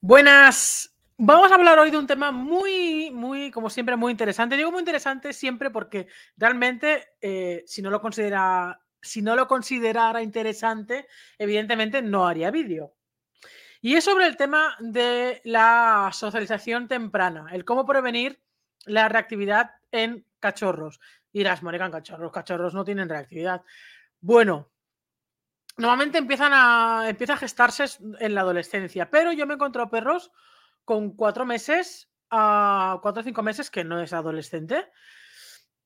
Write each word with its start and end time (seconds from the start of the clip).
Buenas. 0.00 0.94
Vamos 1.18 1.50
a 1.50 1.56
hablar 1.56 1.78
hoy 1.78 1.90
de 1.90 1.98
un 1.98 2.06
tema 2.06 2.30
muy, 2.30 3.10
muy, 3.10 3.50
como 3.50 3.68
siempre, 3.68 3.96
muy 3.96 4.12
interesante. 4.12 4.56
Digo 4.56 4.70
muy 4.70 4.80
interesante 4.80 5.32
siempre 5.32 5.70
porque 5.70 6.06
realmente, 6.36 7.08
eh, 7.20 7.64
si 7.66 7.82
no 7.82 7.90
lo 7.90 8.00
considera, 8.00 8.80
si 9.02 9.20
no 9.20 9.34
lo 9.34 9.48
considerara 9.48 10.22
interesante, 10.22 11.08
evidentemente 11.36 12.00
no 12.00 12.26
haría 12.26 12.50
vídeo. 12.50 12.94
Y 13.80 13.94
es 13.94 14.04
sobre 14.04 14.26
el 14.26 14.36
tema 14.36 14.76
de 14.78 15.40
la 15.44 16.10
socialización 16.12 16.88
temprana, 16.88 17.46
el 17.52 17.64
cómo 17.64 17.84
prevenir 17.84 18.40
la 18.86 19.08
reactividad 19.08 19.72
en 19.92 20.24
cachorros. 20.40 21.00
Irás, 21.32 21.62
Morecan, 21.62 21.90
cachorros, 21.90 22.32
cachorros 22.32 22.74
no 22.74 22.84
tienen 22.84 23.08
reactividad. 23.08 23.62
Bueno, 24.20 24.70
normalmente 25.78 26.18
empiezan 26.18 26.52
a, 26.52 27.08
empieza 27.08 27.34
a 27.34 27.38
gestarse 27.38 27.84
en 28.20 28.34
la 28.34 28.42
adolescencia, 28.42 29.10
pero 29.10 29.32
yo 29.32 29.46
me 29.46 29.54
he 29.54 29.56
encontrado 29.56 29.88
perros 29.88 30.30
con 30.84 31.14
cuatro 31.14 31.46
meses 31.46 32.10
a 32.30 32.98
cuatro 33.00 33.22
o 33.22 33.24
cinco 33.24 33.42
meses, 33.42 33.70
que 33.70 33.84
no 33.84 34.00
es 34.00 34.12
adolescente, 34.12 34.90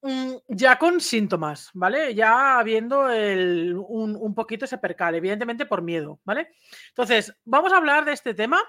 mm, 0.00 0.32
ya 0.48 0.78
con 0.78 1.00
síntomas, 1.00 1.70
¿vale? 1.74 2.14
Ya 2.14 2.58
habiendo 2.58 3.02
un, 3.06 4.16
un, 4.18 4.34
poquito 4.34 4.64
ese 4.64 4.78
percal, 4.78 5.14
evidentemente 5.14 5.66
por 5.66 5.82
miedo, 5.82 6.20
¿vale? 6.24 6.50
Entonces, 6.88 7.36
vamos 7.44 7.72
a 7.72 7.76
hablar 7.76 8.04
de 8.04 8.12
este 8.12 8.34
tema. 8.34 8.60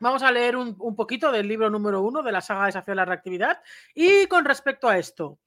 Vamos 0.00 0.22
a 0.22 0.32
leer 0.32 0.56
un, 0.56 0.76
un 0.78 0.96
poquito 0.96 1.30
del 1.32 1.48
libro 1.48 1.70
número 1.70 2.02
uno 2.02 2.22
de 2.22 2.32
la 2.32 2.42
saga 2.42 2.66
Desafío 2.66 2.92
a 2.92 2.96
la 2.96 3.04
Reactividad. 3.06 3.62
Y 3.94 4.26
con 4.26 4.44
respecto 4.44 4.88
a 4.88 4.98
esto, 4.98 5.38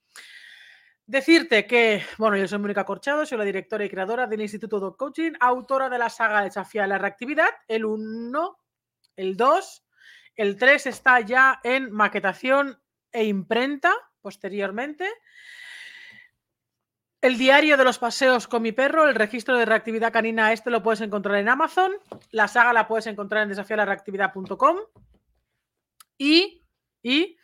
Decirte 1.07 1.65
que, 1.65 2.03
bueno, 2.17 2.35
yo 2.35 2.49
soy 2.49 2.59
Mónica 2.59 2.83
Corchado, 2.83 3.25
soy 3.25 3.37
la 3.37 3.45
directora 3.45 3.85
y 3.85 3.89
creadora 3.89 4.27
del 4.27 4.41
Instituto 4.41 4.77
Dog 4.77 4.97
Coaching, 4.97 5.31
autora 5.39 5.87
de 5.87 5.97
la 5.97 6.09
saga 6.09 6.43
Desafía 6.43 6.85
la 6.85 6.97
Reactividad, 6.97 7.47
el 7.69 7.85
1, 7.85 8.59
el 9.15 9.37
2, 9.37 9.85
el 10.35 10.57
3 10.57 10.87
está 10.87 11.21
ya 11.21 11.61
en 11.63 11.93
maquetación 11.93 12.77
e 13.13 13.23
imprenta 13.23 13.93
posteriormente. 14.21 15.09
El 17.21 17.37
diario 17.37 17.77
de 17.77 17.85
los 17.85 17.99
paseos 17.99 18.49
con 18.49 18.61
mi 18.61 18.73
perro, 18.73 19.07
el 19.07 19.15
registro 19.15 19.57
de 19.57 19.65
reactividad 19.65 20.11
canina, 20.11 20.51
este 20.51 20.69
lo 20.69 20.83
puedes 20.83 20.99
encontrar 20.99 21.37
en 21.37 21.47
Amazon. 21.47 21.93
La 22.31 22.49
saga 22.49 22.73
la 22.73 22.85
puedes 22.85 23.07
encontrar 23.07 23.43
en 23.43 23.49
desafialareactividad.com. 23.49 24.77
Y, 26.17 26.65
y 27.01 27.36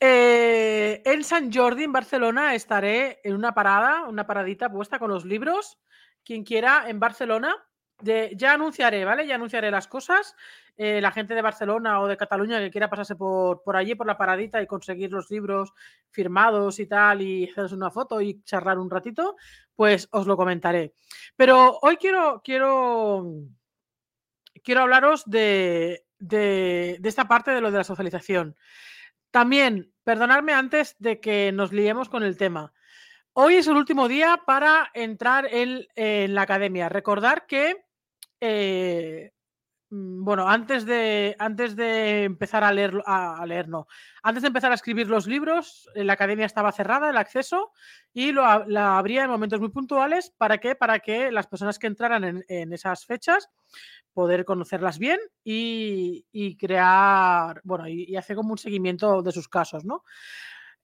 eh, 0.00 1.02
en 1.04 1.22
San 1.24 1.52
Jordi, 1.52 1.84
en 1.84 1.92
Barcelona, 1.92 2.54
estaré 2.54 3.20
en 3.22 3.34
una 3.34 3.54
parada, 3.54 4.04
una 4.04 4.26
paradita 4.26 4.70
puesta 4.70 4.98
con 4.98 5.10
los 5.10 5.24
libros. 5.24 5.78
Quien 6.24 6.44
quiera 6.44 6.88
en 6.88 6.98
Barcelona, 6.98 7.54
ya 8.00 8.54
anunciaré, 8.54 9.04
¿vale? 9.04 9.26
Ya 9.26 9.34
anunciaré 9.34 9.70
las 9.70 9.86
cosas. 9.86 10.34
Eh, 10.76 11.00
la 11.02 11.12
gente 11.12 11.34
de 11.34 11.42
Barcelona 11.42 12.00
o 12.00 12.08
de 12.08 12.16
Cataluña 12.16 12.58
que 12.58 12.70
quiera 12.70 12.88
pasarse 12.88 13.14
por, 13.14 13.62
por 13.62 13.76
allí, 13.76 13.94
por 13.94 14.06
la 14.06 14.16
paradita 14.16 14.62
y 14.62 14.66
conseguir 14.66 15.12
los 15.12 15.30
libros 15.30 15.74
firmados 16.10 16.78
y 16.78 16.86
tal, 16.86 17.20
y 17.20 17.50
hacerse 17.50 17.74
una 17.74 17.90
foto 17.90 18.22
y 18.22 18.42
charlar 18.44 18.78
un 18.78 18.88
ratito, 18.88 19.36
pues 19.74 20.08
os 20.12 20.26
lo 20.26 20.38
comentaré. 20.38 20.94
Pero 21.36 21.78
hoy 21.82 21.98
quiero, 21.98 22.40
quiero, 22.42 23.26
quiero 24.64 24.80
hablaros 24.80 25.28
de, 25.28 26.06
de, 26.18 26.96
de 26.98 27.08
esta 27.10 27.28
parte 27.28 27.50
de 27.50 27.60
lo 27.60 27.70
de 27.70 27.78
la 27.78 27.84
socialización. 27.84 28.56
También, 29.30 29.89
perdonadme 30.04 30.52
antes 30.52 30.96
de 30.98 31.20
que 31.20 31.52
nos 31.52 31.72
liemos 31.72 32.08
con 32.08 32.22
el 32.22 32.36
tema. 32.36 32.72
Hoy 33.32 33.56
es 33.56 33.66
el 33.68 33.76
último 33.76 34.08
día 34.08 34.42
para 34.44 34.90
entrar 34.92 35.48
en, 35.50 35.86
la 36.34 36.42
academia. 36.42 36.88
Recordar 36.88 37.46
que, 37.46 37.84
eh, 38.40 39.32
bueno, 39.92 40.48
antes 40.48 40.86
de, 40.86 41.34
antes 41.40 41.74
de 41.74 42.22
empezar 42.22 42.62
a 42.62 42.72
leer, 42.72 43.02
a, 43.06 43.44
leer, 43.44 43.68
no, 43.68 43.88
antes 44.22 44.42
de 44.42 44.46
empezar 44.46 44.70
a 44.70 44.76
escribir 44.76 45.08
los 45.08 45.26
libros, 45.26 45.88
la 45.96 46.12
academia 46.12 46.46
estaba 46.46 46.70
cerrada, 46.70 47.10
el 47.10 47.16
acceso, 47.16 47.72
y 48.12 48.30
lo, 48.30 48.64
la 48.66 48.98
abría 48.98 49.24
en 49.24 49.30
momentos 49.30 49.58
muy 49.58 49.70
puntuales. 49.70 50.32
¿Para 50.38 50.58
qué? 50.58 50.76
Para 50.76 51.00
que 51.00 51.32
las 51.32 51.48
personas 51.48 51.80
que 51.80 51.88
entraran 51.88 52.44
en, 52.46 52.72
esas 52.72 53.04
fechas 53.04 53.50
poder 54.12 54.44
conocerlas 54.44 54.98
bien 54.98 55.18
y, 55.42 56.56
crear, 56.56 57.60
bueno, 57.64 57.88
y, 57.88 58.14
hacer 58.14 58.36
como 58.36 58.52
un 58.52 58.58
seguimiento 58.58 59.22
de 59.22 59.32
sus 59.32 59.48
casos, 59.48 59.84
¿no? 59.84 60.04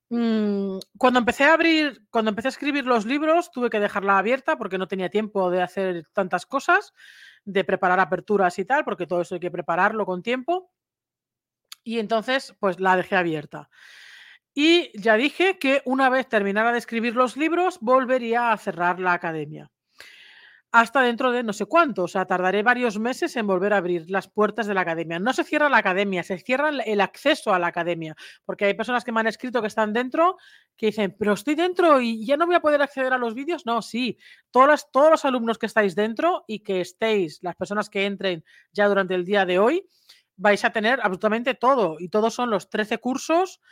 Mm, 0.08 0.78
cuando 0.98 1.18
empecé 1.18 1.44
a 1.44 1.52
abrir, 1.52 2.02
cuando 2.10 2.30
empecé 2.30 2.48
a 2.48 2.50
escribir 2.50 2.86
los 2.86 3.06
libros, 3.06 3.50
tuve 3.50 3.70
que 3.70 3.80
dejarla 3.80 4.18
abierta 4.18 4.56
porque 4.56 4.78
no 4.78 4.88
tenía 4.88 5.10
tiempo 5.10 5.50
de 5.50 5.62
hacer 5.62 6.06
tantas 6.12 6.46
cosas, 6.46 6.92
de 7.46 7.64
preparar 7.64 7.98
aperturas 7.98 8.58
y 8.58 8.66
tal, 8.66 8.84
porque 8.84 9.06
todo 9.06 9.22
eso 9.22 9.36
hay 9.36 9.40
que 9.40 9.50
prepararlo 9.50 10.04
con 10.04 10.22
tiempo. 10.22 10.70
Y 11.82 11.98
entonces, 11.98 12.54
pues 12.60 12.78
la 12.80 12.96
dejé 12.96 13.16
abierta. 13.16 13.70
Y 14.52 14.90
ya 15.00 15.16
dije 15.16 15.58
que 15.58 15.80
una 15.86 16.10
vez 16.10 16.28
terminara 16.28 16.72
de 16.72 16.78
escribir 16.78 17.16
los 17.16 17.38
libros, 17.38 17.78
volvería 17.80 18.52
a 18.52 18.58
cerrar 18.58 19.00
la 19.00 19.14
academia 19.14 19.70
hasta 20.80 21.00
dentro 21.00 21.32
de 21.32 21.42
no 21.42 21.54
sé 21.54 21.64
cuánto. 21.64 22.02
O 22.02 22.08
sea, 22.08 22.26
tardaré 22.26 22.62
varios 22.62 22.98
meses 22.98 23.34
en 23.36 23.46
volver 23.46 23.72
a 23.72 23.78
abrir 23.78 24.10
las 24.10 24.28
puertas 24.28 24.66
de 24.66 24.74
la 24.74 24.82
academia. 24.82 25.18
No 25.18 25.32
se 25.32 25.42
cierra 25.42 25.70
la 25.70 25.78
academia, 25.78 26.22
se 26.22 26.38
cierra 26.38 26.68
el 26.68 27.00
acceso 27.00 27.54
a 27.54 27.58
la 27.58 27.68
academia. 27.68 28.14
Porque 28.44 28.66
hay 28.66 28.74
personas 28.74 29.02
que 29.02 29.10
me 29.10 29.20
han 29.20 29.26
escrito 29.26 29.62
que 29.62 29.68
están 29.68 29.94
dentro 29.94 30.36
que 30.76 30.86
dicen, 30.86 31.16
pero 31.18 31.32
estoy 31.32 31.54
dentro 31.54 32.02
y 32.02 32.26
ya 32.26 32.36
no 32.36 32.44
voy 32.44 32.56
a 32.56 32.60
poder 32.60 32.82
acceder 32.82 33.14
a 33.14 33.18
los 33.18 33.34
vídeos. 33.34 33.64
No, 33.64 33.80
sí. 33.80 34.18
Todos, 34.50 34.86
los 34.92 35.24
alumnos 35.24 35.56
que 35.56 35.64
estáis 35.64 35.94
dentro 35.94 36.44
y 36.46 36.60
que 36.60 36.82
estéis, 36.82 37.38
las 37.42 37.56
personas 37.56 37.88
que 37.88 38.04
entren 38.04 38.44
ya 38.72 38.86
durante 38.86 39.14
el 39.14 39.24
día 39.24 39.46
de 39.46 39.58
hoy, 39.58 39.88
vais 40.36 40.62
a 40.62 40.70
tener 40.70 41.00
absolutamente 41.00 41.54
todo. 41.54 41.96
Y 41.98 42.10
todos 42.10 42.34
son 42.34 42.50
los 42.50 42.68
13 42.68 42.98
cursos 42.98 43.62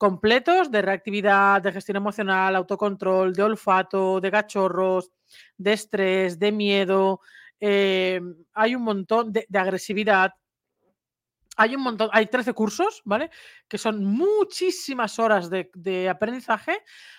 completos 0.00 0.70
de 0.70 0.80
reactividad, 0.80 1.60
de 1.60 1.72
gestión 1.72 1.98
emocional, 1.98 2.56
autocontrol, 2.56 3.34
de 3.34 3.42
olfato, 3.42 4.18
de 4.18 4.30
cachorros, 4.30 5.10
de 5.58 5.74
estrés, 5.74 6.38
de 6.38 6.50
miedo. 6.52 7.20
Em, 7.60 8.34
hay 8.54 8.74
un 8.74 8.82
montón 8.82 9.30
de, 9.30 9.46
agresividad. 9.52 10.32
Hay 11.58 11.76
un 11.76 11.82
montón, 11.82 12.08
hay 12.14 12.28
13 12.28 12.54
cursos, 12.54 13.02
¿vale? 13.04 13.28
Que 13.68 13.76
son 13.76 14.02
muchísimas 14.02 15.18
horas 15.18 15.50
de, 15.50 15.70
de 15.74 16.08
aprendizaje. 16.08 16.78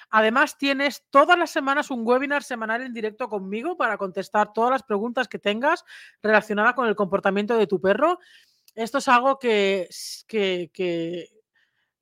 Además, 0.10 0.58
tienes 0.58 1.06
todas 1.12 1.38
las 1.38 1.52
semanas 1.52 1.92
un 1.92 2.02
webinar 2.04 2.42
semanal 2.42 2.82
en 2.82 2.94
directo 2.94 3.30
conmigo 3.30 3.78
para 3.78 3.96
contestar 4.00 4.54
todas 4.54 4.72
las 4.72 4.82
preguntas 4.82 5.28
que 5.28 5.38
tengas 5.38 5.86
relacionadas 6.24 6.74
con 6.74 6.88
el 6.88 6.96
comportamiento 6.96 7.56
de 7.58 7.68
tu 7.68 7.80
perro. 7.80 8.18
Esto 8.74 8.98
es 8.98 9.08
algo 9.08 9.38
que, 9.38 9.88
que, 10.28 10.72
que 10.74 11.41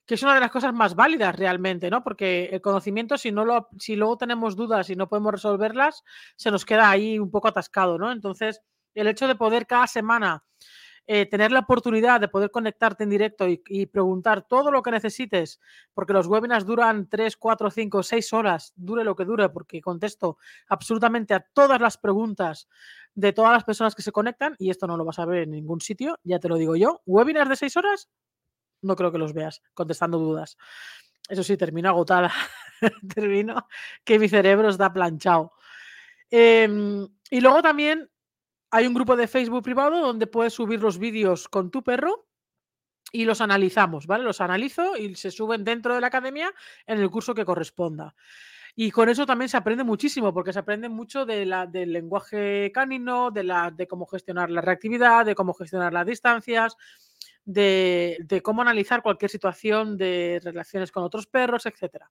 que 0.09 0.15
es 0.15 0.23
una 0.23 0.33
de 0.33 0.39
las 0.39 0.49
cosas 0.49 0.73
más 0.73 0.95
válidas 0.95 1.35
realmente, 1.35 1.91
¿no? 1.91 2.03
Porque 2.03 2.45
el 2.45 2.61
conocimiento, 2.61 3.15
si 3.15 3.31
no 3.31 3.45
lo, 3.45 3.69
si 3.77 3.95
luego 3.95 4.17
tenemos 4.17 4.55
dudas 4.55 4.89
y 4.89 4.95
no 4.95 5.07
podemos 5.07 5.33
resolverlas, 5.33 6.03
se 6.35 6.49
nos 6.49 6.65
queda 6.65 6.89
ahí 6.89 7.19
un 7.19 7.29
poco 7.29 7.47
atascado, 7.47 7.99
¿no? 7.99 8.11
Entonces, 8.11 8.59
el 8.95 9.05
hecho 9.05 9.27
de 9.27 9.35
poder 9.35 9.67
cada 9.67 9.85
semana 9.85 10.43
eh, 11.05 11.27
tener 11.27 11.51
la 11.51 11.59
oportunidad 11.59 12.19
de 12.19 12.27
poder 12.27 12.49
conectarte 12.49 13.03
en 13.03 13.11
directo 13.11 13.47
y, 13.47 13.61
y, 13.67 13.85
preguntar 13.85 14.47
todo 14.47 14.71
lo 14.71 14.81
que 14.81 14.89
necesites, 14.89 15.59
porque 15.93 16.13
los 16.13 16.25
webinars 16.25 16.65
duran 16.65 17.07
3, 17.07 17.37
4, 17.37 17.69
5, 17.69 18.01
6 18.01 18.33
horas, 18.33 18.73
dure 18.75 19.03
lo 19.03 19.15
que 19.15 19.25
dure, 19.25 19.49
porque 19.49 19.79
contesto 19.79 20.39
absolutamente 20.69 21.35
a 21.35 21.45
todas 21.53 21.79
las 21.79 21.99
preguntas 21.99 22.67
de 23.13 23.31
todas 23.31 23.53
las 23.53 23.63
personas 23.63 23.93
que 23.93 24.01
se 24.01 24.11
conectan, 24.11 24.55
y 24.57 24.71
esto 24.71 24.87
no 24.87 24.97
lo 24.97 25.05
vas 25.05 25.19
a 25.19 25.25
ver 25.25 25.43
en 25.43 25.51
ningún 25.51 25.81
sitio, 25.81 26.17
ya 26.23 26.39
te 26.39 26.49
lo 26.49 26.55
digo 26.55 26.75
yo. 26.75 27.03
Webinars 27.05 27.49
de 27.49 27.55
6 27.57 27.77
horas, 27.77 28.09
no 28.81 28.95
creo 28.95 29.11
que 29.11 29.17
los 29.17 29.33
veas 29.33 29.61
contestando 29.73 30.17
dudas. 30.17 30.57
Eso 31.27 31.43
sí, 31.43 31.57
termino 31.57 31.89
agotada. 31.89 32.31
termino 33.15 33.67
que 34.03 34.19
mi 34.19 34.27
cerebro 34.29 34.69
está 34.69 34.91
planchado. 34.91 35.53
Em, 36.31 37.07
y 37.29 37.41
luego 37.41 37.61
también 37.61 38.09
hay 38.71 38.87
un 38.87 38.93
grupo 38.93 39.15
de 39.15 39.27
Facebook 39.27 39.63
privado 39.63 39.99
donde 39.99 40.27
puedes 40.27 40.53
subir 40.53 40.81
los 40.81 40.97
vídeos 40.97 41.47
con 41.47 41.71
tu 41.71 41.83
perro 41.83 42.27
y 43.11 43.25
los 43.25 43.41
analizamos, 43.41 44.05
¿vale? 44.05 44.23
Los 44.23 44.41
analizo 44.41 44.95
y 44.95 45.15
se 45.15 45.31
suben 45.31 45.63
dentro 45.63 45.95
de 45.95 46.01
la 46.01 46.07
academia 46.07 46.53
en 46.85 46.99
el 46.99 47.09
curso 47.09 47.33
que 47.33 47.45
corresponda. 47.45 48.15
Y 48.75 48.91
con 48.91 49.09
eso 49.09 49.25
también 49.25 49.49
se 49.49 49.57
aprende 49.57 49.83
muchísimo, 49.83 50.33
porque 50.33 50.53
se 50.53 50.59
aprende 50.59 50.89
mucho 50.89 51.25
de 51.25 51.45
la, 51.45 51.65
del 51.65 51.91
lenguaje 51.91 52.71
canino, 52.71 53.31
de, 53.31 53.43
la, 53.43 53.71
de 53.71 53.87
cómo 53.87 54.05
gestionar 54.05 54.49
la 54.51 54.61
reactividad, 54.61 55.25
de 55.25 55.35
cómo 55.35 55.53
gestionar 55.53 55.91
las 55.91 56.05
distancias, 56.05 56.77
de, 57.49 58.41
cómo 58.43 58.61
analizar 58.61 59.01
cualquier 59.01 59.31
situación 59.31 59.97
de 59.97 60.39
relaciones 60.43 60.91
con 60.91 61.03
otros 61.03 61.25
perros, 61.25 61.65
etc. 61.65 62.05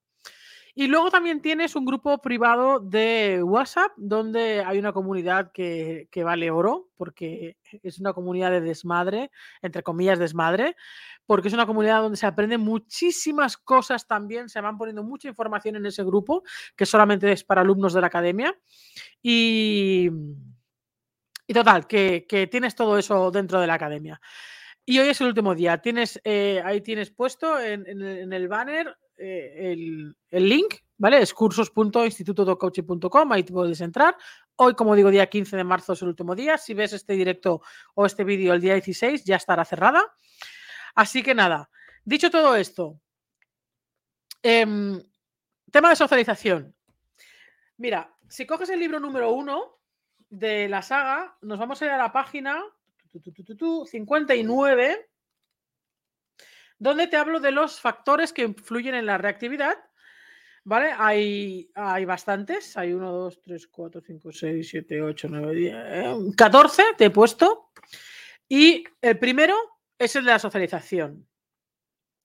Y 0.75 0.87
luego 0.88 1.11
también 1.11 1.40
tienes 1.40 1.76
un 1.76 1.85
grupo 1.85 2.19
privado 2.19 2.81
de 2.81 3.40
WhatsApp 3.43 3.93
donde 3.96 4.62
hay 4.64 4.79
una 4.79 4.93
comunidad 4.93 5.52
que, 5.52 6.08
vale 6.25 6.50
oro, 6.50 6.88
porque 6.96 7.56
es 7.82 8.00
una 8.00 8.12
comunidad 8.12 8.50
de 8.50 8.61
desmadre, 8.61 9.31
entre 9.62 9.82
comillas 9.82 10.19
desmadre, 10.19 10.76
porque 11.25 11.49
es 11.49 11.55
una 11.55 11.67
comunidad 11.67 12.02
donde 12.02 12.17
se 12.17 12.26
aprende 12.26 12.58
muchísimas 12.58 13.56
cosas 13.56 14.06
también, 14.06 14.49
se 14.49 14.61
van 14.61 14.76
poniendo 14.76 15.02
mucha 15.02 15.29
información 15.29 15.76
en 15.76 15.87
ese 15.87 16.02
grupo, 16.05 16.43
que 16.76 16.87
solamente 16.87 17.31
es 17.31 17.44
para 17.44 17.61
alumnos 17.61 17.93
de 17.93 18.00
la 18.00 18.06
academia. 18.08 18.56
Y, 19.23 20.11
Y 21.46 21.55
total, 21.55 21.87
que, 21.87 22.49
tienes 22.50 22.75
todo 22.75 22.99
eso 22.99 23.31
dentro 23.31 23.61
de 23.61 23.67
la 23.67 23.75
academia. 23.75 24.20
Y 24.88 24.99
hoy 24.99 25.08
es 25.11 25.20
el 25.20 25.26
último 25.26 25.55
día. 25.55 25.76
Tienes, 25.82 26.19
eh, 26.25 26.62
ahí 26.64 26.81
tienes 26.81 27.11
puesto 27.11 27.61
en, 27.61 28.02
el 28.32 28.49
banner 28.49 28.96
eh, 29.19 29.75
el, 30.31 30.49
link, 30.49 30.76
¿vale? 30.96 31.20
Es 31.20 31.35
cursos.institutodocoaching.com, 31.35 33.32
ahí 33.32 33.43
te 33.43 33.52
puedes 33.52 33.82
entrar. 33.82 34.17
Hoy, 34.56 34.73
como 34.73 34.96
digo, 34.96 35.11
día 35.11 35.26
15 35.26 35.58
de 35.58 35.64
marzo 35.64 35.93
es 35.93 36.00
el 36.00 36.08
último 36.08 36.35
día. 36.35 36.56
Si 36.56 36.73
ves 36.73 36.94
este 36.94 37.12
directo 37.12 37.61
o 37.96 38.06
este 38.06 38.25
vídeo 38.25 38.55
el 38.55 38.62
día 38.62 38.73
16, 38.73 39.25
ya 39.26 39.37
estará 39.37 39.67
cerrada. 39.67 40.02
Así 40.94 41.23
que 41.23 41.35
nada, 41.35 41.69
dicho 42.02 42.31
todo 42.31 42.56
esto, 42.56 42.99
em, 44.43 45.02
tema 45.70 45.90
de 45.90 45.96
socialización. 45.96 46.75
Mira, 47.76 48.17
si 48.26 48.46
coges 48.46 48.70
el 48.70 48.81
libro 48.81 48.99
número 49.00 49.32
uno 49.32 49.82
de 50.31 50.67
la 50.67 50.81
saga, 50.81 51.37
nos 51.43 51.58
vamos 51.58 51.82
a 51.82 51.85
ir 51.85 51.90
a 51.90 51.99
la 51.99 52.11
página 52.11 52.64
59, 53.87 55.10
donde 56.78 57.06
te 57.06 57.16
hablo 57.16 57.40
de 57.40 57.50
los 57.50 57.81
factores 57.81 58.32
que 58.32 58.43
influyen 58.43 58.94
en 58.94 59.06
la 59.06 59.19
reactividad. 59.19 59.76
¿Vale? 60.64 60.93
Hay, 60.99 61.70
hay 61.75 62.05
bastantes. 62.05 62.76
Hay 62.76 62.93
1, 62.93 63.10
2, 63.10 63.40
3, 63.40 63.66
4, 63.69 64.00
5, 64.06 64.32
6, 64.32 64.69
7, 64.69 65.02
8, 65.02 65.28
9, 65.31 65.55
10, 65.55 66.37
14 66.37 66.82
te 66.96 67.06
he 67.06 67.10
puesto. 67.10 67.70
Y 68.49 68.84
el 69.00 69.19
primero 69.19 69.56
es 69.99 70.14
el 70.16 70.25
de 70.25 70.31
la 70.32 70.38
socialización. 70.38 71.26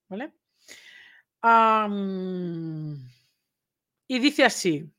¿Vale? 0.10 0.34
y 4.08 4.20
dice 4.20 4.46
así. 4.46 4.90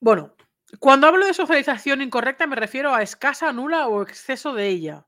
Bueno, 0.00 0.35
cuando 0.80 1.06
hablo 1.06 1.26
de 1.26 1.34
socialización 1.34 2.02
incorrecta 2.02 2.46
me 2.46 2.56
refiero 2.56 2.94
a 2.94 3.02
escasa, 3.02 3.52
nula 3.52 3.88
o 3.88 4.02
exceso 4.02 4.52
de 4.52 4.68
ella. 4.68 5.06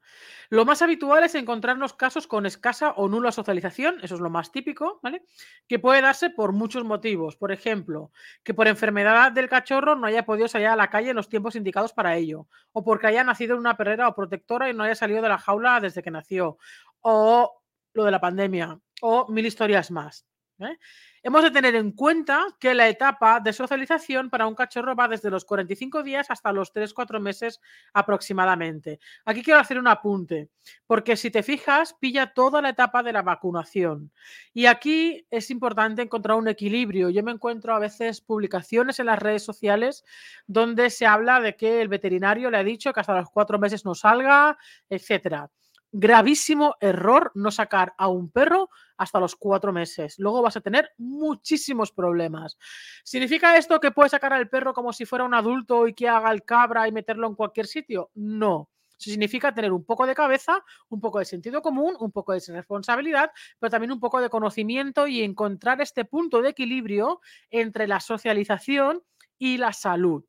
Lo 0.50 0.64
más 0.64 0.80
habitual 0.80 1.24
es 1.24 1.34
encontrarnos 1.34 1.92
casos 1.92 2.26
con 2.26 2.46
escasa 2.46 2.92
o 2.92 3.08
nula 3.08 3.32
socialización, 3.32 3.98
eso 4.02 4.14
es 4.14 4.20
lo 4.20 4.30
más 4.30 4.50
típico, 4.50 4.98
¿vale? 5.02 5.22
Que 5.66 5.78
puede 5.78 6.00
darse 6.00 6.30
por 6.30 6.52
muchos 6.52 6.84
motivos. 6.84 7.36
Por 7.36 7.52
ejemplo, 7.52 8.12
que 8.44 8.54
por 8.54 8.66
enfermedad 8.66 9.30
del 9.32 9.48
cachorro 9.48 9.94
no 9.94 10.06
haya 10.06 10.24
podido 10.24 10.48
salir 10.48 10.68
a 10.68 10.76
la 10.76 10.88
calle 10.88 11.10
en 11.10 11.16
los 11.16 11.28
tiempos 11.28 11.54
indicados 11.54 11.92
para 11.92 12.16
ello, 12.16 12.46
o 12.72 12.82
porque 12.82 13.08
haya 13.08 13.24
nacido 13.24 13.54
en 13.54 13.60
una 13.60 13.76
perrera 13.76 14.08
o 14.08 14.14
protectora 14.14 14.70
y 14.70 14.74
no 14.74 14.84
haya 14.84 14.94
salido 14.94 15.20
de 15.20 15.28
la 15.28 15.38
jaula 15.38 15.80
desde 15.80 16.02
que 16.02 16.10
nació, 16.10 16.56
o 17.00 17.60
lo 17.92 18.04
de 18.04 18.10
la 18.10 18.20
pandemia, 18.20 18.80
o 19.02 19.28
mil 19.30 19.44
historias 19.44 19.90
más. 19.90 20.24
¿Eh? 20.60 20.78
Hemos 21.22 21.42
de 21.42 21.50
tener 21.50 21.74
en 21.74 21.92
cuenta 21.92 22.46
que 22.58 22.74
la 22.74 22.88
etapa 22.88 23.40
de 23.40 23.52
socialización 23.52 24.30
para 24.30 24.46
un 24.46 24.54
cachorro 24.54 24.94
va 24.94 25.08
desde 25.08 25.30
los 25.30 25.44
45 25.44 26.02
días 26.02 26.30
hasta 26.30 26.52
los 26.52 26.72
3-4 26.72 27.20
meses 27.20 27.60
aproximadamente. 27.92 29.00
Aquí 29.24 29.42
quiero 29.42 29.60
hacer 29.60 29.78
un 29.78 29.88
apunte, 29.88 30.48
porque 30.86 31.16
si 31.16 31.30
te 31.30 31.42
fijas, 31.42 31.94
pilla 31.94 32.32
toda 32.32 32.62
la 32.62 32.70
etapa 32.70 33.02
de 33.02 33.12
la 33.12 33.22
vacunación. 33.22 34.12
Y 34.52 34.66
aquí 34.66 35.26
es 35.30 35.50
importante 35.50 36.02
encontrar 36.02 36.36
un 36.36 36.48
equilibrio. 36.48 37.10
Yo 37.10 37.22
me 37.22 37.32
encuentro 37.32 37.74
a 37.74 37.78
veces 37.78 38.20
publicaciones 38.20 38.98
en 38.98 39.06
las 39.06 39.18
redes 39.18 39.44
sociales 39.44 40.04
donde 40.46 40.90
se 40.90 41.06
habla 41.06 41.40
de 41.40 41.56
que 41.56 41.80
el 41.80 41.88
veterinario 41.88 42.50
le 42.50 42.58
ha 42.58 42.64
dicho 42.64 42.92
que 42.92 43.00
hasta 43.00 43.16
los 43.16 43.30
4 43.30 43.58
meses 43.58 43.84
no 43.84 43.94
salga, 43.94 44.56
etcétera 44.88 45.50
gravísimo 45.92 46.76
error 46.80 47.32
no 47.34 47.50
sacar 47.50 47.94
a 47.98 48.08
un 48.08 48.30
perro 48.30 48.70
hasta 48.96 49.20
los 49.20 49.36
cuatro 49.36 49.72
meses. 49.72 50.18
Luego 50.18 50.42
vas 50.42 50.56
a 50.56 50.60
tener 50.60 50.90
muchísimos 50.98 51.92
problemas. 51.92 52.58
¿Significa 53.04 53.56
esto 53.56 53.80
que 53.80 53.90
puedes 53.90 54.12
sacar 54.12 54.32
al 54.32 54.48
perro 54.48 54.74
como 54.74 54.92
si 54.92 55.06
fuera 55.06 55.24
un 55.24 55.34
adulto 55.34 55.86
y 55.88 55.94
que 55.94 56.08
haga 56.08 56.30
el 56.32 56.44
cabra 56.44 56.88
y 56.88 56.92
meterlo 56.92 57.26
en 57.26 57.34
cualquier 57.34 57.66
sitio? 57.66 58.10
No. 58.14 58.68
Eso 58.98 59.10
significa 59.10 59.54
tener 59.54 59.72
un 59.72 59.84
poco 59.84 60.06
de 60.06 60.14
cabeza, 60.14 60.64
un 60.88 61.00
poco 61.00 61.20
de 61.20 61.24
sentido 61.24 61.62
común, 61.62 61.94
un 62.00 62.10
poco 62.10 62.32
de 62.32 62.42
responsabilidad, 62.48 63.30
pero 63.60 63.70
también 63.70 63.92
un 63.92 64.00
poco 64.00 64.20
de 64.20 64.28
conocimiento 64.28 65.06
y 65.06 65.22
encontrar 65.22 65.80
este 65.80 66.04
punto 66.04 66.42
de 66.42 66.48
equilibrio 66.48 67.20
entre 67.50 67.86
la 67.86 68.00
socialización 68.00 69.02
y 69.38 69.58
la 69.58 69.72
salud. 69.72 70.24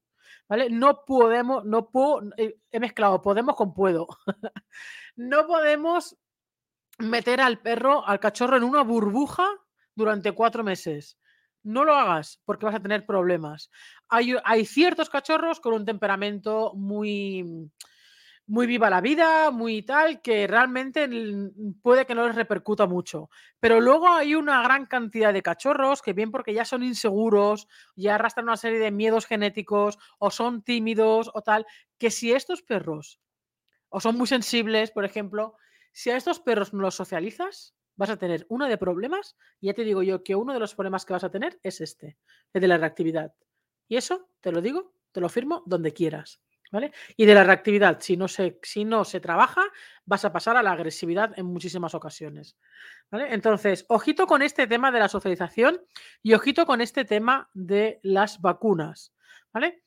¿Vale? 0.49 0.69
No 0.71 1.05
podemos, 1.05 1.63
no 1.63 1.89
puedo, 1.89 2.21
eh, 2.37 2.57
he 2.71 2.79
mezclado 2.79 3.21
podemos 3.21 3.55
con 3.55 3.73
puedo. 3.73 4.07
no 5.15 5.45
podemos 5.45 6.17
meter 6.97 7.39
al 7.39 7.59
perro, 7.59 8.05
al 8.05 8.19
cachorro 8.19 8.57
en 8.57 8.63
una 8.63 8.83
burbuja 8.83 9.47
durante 9.95 10.31
cuatro 10.31 10.63
meses. 10.63 11.19
No 11.61 11.83
lo 11.83 11.93
hagas 11.93 12.41
porque 12.45 12.65
vas 12.65 12.75
a 12.75 12.81
tener 12.81 13.05
problemas. 13.05 13.69
Hay, 14.07 14.35
hay 14.43 14.65
ciertos 14.65 15.09
cachorros 15.09 15.59
con 15.59 15.73
un 15.73 15.85
temperamento 15.85 16.73
muy, 16.73 17.69
muy 18.49 18.65
viva 18.65 18.89
la 18.89 18.99
vida, 18.99 19.51
muy 19.51 19.83
tal, 19.83 20.21
que 20.21 20.47
realmente 20.47 21.07
puede 21.83 22.07
que 22.07 22.15
no 22.15 22.25
les 22.25 22.35
repercuta 22.35 22.87
mucho. 22.87 23.29
Pero 23.59 23.79
luego 23.79 24.09
hay 24.09 24.33
una 24.33 24.63
gran 24.63 24.87
cantidad 24.87 25.31
de 25.31 25.43
cachorros 25.43 26.01
que 26.01 26.13
bien 26.13 26.31
porque 26.31 26.53
ya 26.53 26.65
son 26.65 26.81
inseguros, 26.81 27.67
ya 27.95 28.15
arrastran 28.15 28.47
una 28.47 28.57
serie 28.57 28.79
de 28.79 28.89
miedos 28.89 29.27
genéticos 29.27 29.99
o 30.17 30.31
son 30.31 30.63
tímidos 30.63 31.29
o 31.35 31.43
tal, 31.43 31.67
que 31.99 32.09
si 32.09 32.33
estos 32.33 32.63
perros 32.63 33.21
o 33.89 33.99
son 33.99 34.17
muy 34.17 34.25
sensibles, 34.25 34.89
por 34.89 35.05
ejemplo, 35.05 35.55
si 35.91 36.09
a 36.09 36.17
estos 36.17 36.39
perros 36.39 36.73
no 36.73 36.81
los 36.81 36.95
socializas, 36.95 37.75
vas 37.97 38.09
a 38.09 38.17
tener 38.17 38.47
uno 38.49 38.67
de 38.67 38.79
problemas. 38.79 39.37
Y 39.61 39.67
ya 39.67 39.75
te 39.75 39.83
digo 39.83 40.01
yo 40.01 40.23
que 40.23 40.35
uno 40.35 40.53
de 40.53 40.59
los 40.59 40.73
problemas 40.73 41.05
que 41.05 41.13
vas 41.13 41.23
a 41.23 41.29
tener 41.29 41.59
es 41.61 41.81
este, 41.81 42.17
el 42.53 42.61
de 42.61 42.67
la 42.67 42.77
reactividad. 42.79 43.31
Y 43.87 43.97
eso, 43.97 44.27
te 44.41 44.51
lo 44.51 44.61
digo, 44.61 44.95
te 45.11 45.21
lo 45.21 45.29
firmo 45.29 45.61
donde 45.67 45.93
quieras. 45.93 46.41
¿Vale? 46.71 46.91
Y 47.17 47.25
de 47.25 47.33
la 47.33 47.43
reactividad, 47.43 47.99
si 47.99 48.15
no, 48.15 48.27
se, 48.27 48.59
si 48.61 48.85
no 48.85 49.03
se 49.03 49.19
trabaja, 49.19 49.63
vas 50.05 50.23
a 50.23 50.31
pasar 50.31 50.55
a 50.55 50.61
la 50.61 50.71
agresividad 50.71 51.33
en 51.37 51.47
muchísimas 51.47 51.95
ocasiones. 51.95 52.57
¿Vale? 53.09 53.33
Entonces, 53.33 53.85
ojito 53.89 54.27
con 54.27 54.43
este 54.43 54.67
tema 54.67 54.91
de 54.91 54.99
la 54.99 55.09
socialización 55.09 55.81
y 56.21 56.33
ojito 56.33 56.67
con 56.67 56.81
este 56.81 57.05
tema 57.05 57.49
de 57.53 57.99
las 58.03 58.39
vacunas. 58.39 59.13
¿Vale? 59.51 59.83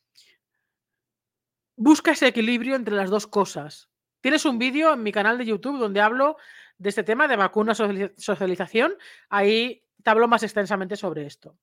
Busca 1.77 2.13
ese 2.13 2.27
equilibrio 2.27 2.75
entre 2.75 2.97
las 2.97 3.11
dos 3.11 3.29
cosas. 3.29 3.89
Tienes 4.21 4.45
un 4.45 4.59
vídeo 4.59 4.93
en 4.95 5.03
mi 5.03 5.13
canal 5.13 5.39
de 5.39 5.47
YouTube 5.47 5.79
donde 5.79 6.01
hablo 6.01 6.37
de 6.79 6.89
este 6.89 7.05
tema 7.05 7.29
de 7.29 7.37
vacuna 7.37 7.75
socialización. 7.75 8.97
Ahí 9.29 9.85
te 10.03 10.11
hablo 10.11 10.29
más 10.29 10.43
extensamente 10.43 10.97
sobre 10.97 11.27
esto. 11.27 11.57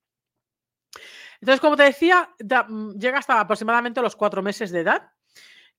Entonces, 1.41 1.61
como 1.61 1.77
te 1.77 1.83
decía, 1.83 2.29
mm, 2.67 2.97
llega 2.97 3.19
hasta 3.19 3.39
aproximadamente 3.39 4.01
los 4.01 4.15
cuatro 4.15 4.41
meses 4.41 4.71
de 4.71 4.81
edad. 4.81 5.11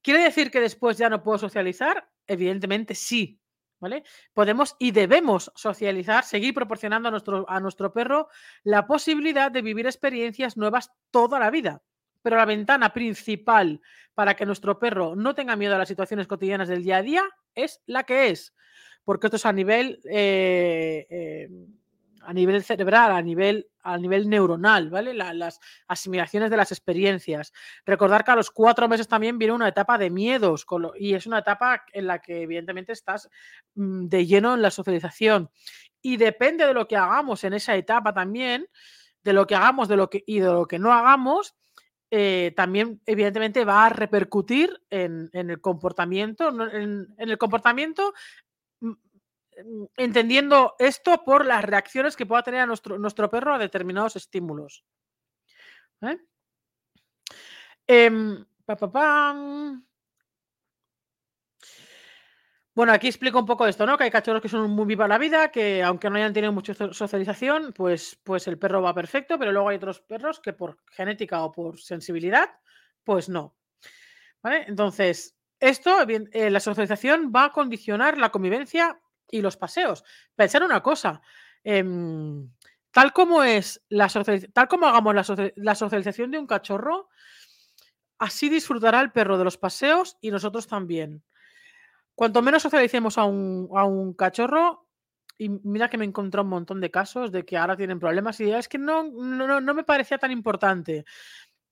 ¿Quiere 0.02 0.22
decir 0.22 0.50
que 0.50 0.60
después 0.60 0.96
ya 0.96 1.10
no 1.10 1.22
puedo 1.22 1.38
socializar? 1.38 2.08
Evidentemente 2.26 2.94
sí. 2.94 3.38
¿Vale? 3.78 4.04
Podemos 4.34 4.76
y 4.78 4.90
debemos 4.90 5.50
socializar, 5.54 6.24
seguir 6.24 6.52
proporcionando 6.52 7.08
a 7.08 7.10
nuestro, 7.10 7.48
a 7.48 7.60
nuestro 7.60 7.94
perro 7.94 8.28
la 8.62 8.86
posibilidad 8.86 9.50
de 9.50 9.62
vivir 9.62 9.86
experiencias 9.86 10.58
nuevas 10.58 10.92
toda 11.10 11.38
la 11.38 11.50
vida. 11.50 11.82
Pero 12.20 12.36
la 12.36 12.44
ventana 12.44 12.92
principal 12.92 13.80
para 14.14 14.36
que 14.36 14.44
nuestro 14.44 14.78
perro 14.78 15.16
no 15.16 15.34
tenga 15.34 15.56
miedo 15.56 15.76
a 15.76 15.78
las 15.78 15.88
situaciones 15.88 16.26
cotidianas 16.26 16.68
del 16.68 16.84
día 16.84 16.98
a 16.98 17.02
día 17.02 17.22
es 17.54 17.80
la 17.86 18.04
que 18.04 18.28
es. 18.28 18.54
Porque 19.02 19.28
esto 19.28 19.36
es 19.36 19.46
a 19.46 19.52
nivel 19.52 19.98
eh, 20.04 21.06
eh, 21.08 21.48
a 22.22 22.32
nivel 22.32 22.62
cerebral, 22.62 23.12
a 23.12 23.22
nivel, 23.22 23.69
a 23.82 23.98
nivel 23.98 24.28
neuronal, 24.28 24.90
¿vale? 24.90 25.14
las 25.14 25.60
asimilaciones 25.88 26.50
de 26.50 26.56
las 26.56 26.72
experiencias. 26.72 27.52
Recordar 27.84 28.24
que 28.24 28.30
a 28.30 28.36
los 28.36 28.50
cuatro 28.50 28.88
meses 28.88 29.08
también 29.08 29.38
viene 29.38 29.54
una 29.54 29.68
etapa 29.68 29.98
de 29.98 30.10
miedos 30.10 30.66
y 30.98 31.14
es 31.14 31.26
una 31.26 31.38
etapa 31.38 31.84
en 31.92 32.06
la 32.06 32.20
que 32.20 32.42
evidentemente 32.42 32.92
estás 32.92 33.28
mm, 33.74 34.06
de 34.06 34.26
lleno 34.26 34.54
en 34.54 34.62
la 34.62 34.70
socialización. 34.70 35.50
Y 36.02 36.16
depende 36.16 36.66
de 36.66 36.74
lo 36.74 36.88
que 36.88 36.96
hagamos 36.96 37.44
en 37.44 37.52
esa 37.52 37.76
etapa 37.76 38.12
también, 38.12 38.66
de 39.22 39.32
lo 39.32 39.46
que 39.46 39.54
hagamos 39.54 39.88
de 39.88 39.96
lo 39.96 40.08
que, 40.08 40.24
y 40.26 40.40
de 40.40 40.46
lo 40.46 40.66
que 40.66 40.78
no 40.78 40.92
hagamos, 40.92 41.54
eh, 42.12 42.52
también 42.56 43.00
evidentemente 43.06 43.64
va 43.64 43.86
a 43.86 43.90
repercutir 43.90 44.82
en, 44.90 45.30
el 45.32 45.60
comportamiento, 45.60 46.48
en, 46.48 47.14
el 47.18 47.38
comportamiento 47.38 48.14
entendiendo 49.96 50.74
esto 50.78 51.24
por 51.24 51.46
las 51.46 51.64
reacciones 51.64 52.16
que 52.16 52.26
pueda 52.26 52.42
tener 52.42 52.60
a 52.60 52.66
nuestro, 52.66 52.98
nuestro 52.98 53.30
perro 53.30 53.54
a 53.54 53.58
determinados 53.58 54.16
estímulos. 54.16 54.84
¿eh? 56.02 56.18
Em, 57.86 58.44
bueno, 62.74 62.92
aquí 62.92 63.08
explico 63.08 63.38
un 63.38 63.46
poco 63.46 63.66
esto, 63.66 63.84
¿no? 63.84 63.98
Que 63.98 64.04
hay 64.04 64.10
cachorros 64.10 64.40
que 64.40 64.48
son 64.48 64.70
muy 64.70 64.86
viva 64.86 65.08
la 65.08 65.18
vida, 65.18 65.50
que 65.50 65.82
aunque 65.82 66.08
no 66.08 66.16
hayan 66.16 66.32
tenido 66.32 66.52
mucha 66.52 66.74
socialización, 66.92 67.72
pues, 67.72 68.18
pues 68.22 68.46
el 68.46 68.58
perro 68.58 68.80
va 68.80 68.94
perfecto, 68.94 69.38
pero 69.38 69.52
luego 69.52 69.68
hay 69.68 69.76
otros 69.76 70.00
perros 70.00 70.40
que 70.40 70.52
por 70.52 70.78
genética 70.92 71.42
o 71.42 71.50
por 71.50 71.80
sensibilidad, 71.80 72.48
pues 73.04 73.28
no. 73.28 73.56
¿Vale? 74.42 74.64
Entonces, 74.68 75.36
esto, 75.58 76.06
eh, 76.08 76.50
la 76.50 76.60
socialización 76.60 77.32
va 77.34 77.46
a 77.46 77.52
condicionar 77.52 78.16
la 78.16 78.30
convivencia 78.30 79.00
y 79.30 79.42
los 79.42 79.56
paseos. 79.56 80.04
Pensar 80.34 80.62
una 80.62 80.82
cosa, 80.82 81.20
em, 81.64 82.50
tal 82.90 83.12
como 83.12 83.42
es 83.42 83.82
la 83.88 84.08
tal 84.52 84.68
como 84.68 84.86
hagamos 84.86 85.14
la, 85.56 85.74
socialización 85.74 86.30
de 86.30 86.38
un 86.38 86.46
cachorro, 86.46 87.08
Así 88.20 88.50
disfrutará 88.50 89.00
el 89.00 89.12
perro 89.12 89.38
de 89.38 89.44
los 89.44 89.56
paseos 89.56 90.18
y 90.20 90.30
nosotros 90.30 90.66
también. 90.66 91.24
Cuanto 92.14 92.42
menos 92.42 92.62
socialicemos 92.62 93.16
a 93.16 93.24
un, 93.24 93.70
a 93.74 93.86
un 93.86 94.12
cachorro, 94.12 94.86
y 95.38 95.48
mira 95.48 95.88
que 95.88 95.96
me 95.96 96.04
encontré 96.04 96.42
un 96.42 96.48
montón 96.48 96.82
de 96.82 96.90
casos 96.90 97.32
de 97.32 97.46
que 97.46 97.56
ahora 97.56 97.78
tienen 97.78 97.98
problemas 97.98 98.38
y 98.40 98.52
es 98.52 98.68
que 98.68 98.76
no, 98.76 99.04
no, 99.04 99.58
no 99.62 99.74
me 99.74 99.84
parecía 99.84 100.18
tan 100.18 100.30
importante. 100.32 101.06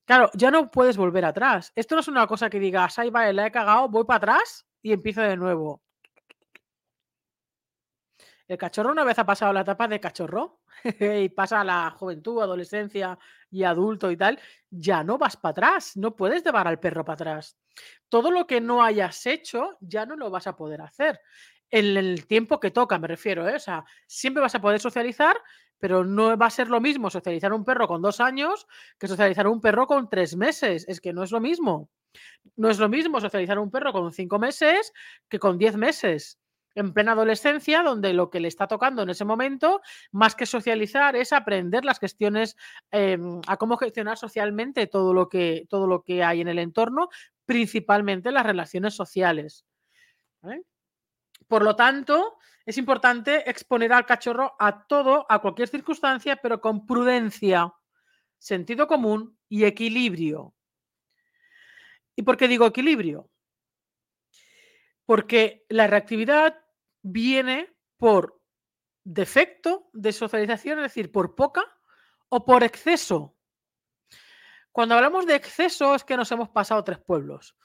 Claro, 0.06 0.30
ya 0.32 0.50
no 0.50 0.70
puedes 0.70 0.96
volver 0.96 1.26
atrás. 1.26 1.70
Esto 1.76 1.94
no 1.96 2.00
es 2.00 2.08
una 2.08 2.26
cosa 2.26 2.48
que 2.48 2.58
digas, 2.58 2.98
ay, 2.98 3.10
vale, 3.10 3.34
la 3.34 3.46
he 3.46 3.52
cagado, 3.52 3.90
voy 3.90 4.04
para 4.04 4.16
atrás 4.16 4.66
y 4.80 4.92
empiezo 4.92 5.20
de 5.20 5.36
nuevo. 5.36 5.82
El 8.48 8.56
cachorro 8.56 8.90
una 8.90 9.04
vez 9.04 9.18
ha 9.18 9.26
pasado 9.26 9.52
la 9.52 9.60
etapa 9.60 9.86
de 9.86 10.00
cachorro 10.00 10.60
y 11.00 11.28
pasa 11.28 11.60
a 11.60 11.64
la 11.64 11.90
juventud, 11.90 12.40
adolescencia 12.40 13.18
y 13.50 13.62
adulto 13.62 14.10
y 14.10 14.16
tal, 14.16 14.40
ya 14.70 15.04
no 15.04 15.18
vas 15.18 15.36
para 15.36 15.50
atrás, 15.50 15.96
no 15.98 16.16
puedes 16.16 16.42
llevar 16.42 16.66
al 16.66 16.80
perro 16.80 17.04
para 17.04 17.14
atrás. 17.14 17.58
Todo 18.08 18.30
lo 18.30 18.46
que 18.46 18.62
no 18.62 18.82
hayas 18.82 19.26
hecho 19.26 19.76
ya 19.80 20.06
no 20.06 20.16
lo 20.16 20.30
vas 20.30 20.46
a 20.46 20.56
poder 20.56 20.80
hacer. 20.80 21.20
En 21.70 21.98
el 21.98 22.26
tiempo 22.26 22.58
que 22.58 22.70
toca, 22.70 22.98
me 22.98 23.06
refiero, 23.06 23.46
¿eh? 23.46 23.56
o 23.56 23.60
sea, 23.60 23.84
siempre 24.06 24.40
vas 24.40 24.54
a 24.54 24.62
poder 24.62 24.80
socializar, 24.80 25.36
pero 25.78 26.02
no 26.02 26.34
va 26.38 26.46
a 26.46 26.50
ser 26.50 26.70
lo 26.70 26.80
mismo 26.80 27.10
socializar 27.10 27.52
un 27.52 27.66
perro 27.66 27.86
con 27.86 28.00
dos 28.00 28.18
años 28.18 28.66
que 28.98 29.08
socializar 29.08 29.46
un 29.46 29.60
perro 29.60 29.86
con 29.86 30.08
tres 30.08 30.34
meses. 30.34 30.86
Es 30.88 31.02
que 31.02 31.12
no 31.12 31.22
es 31.22 31.30
lo 31.30 31.40
mismo. 31.40 31.90
No 32.56 32.70
es 32.70 32.78
lo 32.78 32.88
mismo 32.88 33.20
socializar 33.20 33.58
un 33.58 33.70
perro 33.70 33.92
con 33.92 34.10
cinco 34.10 34.38
meses 34.38 34.92
que 35.28 35.38
con 35.38 35.58
diez 35.58 35.76
meses 35.76 36.38
en 36.78 36.92
plena 36.92 37.12
adolescencia, 37.12 37.82
donde 37.82 38.12
lo 38.12 38.30
que 38.30 38.40
le 38.40 38.48
está 38.48 38.66
tocando 38.68 39.02
en 39.02 39.10
ese 39.10 39.24
momento, 39.24 39.80
más 40.12 40.34
que 40.34 40.46
socializar, 40.46 41.16
es 41.16 41.32
aprender 41.32 41.84
las 41.84 41.98
cuestiones 41.98 42.56
em, 42.90 43.40
a 43.46 43.56
cómo 43.56 43.76
gestionar 43.76 44.16
socialmente 44.16 44.86
todo 44.86 45.12
lo, 45.12 45.28
que, 45.28 45.66
todo 45.68 45.86
lo 45.86 46.02
que 46.02 46.22
hay 46.22 46.40
en 46.40 46.48
el 46.48 46.58
entorno, 46.58 47.08
principalmente 47.44 48.30
las 48.30 48.46
relaciones 48.46 48.94
sociales. 48.94 49.66
Por 51.48 51.62
lo 51.62 51.74
tanto, 51.74 52.38
es 52.64 52.78
importante 52.78 53.48
exponer 53.50 53.92
al 53.92 54.06
cachorro 54.06 54.54
a 54.58 54.86
todo, 54.86 55.26
a 55.28 55.40
cualquier 55.40 55.68
circunstancia, 55.68 56.36
pero 56.36 56.60
con 56.60 56.86
prudencia, 56.86 57.72
sentido 58.38 58.86
común 58.86 59.36
y 59.48 59.64
equilibrio. 59.64 60.54
¿Y 62.14 62.22
por 62.22 62.36
qué 62.36 62.46
digo 62.46 62.66
equilibrio? 62.66 63.30
Porque 65.06 65.64
la 65.68 65.86
reactividad 65.86 66.67
viene 67.02 67.74
por 67.96 68.40
defecto 69.04 69.88
de 69.92 70.12
socialización, 70.12 70.78
es 70.78 70.84
decir, 70.84 71.10
por 71.10 71.34
poca 71.34 71.64
o 72.28 72.44
por 72.44 72.62
exceso. 72.62 73.34
Cuando 74.72 74.94
hablamos 74.94 75.26
de 75.26 75.34
exceso 75.34 75.94
es 75.94 76.04
que 76.04 76.16
nos 76.16 76.30
hemos 76.30 76.50
pasado 76.50 76.84
tres 76.84 76.98
pueblos. 76.98 77.56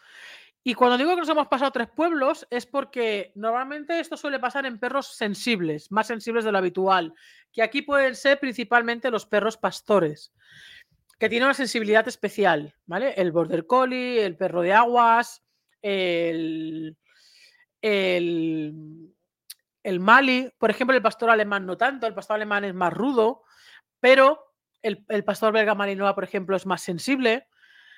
Y 0.63 0.75
cuando 0.75 0.97
digo 0.97 1.09
que 1.09 1.17
nos 1.17 1.29
hemos 1.29 1.47
pasado 1.47 1.71
tres 1.71 1.89
pueblos 1.89 2.47
es 2.49 2.65
porque 2.65 3.33
normalmente 3.35 3.99
esto 3.99 4.15
suele 4.15 4.39
pasar 4.39 4.65
en 4.65 4.79
perros 4.79 5.07
sensibles, 5.07 5.91
más 5.91 6.07
sensibles 6.07 6.45
de 6.45 6.53
lo 6.53 6.57
habitual, 6.57 7.13
que 7.51 7.61
aquí 7.61 7.81
pueden 7.81 8.15
ser 8.15 8.39
principalmente 8.39 9.11
los 9.11 9.25
perros 9.25 9.57
pastores, 9.57 10.33
que 11.19 11.27
tienen 11.27 11.47
una 11.47 11.53
sensibilidad 11.53 12.07
especial, 12.07 12.73
¿vale? 12.85 13.13
El 13.17 13.33
border 13.33 13.67
collie, 13.67 14.23
el 14.25 14.37
perro 14.37 14.61
de 14.61 14.71
aguas, 14.71 15.43
el, 15.81 16.97
el, 17.81 19.12
el 19.83 19.99
Mali, 19.99 20.51
por 20.57 20.71
ejemplo, 20.71 20.95
el 20.95 21.01
pastor 21.01 21.29
alemán 21.29 21.65
no 21.65 21.77
tanto, 21.77 22.07
el 22.07 22.13
pastor 22.13 22.35
alemán 22.35 22.63
es 22.63 22.73
más 22.73 22.93
rudo, 22.93 23.43
pero 23.99 24.53
el, 24.81 25.23
pastor 25.23 25.53
belga 25.53 25.75
malinois, 25.75 26.13
por 26.13 26.23
ejemplo, 26.23 26.55
es 26.55 26.65
más 26.65 26.81
sensible. 26.81 27.47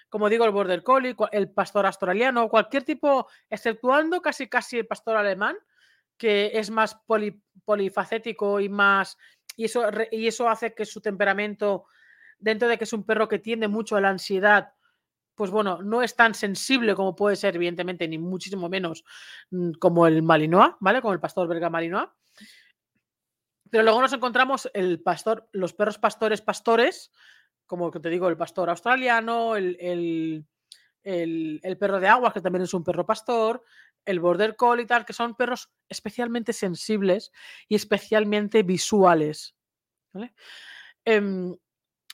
Como 0.09 0.29
digo, 0.29 0.45
el 0.45 0.51
border 0.51 0.83
collie, 0.83 1.15
el 1.31 1.49
pastor 1.49 1.85
australiano, 1.87 2.47
cualquier 2.47 2.83
tipo, 2.83 3.27
exceptuando 3.49 4.21
casi 4.21 4.47
casi 4.47 4.77
el 4.77 4.87
pastor 4.87 5.17
alemán, 5.17 5.57
que 6.17 6.51
es 6.53 6.69
más 6.69 6.95
polifacético 7.65 8.59
y 8.59 8.69
más. 8.69 9.17
Y 9.55 9.65
eso, 9.65 9.83
y 10.11 10.27
eso 10.27 10.47
hace 10.47 10.75
que 10.75 10.85
su 10.85 11.01
temperamento, 11.01 11.85
dentro 12.37 12.67
de 12.67 12.77
que 12.77 12.83
es 12.83 12.93
un 12.93 13.03
perro 13.03 13.27
que 13.27 13.39
tiende 13.39 13.67
mucho 13.67 13.95
a 13.95 14.01
la 14.01 14.09
ansiedad, 14.09 14.74
pues 15.35 15.51
bueno, 15.51 15.81
no 15.81 16.01
es 16.01 16.15
tan 16.15 16.33
sensible 16.33 16.95
como 16.95 17.15
puede 17.15 17.35
ser, 17.35 17.55
evidentemente, 17.55 18.07
ni 18.07 18.17
muchísimo 18.17 18.69
menos 18.69 19.03
mm, 19.51 19.73
como 19.73 20.07
el 20.07 20.23
Malinois, 20.23 20.73
¿vale? 20.79 21.01
Como 21.01 21.13
el 21.13 21.19
pastor 21.19 21.47
belga 21.47 21.69
Malinois. 21.69 22.09
Pero 23.69 23.83
luego 23.83 24.01
nos 24.01 24.13
encontramos 24.13 24.69
el 24.73 25.01
pastor, 25.01 25.49
los 25.51 25.73
perros 25.73 25.97
pastores 25.97 26.41
pastores, 26.41 27.11
como 27.65 27.91
te 27.91 28.09
digo, 28.09 28.29
el 28.29 28.37
pastor 28.37 28.69
australiano, 28.69 29.55
el, 29.55 30.45
el, 31.03 31.77
perro 31.77 31.99
de 31.99 32.07
aguas, 32.07 32.33
que 32.33 32.41
también 32.41 32.63
es 32.63 32.73
un 32.73 32.83
perro 32.83 33.05
pastor, 33.05 33.63
el 34.05 34.19
border 34.19 34.55
collie 34.55 34.83
y 34.83 34.87
tal, 34.87 35.05
que 35.05 35.13
son 35.13 35.35
perros 35.35 35.69
especialmente 35.89 36.53
sensibles 36.53 37.31
y 37.67 37.75
especialmente 37.75 38.63
visuales. 38.63 39.55
Em, 41.03 41.55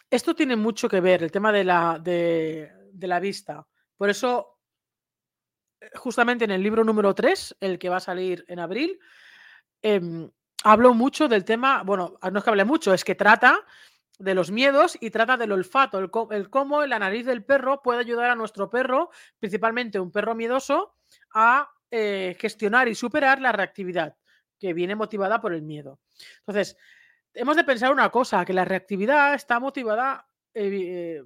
esto 0.09 0.35
tiene 0.35 0.55
mucho 0.55 0.89
que 0.89 0.99
ver, 0.99 1.23
el 1.23 1.31
tema 1.31 1.51
de 1.51 1.63
la, 1.63 1.99
de, 1.99 2.71
de 2.93 3.07
la 3.07 3.19
vista. 3.19 3.67
Por 3.97 4.09
eso, 4.09 4.59
eh, 5.79 5.89
justamente 5.95 6.45
en 6.45 6.51
el 6.51 6.63
libro 6.63 6.83
número 6.83 7.13
3, 7.13 7.57
el 7.59 7.79
que 7.79 7.89
va 7.89 7.97
a 7.97 8.01
salir 8.01 8.45
en 8.47 8.59
abril, 8.59 8.99
eh, 9.81 10.29
hablo 10.63 10.93
mucho 10.93 11.27
del 11.27 11.45
tema, 11.45 11.83
bueno, 11.83 12.17
no 12.21 12.37
es 12.37 12.43
que 12.43 12.49
hable 12.49 12.65
mucho, 12.65 12.93
es 12.93 13.03
que 13.03 13.15
trata 13.15 13.65
de 14.19 14.35
los 14.35 14.51
miedos 14.51 14.97
y 15.01 15.09
trata 15.09 15.37
del 15.37 15.51
olfato, 15.51 15.97
el, 15.97 16.09
el, 16.31 16.49
cómo 16.49 16.85
la 16.85 16.99
nariz 16.99 17.25
del 17.25 17.43
perro 17.43 17.81
puede 17.81 17.99
ayudar 17.99 18.29
a 18.29 18.35
nuestro 18.35 18.69
perro, 18.69 19.09
principalmente 19.39 19.99
un 19.99 20.11
perro 20.11 20.35
miedoso, 20.35 20.95
a 21.33 21.71
eh, 21.93 22.37
gestionar 22.39 22.87
y 22.87 22.95
superar 22.95 23.41
la 23.41 23.51
reactividad 23.51 24.15
que 24.57 24.73
viene 24.73 24.95
motivada 24.95 25.41
por 25.41 25.53
el 25.53 25.61
miedo. 25.61 25.99
Entonces, 26.39 26.77
hemos 27.33 27.57
de 27.57 27.65
pensar 27.65 27.91
una 27.91 28.09
cosa, 28.09 28.45
que 28.45 28.53
la 28.53 28.63
reactividad 28.63 29.33
está 29.33 29.59
motivada 29.59 30.25
eh, 30.53 31.21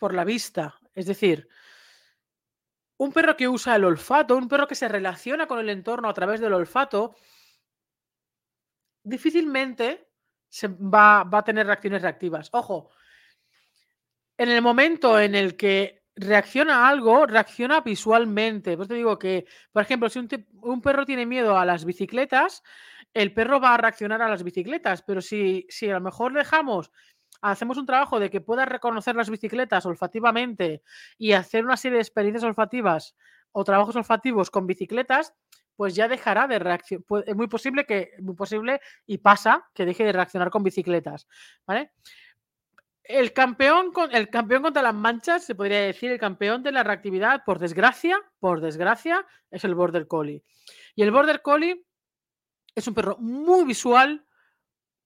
por 0.00 0.14
la 0.14 0.24
vista. 0.24 0.80
Es 0.94 1.06
decir, 1.06 1.48
un 2.96 3.12
perro 3.12 3.36
que 3.36 3.46
usa 3.46 3.76
el 3.76 3.84
olfato, 3.84 4.36
un 4.36 4.48
perro 4.48 4.66
que 4.66 4.74
se 4.74 4.88
relaciona 4.88 5.46
con 5.46 5.60
el 5.60 5.68
entorno 5.68 6.08
a 6.08 6.14
través 6.14 6.40
del 6.40 6.54
olfato, 6.54 7.14
difícilmente 9.04 10.08
se 10.48 10.68
va, 10.68 11.20
a 11.20 11.44
tener 11.44 11.66
reacciones 11.66 12.02
reactivas. 12.02 12.48
Ojo, 12.52 12.90
en 14.36 14.48
el 14.48 14.62
momento 14.62 15.20
en 15.20 15.34
el 15.34 15.56
que 15.56 16.02
reacciona 16.16 16.86
a 16.86 16.88
algo, 16.88 17.26
reacciona 17.26 17.82
visualmente. 17.82 18.76
Pues 18.76 18.88
te 18.88 18.94
digo 18.94 19.18
que, 19.18 19.44
por 19.70 19.82
ejemplo, 19.82 20.08
si 20.08 20.18
un, 20.18 20.28
un, 20.62 20.80
perro 20.80 21.04
tiene 21.06 21.26
miedo 21.26 21.56
a 21.56 21.64
las 21.64 21.84
bicicletas, 21.84 22.62
el 23.12 23.32
perro 23.32 23.60
va 23.60 23.74
a 23.74 23.78
reaccionar 23.78 24.22
a 24.22 24.28
las 24.28 24.42
bicicletas, 24.42 25.02
pero 25.02 25.20
si, 25.20 25.66
si 25.68 25.88
a 25.90 25.94
lo 25.94 26.00
mejor 26.00 26.32
dejamos 26.32 26.90
hacemos 27.42 27.78
un 27.78 27.86
trabajo 27.86 28.20
de 28.20 28.30
que 28.30 28.40
pueda 28.40 28.64
reconocer 28.64 29.16
las 29.16 29.30
bicicletas 29.30 29.86
olfativamente 29.86 30.82
y 31.18 31.32
hacer 31.32 31.64
una 31.64 31.76
serie 31.76 31.96
de 31.96 32.02
experiencias 32.02 32.44
olfativas 32.44 33.16
o 33.52 33.64
trabajos 33.64 33.96
olfativos 33.96 34.50
con 34.50 34.66
bicicletas, 34.66 35.34
pues 35.76 35.94
ya 35.94 36.08
dejará 36.08 36.46
de 36.46 36.58
reaccionar. 36.58 37.04
Es 37.26 37.34
muy 37.34 37.48
posible 37.48 37.86
que, 37.86 38.12
muy 38.20 38.34
posible 38.34 38.80
y 39.06 39.18
pasa 39.18 39.68
que 39.74 39.86
deje 39.86 40.04
de 40.04 40.12
reaccionar 40.12 40.50
con 40.50 40.62
bicicletas. 40.62 41.26
¿Vale? 41.66 41.92
El 43.02 43.32
campeón, 43.32 43.90
con, 43.90 44.14
el 44.14 44.28
campeón 44.28 44.62
contra 44.62 44.82
las 44.82 44.94
manchas, 44.94 45.44
se 45.44 45.54
podría 45.54 45.80
decir, 45.80 46.12
el 46.12 46.18
campeón 46.18 46.62
de 46.62 46.70
la 46.70 46.84
reactividad, 46.84 47.42
por 47.44 47.58
desgracia, 47.58 48.20
por 48.38 48.60
desgracia, 48.60 49.26
es 49.50 49.64
el 49.64 49.74
Border 49.74 50.06
Collie. 50.06 50.44
Y 50.94 51.02
el 51.02 51.10
Border 51.10 51.42
Collie 51.42 51.84
es 52.74 52.86
un 52.86 52.94
perro 52.94 53.16
muy 53.18 53.64
visual 53.64 54.24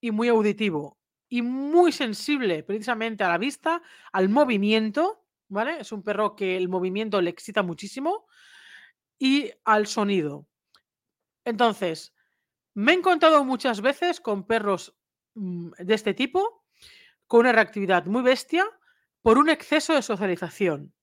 y 0.00 0.10
muy 0.10 0.28
auditivo 0.28 0.98
y 1.34 1.42
muy 1.42 1.90
sensible 1.90 2.62
precisamente 2.62 3.24
a 3.24 3.28
la 3.28 3.38
vista, 3.38 3.82
al 4.12 4.28
movimiento, 4.28 5.26
¿vale? 5.48 5.80
Es 5.80 5.90
un 5.90 6.04
perro 6.04 6.36
que 6.36 6.56
el 6.56 6.68
movimiento 6.68 7.20
le 7.20 7.30
excita 7.30 7.64
muchísimo 7.64 8.28
y 9.18 9.50
al 9.64 9.88
sonido. 9.88 10.46
Entonces, 11.44 12.14
me 12.74 12.92
he 12.92 12.94
encontrado 12.94 13.44
muchas 13.44 13.80
veces 13.80 14.20
con 14.20 14.46
perros 14.46 14.96
mm, 15.34 15.72
de 15.76 15.94
este 15.94 16.14
tipo, 16.14 16.64
con 17.26 17.40
una 17.40 17.52
reactividad 17.52 18.06
muy 18.06 18.22
bestia, 18.22 18.64
por 19.20 19.36
un 19.36 19.50
exceso 19.50 19.92
de 19.92 20.02
socialización. 20.02 20.94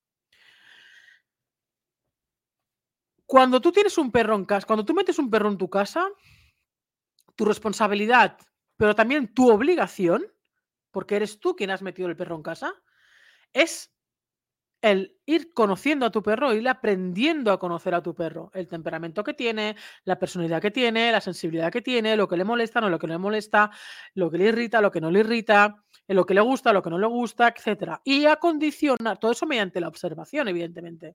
Cuando 3.26 3.60
tú 3.60 3.70
tienes 3.70 3.98
un 3.98 4.10
perro 4.10 4.34
en 4.34 4.46
casa, 4.46 4.66
cuando 4.66 4.86
tú 4.86 4.94
metes 4.94 5.18
un 5.18 5.28
perro 5.28 5.50
en 5.50 5.58
tu 5.58 5.68
casa, 5.68 6.08
tu 7.36 7.44
responsabilidad 7.44 8.38
pero 8.82 8.96
también 8.96 9.32
tu 9.32 9.48
obligación, 9.48 10.26
porque 10.90 11.14
eres 11.14 11.38
tú 11.38 11.54
quien 11.54 11.70
has 11.70 11.82
metido 11.82 12.08
el 12.08 12.16
perro 12.16 12.34
en 12.34 12.42
casa, 12.42 12.74
es 13.52 13.94
el 14.80 15.16
ir 15.24 15.54
conociendo 15.54 16.04
a 16.04 16.10
tu 16.10 16.20
perro, 16.20 16.52
ir 16.52 16.68
aprendiendo 16.68 17.52
a 17.52 17.60
conocer 17.60 17.94
a 17.94 18.02
tu 18.02 18.12
perro, 18.12 18.50
el 18.54 18.66
temperamento 18.66 19.22
que 19.22 19.34
tiene, 19.34 19.76
la 20.02 20.18
personalidad 20.18 20.60
que 20.60 20.72
tiene, 20.72 21.12
la 21.12 21.20
sensibilidad 21.20 21.70
que 21.70 21.80
tiene, 21.80 22.16
lo 22.16 22.26
que 22.26 22.36
le 22.36 22.42
molesta, 22.42 22.80
no 22.80 22.90
lo 22.90 22.98
que 22.98 23.06
no 23.06 23.12
le 23.12 23.18
molesta, 23.18 23.70
lo 24.14 24.28
que 24.32 24.38
le 24.38 24.46
irrita, 24.46 24.80
lo 24.80 24.90
que 24.90 25.00
no 25.00 25.12
le 25.12 25.20
irrita, 25.20 25.84
en 26.08 26.16
lo 26.16 26.26
que 26.26 26.34
le 26.34 26.40
gusta, 26.40 26.72
lo 26.72 26.82
que 26.82 26.90
no 26.90 26.98
le 26.98 27.06
gusta, 27.06 27.54
etcétera. 27.56 28.00
Y 28.02 28.26
acondicionar 28.26 29.16
todo 29.20 29.30
eso 29.30 29.46
mediante 29.46 29.80
la 29.80 29.86
observación, 29.86 30.48
evidentemente. 30.48 31.14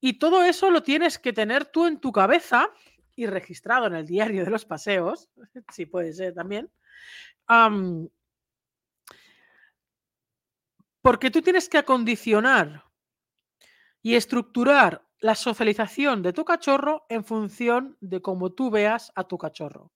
Y 0.00 0.18
todo 0.18 0.42
eso 0.42 0.72
lo 0.72 0.82
tienes 0.82 1.20
que 1.20 1.32
tener 1.32 1.66
tú 1.66 1.86
en 1.86 2.00
tu 2.00 2.10
cabeza 2.10 2.68
y 3.16 3.26
registrado 3.26 3.86
en 3.86 3.94
el 3.94 4.06
diario 4.06 4.44
de 4.44 4.50
los 4.50 4.64
paseos, 4.64 5.28
si 5.72 5.86
puede 5.86 6.12
ser 6.12 6.34
también. 6.34 6.70
porque 11.02 11.30
tú 11.30 11.40
tienes 11.40 11.68
que 11.68 11.78
acondicionar 11.78 12.84
y 14.02 14.14
estructurar 14.14 15.06
la 15.20 15.34
socialización 15.34 16.22
de 16.22 16.32
tu 16.32 16.44
cachorro 16.44 17.06
en 17.08 17.24
función 17.24 17.96
de 18.00 18.20
cómo 18.20 18.52
tú 18.52 18.70
veas 18.70 19.12
a 19.14 19.24
tu 19.24 19.38
cachorro. 19.38 19.92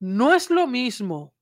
No 0.00 0.34
es 0.34 0.50
lo 0.50 0.66
mismo, 0.66 1.34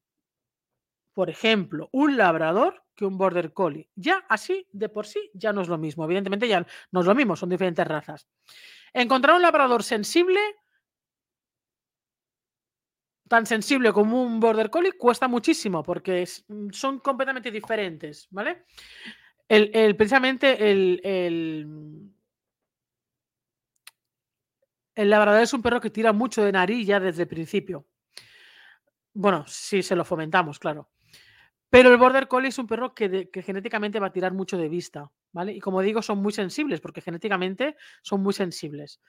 por 1.16 1.30
ejemplo, 1.30 1.88
un 1.92 2.18
labrador 2.18 2.84
que 2.94 3.06
un 3.06 3.16
border 3.16 3.54
collie. 3.54 3.88
Ya 3.94 4.26
así, 4.28 4.68
de 4.70 4.90
por 4.90 5.06
sí, 5.06 5.30
ya 5.32 5.50
no 5.50 5.62
es 5.62 5.68
lo 5.68 5.78
mismo. 5.78 6.04
Evidentemente 6.04 6.46
ya 6.46 6.66
no 6.90 7.00
es 7.00 7.06
lo 7.06 7.14
mismo, 7.14 7.34
son 7.36 7.48
diferentes 7.48 7.86
razas. 7.88 8.28
Encontrar 8.92 9.34
un 9.34 9.40
labrador 9.40 9.82
sensible, 9.82 10.38
tan 13.28 13.46
sensible 13.46 13.94
como 13.94 14.22
un 14.22 14.38
border 14.38 14.68
collie, 14.68 14.92
cuesta 14.92 15.26
muchísimo 15.26 15.82
porque 15.82 16.28
son 16.70 16.98
completamente 16.98 17.50
diferentes, 17.50 18.28
¿vale? 18.28 18.66
El, 19.48 19.96
precisamente 19.96 20.70
el, 20.70 21.00
el, 21.02 22.10
el 24.94 25.08
labrador 25.08 25.40
es 25.40 25.54
un 25.54 25.62
perro 25.62 25.80
que 25.80 25.88
tira 25.88 26.12
mucho 26.12 26.44
de 26.44 26.52
nariz 26.52 26.86
ya 26.86 27.00
desde 27.00 27.22
el 27.22 27.28
principio. 27.28 27.86
Bueno, 29.14 29.46
si 29.46 29.82
se 29.82 29.96
lo 29.96 30.04
fomentamos, 30.04 30.58
claro. 30.58 30.90
Pero 31.76 31.90
el 31.90 31.98
Border 31.98 32.26
Collie 32.26 32.48
es 32.48 32.58
un 32.58 32.66
perro 32.66 32.94
que, 32.94 33.28
genéticamente 33.44 34.00
va 34.00 34.06
a 34.06 34.12
tirar 34.12 34.32
mucho 34.32 34.56
de 34.56 34.70
vista, 34.70 35.12
¿vale? 35.30 35.52
Y 35.52 35.60
como 35.60 35.82
digo, 35.82 36.00
son 36.00 36.22
muy 36.22 36.32
sensibles, 36.32 36.80
porque 36.80 37.02
genéticamente 37.02 37.76
son 38.00 38.22
muy 38.22 38.32
sensibles. 38.32 39.02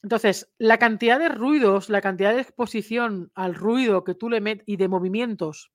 Entonces, 0.00 0.54
la 0.56 0.78
cantidad 0.78 1.18
de 1.18 1.30
ruidos, 1.30 1.88
la 1.88 2.00
cantidad 2.00 2.32
de 2.32 2.42
exposición 2.42 3.32
al 3.34 3.56
ruido 3.56 4.04
que 4.04 4.14
tú 4.14 4.30
le 4.30 4.40
metes 4.40 4.62
y 4.68 4.76
de 4.76 4.86
movimientos, 4.86 5.72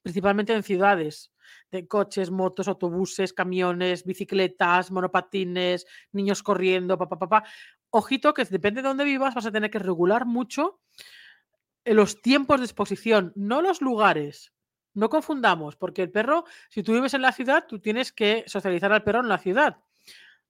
principalmente 0.00 0.54
en 0.54 0.62
ciudades, 0.62 1.30
de 1.70 1.86
coches, 1.86 2.30
motos, 2.30 2.66
autobuses, 2.66 3.34
camiones, 3.34 4.02
bicicletas, 4.02 4.90
monopatines, 4.90 5.84
niños 6.12 6.42
corriendo, 6.42 6.96
papá, 6.96 7.18
papá. 7.18 7.44
Ojito 7.90 8.32
que 8.32 8.46
depende 8.46 8.80
de 8.80 8.88
dónde 8.88 9.04
vivas, 9.04 9.34
vas 9.34 9.44
a 9.44 9.52
tener 9.52 9.70
que 9.70 9.78
regular 9.78 10.24
mucho 10.24 10.80
los 11.84 12.22
tiempos 12.22 12.60
de 12.60 12.64
exposición, 12.64 13.34
no 13.36 13.60
los 13.60 13.82
lugares. 13.82 14.55
No 14.96 15.10
confundamos, 15.10 15.76
porque 15.76 16.02
el 16.02 16.10
perro, 16.10 16.46
si 16.70 16.82
tú 16.82 16.94
vives 16.94 17.12
en 17.12 17.20
la 17.20 17.30
ciudad, 17.30 17.66
tú 17.68 17.78
tienes 17.78 18.12
que 18.12 18.44
socializar 18.46 18.90
al 18.92 19.04
perro 19.04 19.20
en 19.20 19.28
la 19.28 19.36
ciudad, 19.36 19.76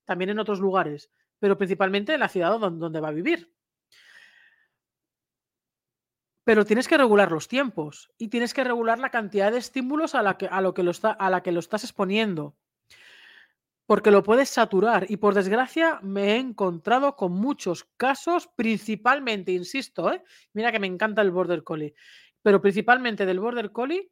también 0.04 0.30
en 0.30 0.38
otros 0.38 0.60
lugares, 0.60 1.10
pero 1.40 1.58
principalmente 1.58 2.14
en 2.14 2.20
la 2.20 2.28
ciudad 2.28 2.56
donde, 2.60 3.00
va 3.00 3.08
a 3.08 3.12
vivir. 3.12 3.52
Pero 6.44 6.64
tienes 6.64 6.86
que 6.86 6.96
regular 6.96 7.32
los 7.32 7.48
tiempos 7.48 8.08
y 8.18 8.28
tienes 8.28 8.54
que 8.54 8.62
regular 8.62 9.00
la 9.00 9.10
cantidad 9.10 9.50
de 9.50 9.58
estímulos 9.58 10.14
a 10.14 10.22
la 10.22 10.38
que, 10.38 10.46
a 10.46 10.60
lo, 10.60 10.74
que 10.74 10.84
lo 10.84 10.92
está, 10.92 11.16
a 11.18 11.42
que 11.42 11.50
lo 11.50 11.58
estás 11.58 11.82
exponiendo 11.82 12.54
porque 13.86 14.12
lo 14.12 14.22
puedes 14.22 14.48
saturar. 14.48 15.06
Y 15.08 15.16
por 15.16 15.34
desgracia 15.34 15.98
me 16.02 16.34
he 16.34 16.36
encontrado 16.36 17.16
con 17.16 17.32
muchos 17.32 17.84
casos, 17.96 18.48
principalmente, 18.54 19.50
insisto, 19.50 20.12
¿eh? 20.12 20.22
mira 20.52 20.70
que 20.70 20.78
me 20.78 20.86
encanta 20.86 21.22
el 21.22 21.32
Border 21.32 21.64
Collie, 21.64 21.94
pero 22.42 22.60
principalmente 22.60 23.26
del 23.26 23.40
Border 23.40 23.72
Collie 23.72 24.10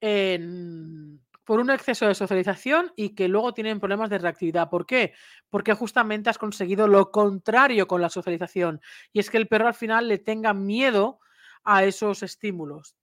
por 0.00 1.60
un 1.60 1.70
exceso 1.70 2.06
de 2.06 2.14
socialización 2.14 2.92
y 2.96 3.14
que 3.14 3.28
luego 3.28 3.52
tienen 3.52 3.80
problemas 3.80 4.10
de 4.10 4.18
reactividad. 4.18 4.70
¿Por 4.70 4.86
qué? 4.86 5.12
Porque 5.50 5.74
justamente 5.74 6.30
has 6.30 6.38
conseguido 6.38 6.88
lo 6.88 7.10
contrario 7.10 7.86
con 7.86 8.00
la 8.00 8.08
socialización 8.08 8.80
y 9.12 9.20
es 9.20 9.30
que 9.30 9.36
el 9.36 9.48
perro 9.48 9.68
al 9.68 9.74
final 9.74 10.08
le 10.08 10.18
tenga 10.18 10.54
miedo 10.54 11.20
a 11.64 11.84
esos 11.84 12.22
estímulos, 12.22 12.96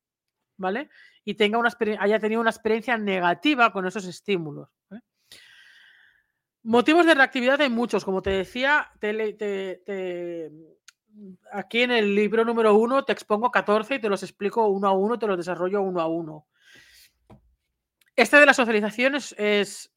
¿vale? 0.57 0.89
Y 1.23 1.35
tenga 1.35 1.57
una 1.57 1.69
haya 1.99 2.19
tenido 2.19 2.41
una 2.41 2.49
experiencia 2.49 2.97
negativa 2.97 3.71
con 3.71 3.85
esos 3.85 4.05
estímulos. 4.05 4.69
Motivos 6.63 7.07
de 7.07 7.15
reactividad 7.15 7.59
hay 7.61 7.69
muchos, 7.69 8.05
como 8.05 8.21
te 8.21 8.29
decía, 8.29 8.91
aquí 11.51 11.81
en 11.81 11.91
el 11.91 12.13
libro 12.13 12.45
número 12.45 12.75
uno 12.75 13.03
te 13.03 13.13
expongo 13.13 13.49
14 13.49 13.95
y 13.95 13.99
te 13.99 14.09
los 14.09 14.21
explico 14.21 14.67
uno 14.67 14.87
a 14.87 14.91
uno, 14.91 15.17
te 15.17 15.25
los 15.25 15.37
desarrollo 15.37 15.81
uno 15.81 16.01
a 16.01 16.07
uno. 16.07 16.47
Este 18.15 18.37
de 18.37 18.45
las 18.45 18.57
socializaciones 18.57 19.33
es, 19.37 19.91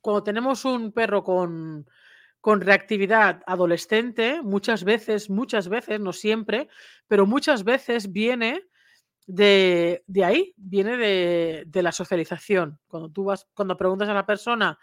cuando 0.00 0.22
tenemos 0.22 0.64
un 0.64 0.92
perro 0.92 1.24
con, 1.24 1.86
con 2.40 2.60
reactividad 2.60 3.42
adolescente, 3.46 4.40
muchas 4.42 4.84
veces, 4.84 5.30
muchas 5.30 5.68
veces, 5.68 6.00
no 6.00 6.12
siempre, 6.12 6.68
pero 7.06 7.26
muchas 7.26 7.64
veces 7.64 8.12
viene 8.12 8.62
de, 9.26 10.02
ahí, 10.24 10.54
viene 10.56 10.96
de, 10.96 11.82
la 11.82 11.92
socialización. 11.92 12.78
Cuando 12.88 13.10
tú 13.10 13.24
vas, 13.24 13.46
cuando 13.54 13.76
preguntas 13.76 14.08
a 14.08 14.14
la 14.14 14.26
persona 14.26 14.78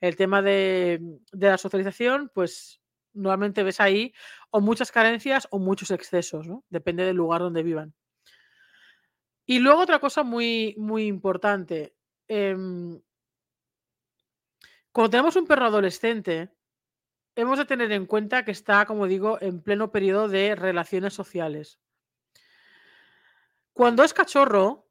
el 0.00 0.16
tema 0.16 0.42
de, 0.42 1.00
la 1.32 1.58
socialización, 1.58 2.30
pues 2.32 2.80
normalmente 3.14 3.62
ves 3.62 3.80
ahí 3.80 4.12
o 4.50 4.60
muchas 4.60 4.92
carencias 4.92 5.48
o 5.50 5.58
muchos 5.58 5.90
excesos, 5.90 6.46
¿no? 6.46 6.64
Depende 6.68 7.04
del 7.04 7.16
lugar 7.16 7.40
donde 7.40 7.62
vivan. 7.62 7.94
Y 9.50 9.60
luego 9.60 9.80
otra 9.80 9.98
cosa 9.98 10.24
muy, 10.24 10.74
muy 10.76 11.06
importante. 11.06 11.96
Em 12.28 13.00
cuando 14.92 15.10
tenemos 15.10 15.36
un 15.36 15.46
perro 15.46 15.64
adolescente, 15.64 16.50
hemos 17.34 17.56
de 17.56 17.64
tener 17.64 17.90
en 17.92 18.04
cuenta 18.04 18.44
que 18.44 18.50
está, 18.50 18.84
como 18.84 19.06
digo, 19.06 19.38
en 19.40 19.62
pleno 19.62 19.90
periodo 19.90 20.28
de 20.28 20.54
relaciones 20.54 21.14
sociales. 21.14 21.78
Cuando 23.72 24.04
es 24.04 24.12
cachorro, 24.12 24.90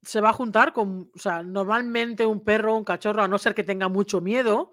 se 0.00 0.22
va 0.22 0.30
a 0.30 0.34
juntar 0.40 0.72
con, 0.72 1.10
o 1.14 1.18
sea, 1.18 1.42
normalmente 1.42 2.24
un 2.24 2.42
perro, 2.44 2.76
un 2.76 2.84
cachorro, 2.84 3.22
a 3.22 3.28
no 3.28 3.36
ser 3.36 3.54
que 3.54 3.64
tenga 3.64 3.88
mucho 3.88 4.22
miedo 4.22 4.70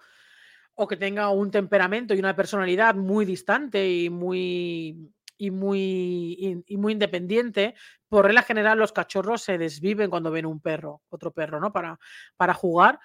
o 0.76 0.88
que 0.88 0.96
tenga 0.96 1.30
un 1.30 1.52
temperamento 1.52 2.14
y 2.14 2.20
una 2.20 2.38
personalidad 2.38 2.96
muy 2.96 3.26
distante 3.26 3.90
y 3.92 4.10
muy 4.10 5.12
y 5.39 5.52
muy, 5.52 6.63
y, 6.67 6.78
muy 6.78 6.93
independiente, 6.93 7.73
por 8.10 8.25
regla 8.25 8.43
general 8.43 8.78
los 8.78 8.91
cachorros 8.91 9.41
se 9.41 9.58
desviven 9.58 10.10
cuando 10.10 10.30
ven 10.30 10.45
un 10.45 10.60
perro, 10.60 11.02
otro 11.10 11.32
perro, 11.32 11.60
¿no? 11.60 11.71
Para, 11.71 11.97
para 12.38 12.54
jugar. 12.54 12.99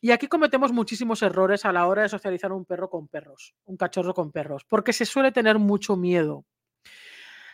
Y 0.00 0.10
aquí 0.10 0.26
cometemos 0.26 0.72
muchísimos 0.72 1.22
errores 1.22 1.64
a 1.64 1.72
la 1.72 1.86
hora 1.86 2.02
de 2.02 2.08
socializar 2.08 2.52
un 2.52 2.64
perro 2.64 2.90
con 2.90 3.06
perros, 3.06 3.54
un 3.66 3.76
cachorro 3.76 4.12
con 4.14 4.32
perros, 4.32 4.64
porque 4.68 4.92
se 4.92 5.06
suele 5.06 5.30
tener 5.30 5.58
mucho 5.58 5.96
miedo 5.96 6.44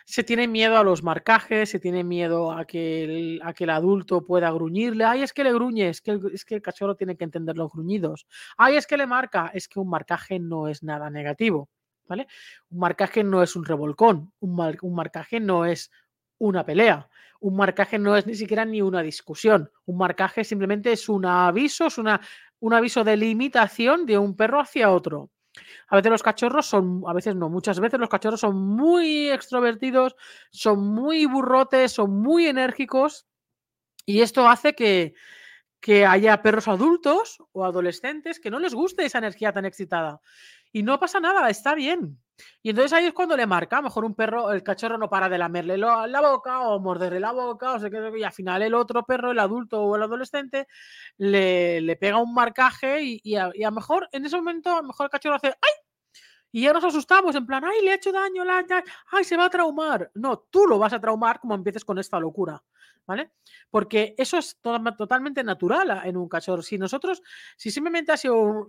se 0.07 0.23
tiene 0.23 0.47
miedo 0.47 0.77
a 0.77 0.85
los 0.85 1.03
marcajes, 1.03 1.69
se 1.69 1.81
tiene 1.81 2.01
miedo 2.01 2.53
a 2.53 2.63
que 2.63 3.03
el, 3.03 3.41
a 3.43 3.51
que 3.51 3.65
el 3.65 3.71
adulto 3.71 4.25
pueda 4.25 4.49
gruñirle. 4.51 5.03
Ay, 5.03 5.21
es 5.21 5.33
que 5.33 5.43
le 5.43 5.51
gruñe, 5.51 5.89
es 5.89 6.01
que, 6.01 6.17
es 6.33 6.45
que 6.45 6.55
el 6.55 6.61
cachorro 6.61 6.95
tiene 6.95 7.17
que 7.17 7.25
entender 7.25 7.57
los 7.57 7.73
gruñidos. 7.73 8.25
Ay, 8.55 8.77
es 8.77 8.87
que 8.87 8.95
le 8.95 9.05
marca, 9.05 9.51
es 9.53 9.67
que 9.67 9.81
un 9.81 9.89
marcaje 9.89 10.39
no 10.39 10.69
es 10.69 10.81
nada 10.81 11.09
negativo. 11.09 11.69
Un 12.09 12.79
marcaje 12.79 13.23
no 13.23 13.43
es 13.43 13.55
un 13.55 13.65
revolcón, 13.65 14.31
un, 14.39 14.77
un 14.81 14.95
marcaje 14.95 15.39
no 15.39 15.65
es 15.65 15.91
una 16.39 16.65
pelea, 16.65 17.09
un 17.39 17.55
marcaje 17.55 17.99
no 17.99 18.15
es 18.15 18.25
ni 18.25 18.35
siquiera 18.35 18.65
ni 18.65 18.81
una 18.81 19.01
discusión. 19.01 19.71
Un 19.85 19.97
marcaje 19.97 20.43
simplemente 20.43 20.91
es 20.91 21.09
un 21.09 21.25
aviso, 21.25 21.87
es 21.87 21.97
una, 21.97 22.21
un 22.59 22.73
aviso 22.73 23.03
de 23.03 23.17
limitación 23.17 24.05
de 24.05 24.17
un 24.17 24.35
perro 24.35 24.59
hacia 24.59 24.91
otro. 24.91 25.31
A 25.87 25.95
veces 25.95 26.11
los 26.11 26.23
cachorros 26.23 26.65
son, 26.65 27.03
a 27.07 27.13
veces 27.13 27.35
no, 27.35 27.49
muchas 27.49 27.79
veces 27.79 27.99
los 27.99 28.09
cachorros 28.09 28.39
son 28.39 28.55
muy 28.55 29.29
extrovertidos, 29.29 30.15
son 30.51 30.79
muy 30.87 31.25
burrotes, 31.25 31.91
son 31.91 32.11
muy 32.21 32.45
enérgicos 32.47 33.25
y 34.05 34.21
esto 34.21 34.47
hace 34.47 34.73
que, 34.73 35.15
que 35.79 36.05
haya 36.05 36.41
perros 36.41 36.67
adultos 36.67 37.39
o 37.51 37.65
adolescentes 37.65 38.39
que 38.39 38.51
no 38.51 38.59
les 38.59 38.73
guste 38.73 39.05
esa 39.05 39.17
energía 39.17 39.53
tan 39.53 39.65
excitada. 39.65 40.21
Y 40.77 40.83
no 40.83 40.99
pasa 40.99 41.19
nada, 41.19 41.49
está 41.49 41.73
bien. 41.73 42.19
Y 42.61 42.69
entonces 42.69 42.93
ahí 42.93 43.05
es 43.05 43.13
cuando 43.13 43.35
le 43.35 43.47
marca, 43.47 43.81
mejor 43.81 44.05
un 44.05 44.13
perro, 44.13 44.51
el 44.51 44.61
cachorro 44.61 44.95
no 44.99 45.09
para 45.09 45.27
de 45.27 45.39
lamerle 45.39 45.75
la 45.75 46.21
boca 46.21 46.67
o 46.67 46.79
morderle 46.79 47.19
la 47.19 47.31
boca, 47.31 47.73
o 47.73 47.79
sea, 47.79 47.89
y 48.15 48.23
al 48.23 48.31
final 48.31 48.61
el 48.61 48.75
otro 48.75 49.03
perro, 49.03 49.31
el 49.31 49.39
adulto 49.39 49.81
o 49.81 49.95
el 49.95 50.03
adolescente, 50.03 50.67
le, 51.17 51.97
pega 51.99 52.17
un 52.17 52.31
marcaje 52.31 52.99
y, 53.01 53.35
a, 53.35 53.49
lo 53.55 53.71
mejor 53.71 54.07
en 54.11 54.27
ese 54.27 54.35
momento, 54.37 54.71
a 54.71 54.83
lo 54.83 54.89
mejor 54.89 55.05
el 55.05 55.09
cachorro 55.09 55.37
hace 55.37 55.47
¡ay! 55.47 55.71
Y 56.51 56.61
ya 56.61 56.73
nos 56.73 56.83
asustamos, 56.83 57.35
en 57.35 57.47
plan, 57.47 57.65
¡ay, 57.65 57.83
le 57.83 57.89
ha 57.89 57.95
hecho 57.95 58.11
daño! 58.11 58.45
La, 58.45 58.63
¡ay, 59.13 59.23
se 59.23 59.35
va 59.35 59.45
a 59.45 59.49
traumar! 59.49 60.11
No, 60.13 60.45
tú 60.51 60.67
lo 60.67 60.77
vas 60.77 60.93
a 60.93 61.01
traumar 61.01 61.39
como 61.39 61.55
empieces 61.55 61.83
con 61.83 61.97
esta 61.97 62.19
locura, 62.19 62.63
¿vale? 63.07 63.31
Porque 63.71 64.13
eso 64.15 64.37
es 64.37 64.59
totalmente 64.61 65.43
natural 65.43 66.03
en 66.03 66.17
un 66.17 66.29
cachorro. 66.29 66.61
Si 66.61 66.77
nosotros, 66.77 67.23
si 67.55 67.71
simplemente 67.71 68.11
ha 68.11 68.17
sido 68.17 68.35
un 68.35 68.67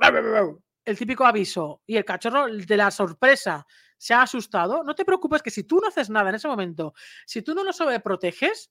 el 0.88 0.98
típico 0.98 1.24
aviso 1.24 1.82
y 1.86 1.96
el 1.96 2.04
cachorro 2.04 2.46
de 2.46 2.76
la 2.76 2.90
sorpresa 2.90 3.66
se 3.96 4.14
ha 4.14 4.22
asustado, 4.22 4.82
no 4.84 4.94
te 4.94 5.04
preocupes 5.04 5.42
que 5.42 5.50
si 5.50 5.64
tú 5.64 5.80
no 5.80 5.88
haces 5.88 6.08
nada 6.08 6.30
en 6.30 6.36
ese 6.36 6.48
momento, 6.48 6.94
si 7.26 7.42
tú 7.42 7.54
no 7.54 7.62
lo 7.64 7.72
sobreproteges, 7.72 8.70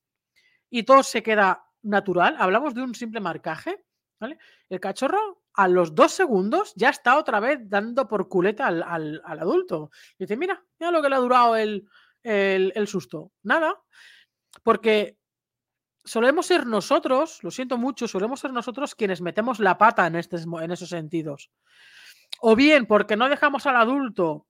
y 0.70 0.84
todo 0.84 1.04
se 1.04 1.24
queda 1.24 1.66
natural, 1.84 2.36
hablamos 2.40 2.74
de 2.74 2.82
un 2.82 2.96
simple 2.96 3.20
marcaje, 3.20 3.86
¿vale? 4.20 4.38
El 4.70 4.80
cachorro 4.80 5.44
a 5.54 5.68
los 5.68 5.96
dos 5.96 6.12
segundos 6.12 6.74
ya 6.76 6.90
está 6.90 7.18
otra 7.18 7.40
vez 7.40 7.60
dando 7.64 8.08
por 8.08 8.28
culeta 8.28 8.68
al, 8.68 9.22
adulto. 9.26 9.92
Y 10.18 10.26
dice, 10.26 10.38
mira, 10.38 10.64
mira 10.80 10.92
lo 10.92 11.02
que 11.02 11.10
le 11.10 11.16
ha 11.16 11.20
durado 11.20 11.56
el, 11.56 11.88
el 12.24 12.88
susto. 12.88 13.32
Nada, 13.44 13.82
porque 14.64 15.18
solemos 16.04 16.46
ser 16.46 16.66
nosotros, 16.66 17.44
lo 17.44 17.52
siento 17.52 17.78
mucho, 17.78 18.08
solemos 18.08 18.40
ser 18.40 18.52
nosotros 18.52 18.96
quienes 18.96 19.22
metemos 19.22 19.60
la 19.60 19.78
pata 19.78 20.08
en, 20.08 20.16
este, 20.16 20.38
en 20.38 20.72
esos 20.72 20.90
sentidos. 20.90 21.52
O 22.40 22.56
bien 22.56 22.86
porque 22.86 23.16
no 23.16 23.30
dejamos 23.30 23.66
al 23.66 23.76
adulto 23.78 24.48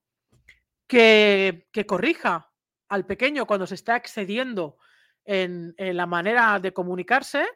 que, 0.86 1.66
corrija 1.86 2.50
al 2.88 3.06
pequeño 3.06 3.46
cuando 3.46 3.66
se 3.66 3.74
está 3.74 3.96
excediendo 3.96 4.78
en, 5.24 5.74
la 5.78 6.06
manera 6.06 6.58
de 6.58 6.72
comunicarse 6.72 7.46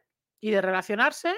y 0.41 0.51
de 0.51 0.61
relacionarse, 0.61 1.35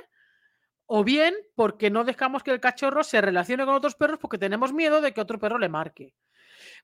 o 0.87 1.04
bien 1.04 1.35
porque 1.54 1.90
no 1.90 2.04
dejamos 2.04 2.42
que 2.42 2.50
el 2.50 2.61
cachorro 2.61 3.04
se 3.04 3.20
relacione 3.20 3.64
con 3.64 3.74
otros 3.74 3.94
perros 3.94 4.18
porque 4.18 4.38
tenemos 4.38 4.72
miedo 4.72 5.00
de 5.00 5.12
que 5.12 5.20
otro 5.20 5.38
perro 5.38 5.59
le 5.59 5.68
marque. 5.68 6.14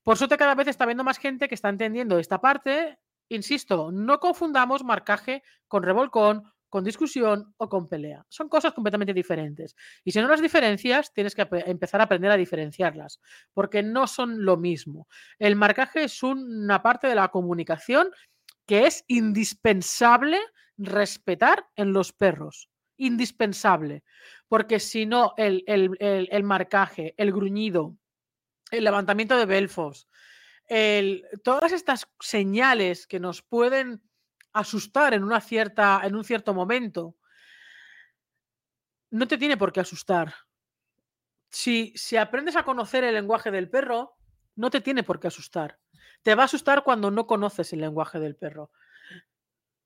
Por 0.03 0.17
suerte 0.17 0.37
cada 0.37 0.55
vez 0.55 0.67
está 0.67 0.85
viendo 0.85 1.03
más 1.03 1.17
gente 1.17 1.47
que 1.47 1.55
está 1.55 1.69
entendiendo 1.69 2.17
esta 2.17 2.39
parte 2.39 2.97
Insisto, 3.31 3.93
no 3.93 4.19
confundamos 4.19 4.83
marcaje 4.83 5.41
con 5.69 5.83
revolcón, 5.83 6.51
con 6.71 6.85
discusión 6.85 7.53
o 7.57 7.67
con 7.67 7.89
pelea. 7.89 8.25
Son 8.29 8.47
cosas 8.47 8.73
completamente 8.73 9.13
diferentes. 9.13 9.75
Y 10.05 10.13
si 10.13 10.21
no 10.21 10.29
las 10.29 10.41
diferencias, 10.41 11.13
tienes 11.13 11.35
que 11.35 11.45
empezar 11.67 11.99
a 11.99 12.05
aprender 12.05 12.31
a 12.31 12.37
diferenciarlas, 12.37 13.19
porque 13.53 13.83
no 13.83 14.07
son 14.07 14.45
lo 14.45 14.55
mismo. 14.55 15.09
El 15.37 15.57
marcaje 15.57 16.05
es 16.05 16.23
una 16.23 16.81
parte 16.81 17.07
de 17.07 17.15
la 17.15 17.27
comunicación 17.27 18.09
que 18.65 18.87
es 18.87 19.03
indispensable 19.07 20.39
respetar 20.77 21.67
en 21.75 21.91
los 21.91 22.13
perros. 22.13 22.69
Indispensable. 22.95 24.03
Porque 24.47 24.79
si 24.79 25.05
no, 25.05 25.33
el, 25.35 25.65
el 25.67 26.43
marcaje, 26.43 27.13
el 27.17 27.33
gruñido, 27.33 27.97
el 28.71 28.85
levantamiento 28.85 29.35
de 29.35 29.45
belfos, 29.45 30.07
todas 31.43 31.73
estas 31.73 32.07
señales 32.21 33.07
que 33.07 33.19
nos 33.19 33.41
pueden 33.41 34.01
asustar 34.53 35.13
en, 35.13 35.23
una 35.23 35.41
cierta, 35.41 36.01
en 36.03 36.15
un 36.15 36.23
cierto 36.23 36.53
momento, 36.53 37.15
no 39.11 39.27
te 39.27 39.37
tiene 39.37 39.57
por 39.57 39.71
qué 39.71 39.81
asustar. 39.81 40.33
Si, 41.49 41.93
si 41.95 42.17
aprendes 42.17 42.55
a 42.55 42.63
conocer 42.63 43.03
el 43.03 43.13
lenguaje 43.13 43.51
del 43.51 43.69
perro, 43.69 44.17
no 44.55 44.69
te 44.69 44.81
tiene 44.81 45.03
por 45.03 45.19
qué 45.19 45.27
asustar. 45.27 45.79
Te 46.23 46.35
va 46.35 46.43
a 46.43 46.45
asustar 46.45 46.83
cuando 46.83 47.11
no 47.11 47.27
conoces 47.27 47.73
el 47.73 47.81
lenguaje 47.81 48.19
del 48.19 48.35
perro. 48.35 48.71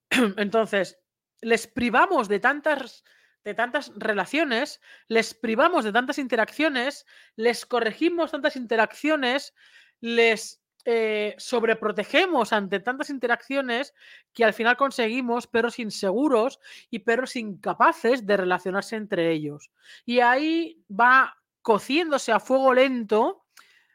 Entonces, 0.38 1.00
les 1.42 1.68
privamos 1.68 2.28
de 2.28 2.40
tantas, 2.40 3.04
de 3.44 3.54
tantas 3.54 3.92
relaciones, 3.96 4.82
les 5.08 5.34
privamos 5.34 5.84
de 5.84 5.92
tantas 5.92 6.18
interacciones, 6.18 7.06
les 7.36 7.66
corregimos 7.66 8.32
tantas 8.32 8.56
interacciones, 8.56 9.54
les 10.02 10.65
eh, 10.88 11.34
sobreprotegemos 11.40 12.54
ante 12.54 12.80
tantas 12.80 13.10
interacciones 13.10 13.96
que 14.32 14.46
al 14.46 14.54
final 14.54 14.78
conseguimos 14.78 15.48
perros 15.48 15.80
inseguros 15.80 16.60
y 16.92 17.00
perros 17.00 17.36
incapaces 17.36 18.26
de 18.28 18.38
relacionarse 18.38 18.96
entre 18.96 19.32
ellos. 19.32 19.72
Y 20.06 20.20
ahí 20.20 20.84
va 20.90 21.36
cociéndose 21.64 22.32
a 22.32 22.40
fuego 22.40 22.72
lento, 22.72 23.46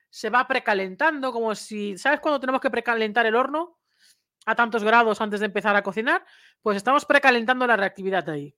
se 0.08 0.30
va 0.30 0.48
precalentando, 0.48 1.32
como 1.32 1.54
si, 1.54 1.96
¿sabes 1.96 2.18
cuando 2.18 2.40
tenemos 2.40 2.60
que 2.60 2.70
precalentar 2.70 3.24
el 3.24 3.36
horno? 3.36 3.78
A 4.44 4.56
tantos 4.56 4.82
grados 4.82 5.20
antes 5.20 5.38
de 5.38 5.46
empezar 5.46 5.76
a 5.76 5.84
cocinar, 5.84 6.24
pues 6.60 6.76
estamos 6.76 7.04
precalentando 7.04 7.68
la 7.68 7.76
reactividad 7.76 8.28
ahí. 8.28 8.56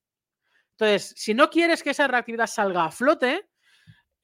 Entonces, 0.70 1.12
si 1.16 1.34
no 1.34 1.50
quieres 1.50 1.82
que 1.82 1.90
esa 1.90 2.08
reactividad 2.08 2.46
salga 2.46 2.86
a 2.86 2.90
flote, 2.90 3.51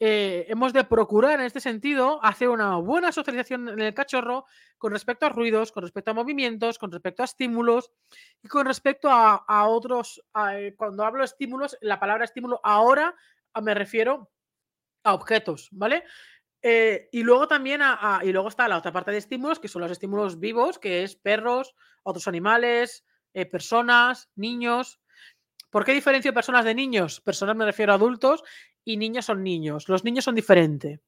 eh, 0.00 0.46
hemos 0.48 0.72
de 0.72 0.84
procurar 0.84 1.40
en 1.40 1.46
este 1.46 1.58
sentido 1.58 2.24
hacer 2.24 2.48
una 2.48 2.76
buena 2.76 3.10
socialización 3.10 3.68
en 3.68 3.80
el 3.80 3.94
cachorro 3.94 4.46
con 4.76 4.92
respecto 4.92 5.26
a 5.26 5.30
ruidos, 5.30 5.72
con 5.72 5.82
respecto 5.82 6.12
a 6.12 6.14
movimientos, 6.14 6.78
con 6.78 6.92
respecto 6.92 7.22
a 7.22 7.24
estímulos 7.24 7.90
y 8.40 8.46
con 8.46 8.64
respecto 8.64 9.08
a, 9.10 9.66
otros. 9.66 10.22
Eh, 10.52 10.74
cuando 10.76 11.04
hablo 11.04 11.20
de 11.20 11.24
estímulos, 11.24 11.76
la 11.80 11.98
palabra 11.98 12.24
estímulo 12.24 12.60
ahora 12.62 13.14
me 13.60 13.74
refiero 13.74 14.30
a 15.02 15.14
objetos, 15.14 15.68
¿vale? 15.72 16.04
Eh, 16.62 17.08
y 17.10 17.24
luego 17.24 17.48
también 17.48 17.80
y 18.22 18.30
luego 18.30 18.48
está 18.48 18.68
la 18.68 18.78
otra 18.78 18.92
parte 18.92 19.10
de 19.10 19.18
estímulos, 19.18 19.58
que 19.58 19.66
son 19.66 19.82
los 19.82 19.90
estímulos 19.90 20.38
vivos, 20.38 20.78
que 20.78 21.02
es 21.02 21.16
perros, 21.16 21.74
otros 22.04 22.28
animales, 22.28 23.04
personas, 23.50 24.30
niños. 24.36 25.00
¿Por 25.70 25.84
qué 25.84 25.92
diferencio 25.92 26.32
personas 26.32 26.64
de 26.64 26.74
niños? 26.74 27.20
Personas 27.20 27.56
me 27.56 27.64
refiero 27.64 27.92
a 27.92 27.96
adultos 27.96 28.42
y 28.88 28.96
niños 28.96 29.26
son 29.26 29.44
niños. 29.44 29.86
Los 29.90 30.02
niños 30.02 30.24
son 30.24 30.34
diferentes. 30.34 30.98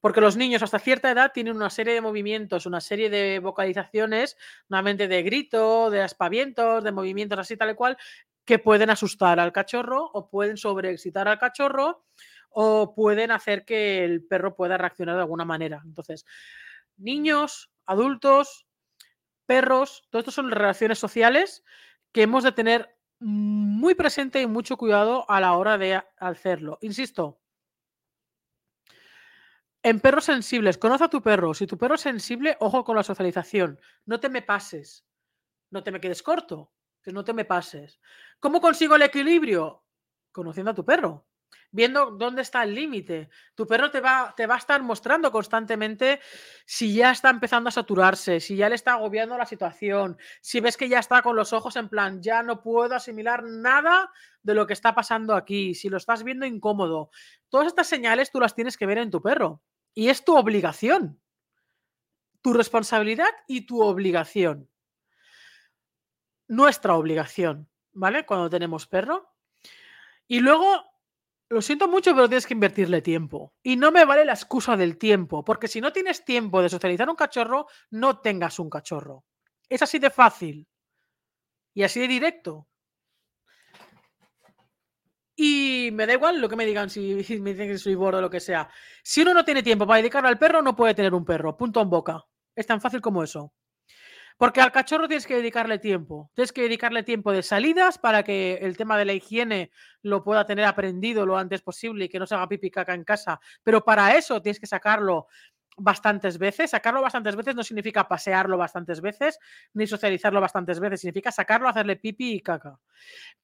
Porque 0.00 0.20
los 0.20 0.36
niños 0.36 0.62
hasta 0.62 0.78
cierta 0.78 1.10
edad 1.10 1.32
tienen 1.34 1.56
una 1.56 1.68
serie 1.68 1.94
de 1.94 2.00
movimientos, 2.00 2.64
una 2.64 2.80
serie 2.80 3.10
de 3.10 3.40
vocalizaciones, 3.40 4.36
nuevamente 4.68 5.08
de 5.08 5.22
grito, 5.24 5.90
de 5.90 6.02
aspavientos, 6.02 6.84
de 6.84 6.92
movimientos 6.92 7.40
así 7.40 7.56
tal 7.56 7.70
y 7.70 7.74
cual, 7.74 7.98
que 8.44 8.60
pueden 8.60 8.90
asustar 8.90 9.40
al 9.40 9.52
cachorro 9.52 10.08
o 10.12 10.30
pueden 10.30 10.56
sobreexcitar 10.56 11.26
al 11.26 11.40
cachorro 11.40 12.04
o 12.50 12.94
pueden 12.94 13.32
hacer 13.32 13.64
que 13.64 14.04
el 14.04 14.24
perro 14.24 14.54
pueda 14.54 14.78
reaccionar 14.78 15.16
de 15.16 15.22
alguna 15.22 15.44
manera. 15.44 15.82
Entonces, 15.84 16.24
niños, 16.96 17.72
adultos, 17.84 18.68
perros, 19.44 20.06
todo 20.10 20.20
esto 20.20 20.30
son 20.30 20.52
relaciones 20.52 21.00
sociales 21.00 21.64
que 22.12 22.22
hemos 22.22 22.44
de 22.44 22.52
tener 22.52 22.95
muy 23.20 23.94
presente 23.94 24.40
y 24.40 24.46
mucho 24.46 24.76
cuidado 24.76 25.28
a 25.30 25.40
la 25.40 25.56
hora 25.56 25.78
de 25.78 26.02
hacerlo. 26.18 26.78
Insisto, 26.82 27.40
en 29.82 30.00
perros 30.00 30.24
sensibles, 30.24 30.78
conoce 30.78 31.04
a 31.04 31.08
tu 31.08 31.22
perro. 31.22 31.54
Si 31.54 31.66
tu 31.66 31.78
perro 31.78 31.94
es 31.94 32.00
sensible, 32.00 32.56
ojo 32.60 32.84
con 32.84 32.96
la 32.96 33.02
socialización. 33.02 33.78
No 34.04 34.18
te 34.20 34.28
me 34.28 34.42
pases. 34.42 35.06
No 35.70 35.82
te 35.82 35.92
me 35.92 36.00
quedes 36.00 36.22
corto. 36.22 36.72
Que 37.02 37.12
no 37.12 37.24
te 37.24 37.32
me 37.32 37.44
pases. 37.44 38.00
¿Cómo 38.40 38.60
consigo 38.60 38.96
el 38.96 39.02
equilibrio? 39.02 39.84
Conociendo 40.32 40.72
a 40.72 40.74
tu 40.74 40.84
perro 40.84 41.25
viendo 41.70 42.10
dónde 42.10 42.42
está 42.42 42.62
el 42.62 42.74
límite. 42.74 43.28
Tu 43.54 43.66
perro 43.66 43.90
te 43.90 44.00
va, 44.00 44.34
te 44.36 44.46
va 44.46 44.54
a 44.54 44.58
estar 44.58 44.82
mostrando 44.82 45.30
constantemente 45.30 46.20
si 46.64 46.94
ya 46.94 47.10
está 47.10 47.30
empezando 47.30 47.68
a 47.68 47.72
saturarse, 47.72 48.40
si 48.40 48.56
ya 48.56 48.68
le 48.68 48.74
está 48.74 48.94
agobiando 48.94 49.36
la 49.36 49.46
situación, 49.46 50.16
si 50.40 50.60
ves 50.60 50.76
que 50.76 50.88
ya 50.88 50.98
está 50.98 51.22
con 51.22 51.36
los 51.36 51.52
ojos 51.52 51.76
en 51.76 51.88
plan, 51.88 52.22
ya 52.22 52.42
no 52.42 52.62
puedo 52.62 52.94
asimilar 52.94 53.42
nada 53.44 54.10
de 54.42 54.54
lo 54.54 54.66
que 54.66 54.72
está 54.72 54.94
pasando 54.94 55.34
aquí, 55.34 55.74
si 55.74 55.88
lo 55.88 55.96
estás 55.96 56.22
viendo 56.22 56.46
incómodo. 56.46 57.10
Todas 57.48 57.66
estas 57.66 57.88
señales 57.88 58.30
tú 58.30 58.40
las 58.40 58.54
tienes 58.54 58.76
que 58.76 58.86
ver 58.86 58.98
en 58.98 59.10
tu 59.10 59.20
perro 59.20 59.62
y 59.94 60.08
es 60.08 60.24
tu 60.24 60.36
obligación. 60.36 61.20
Tu 62.42 62.52
responsabilidad 62.52 63.30
y 63.48 63.66
tu 63.66 63.82
obligación. 63.82 64.70
Nuestra 66.46 66.94
obligación, 66.94 67.68
¿vale? 67.92 68.24
Cuando 68.24 68.48
tenemos 68.48 68.86
perro. 68.86 69.34
Y 70.28 70.38
luego 70.40 70.84
lo 71.48 71.62
siento 71.62 71.88
mucho, 71.88 72.14
pero 72.14 72.28
tienes 72.28 72.46
que 72.46 72.54
invertirle 72.54 73.02
tiempo. 73.02 73.54
Y 73.62 73.76
no 73.76 73.92
me 73.92 74.04
vale 74.04 74.24
la 74.24 74.32
excusa 74.32 74.76
del 74.76 74.98
tiempo, 74.98 75.44
porque 75.44 75.68
si 75.68 75.80
no 75.80 75.92
tienes 75.92 76.24
tiempo 76.24 76.60
de 76.60 76.68
socializar 76.68 77.08
un 77.08 77.16
cachorro, 77.16 77.66
no 77.90 78.20
tengas 78.20 78.58
un 78.58 78.68
cachorro. 78.68 79.24
Es 79.68 79.82
así 79.82 79.98
de 79.98 80.10
fácil. 80.10 80.66
Y 81.74 81.82
así 81.82 82.00
de 82.00 82.08
directo. 82.08 82.68
Y 85.36 85.90
me 85.92 86.06
da 86.06 86.14
igual 86.14 86.40
lo 86.40 86.48
que 86.48 86.56
me 86.56 86.64
digan, 86.64 86.88
si, 86.88 87.14
me 87.40 87.52
dicen 87.52 87.68
que 87.68 87.78
soy 87.78 87.94
bordo 87.94 88.18
o 88.18 88.22
lo 88.22 88.30
que 88.30 88.40
sea. 88.40 88.68
Si 89.02 89.22
uno 89.22 89.34
no 89.34 89.44
tiene 89.44 89.62
tiempo 89.62 89.86
para 89.86 89.98
dedicar 89.98 90.24
al 90.26 90.38
perro, 90.38 90.62
no 90.62 90.74
puede 90.74 90.94
tener 90.94 91.14
un 91.14 91.24
perro. 91.24 91.56
Punto 91.56 91.80
en 91.80 91.90
boca. 91.90 92.24
Es 92.54 92.66
tan 92.66 92.80
fácil 92.80 93.00
como 93.00 93.22
eso. 93.22 93.52
Porque 94.36 94.60
al 94.60 94.70
cachorro 94.70 95.08
tienes 95.08 95.26
que 95.26 95.36
dedicarle 95.36 95.78
tiempo. 95.78 96.30
Tienes 96.34 96.52
que 96.52 96.62
dedicarle 96.62 97.02
tiempo 97.02 97.32
de 97.32 97.42
salidas 97.42 97.96
para 97.98 98.22
que 98.22 98.58
el 98.60 98.76
tema 98.76 98.98
de 98.98 99.06
la 99.06 99.14
higiene 99.14 99.70
lo 100.02 100.22
pueda 100.22 100.44
tener 100.44 100.66
aprendido 100.66 101.24
lo 101.24 101.38
antes 101.38 101.62
posible 101.62 102.04
y 102.04 102.08
que 102.08 102.18
no 102.18 102.26
se 102.26 102.34
haga 102.34 102.48
pipi 102.48 102.70
caca 102.70 102.92
en 102.92 103.04
casa. 103.04 103.40
Pero 103.62 103.82
para 103.84 104.14
eso 104.14 104.42
tienes 104.42 104.60
que 104.60 104.66
sacarlo 104.66 105.26
bastantes 105.78 106.38
veces. 106.38 106.70
Sacarlo 106.70 107.00
bastantes 107.00 107.34
veces 107.34 107.54
no 107.54 107.62
significa 107.62 108.08
pasearlo 108.08 108.58
bastantes 108.58 109.00
veces, 109.00 109.38
ni 109.72 109.86
socializarlo 109.86 110.40
bastantes 110.40 110.80
veces. 110.80 111.00
Significa 111.00 111.32
sacarlo, 111.32 111.68
hacerle 111.68 111.96
pipi 111.96 112.34
y 112.34 112.40
caca. 112.40 112.78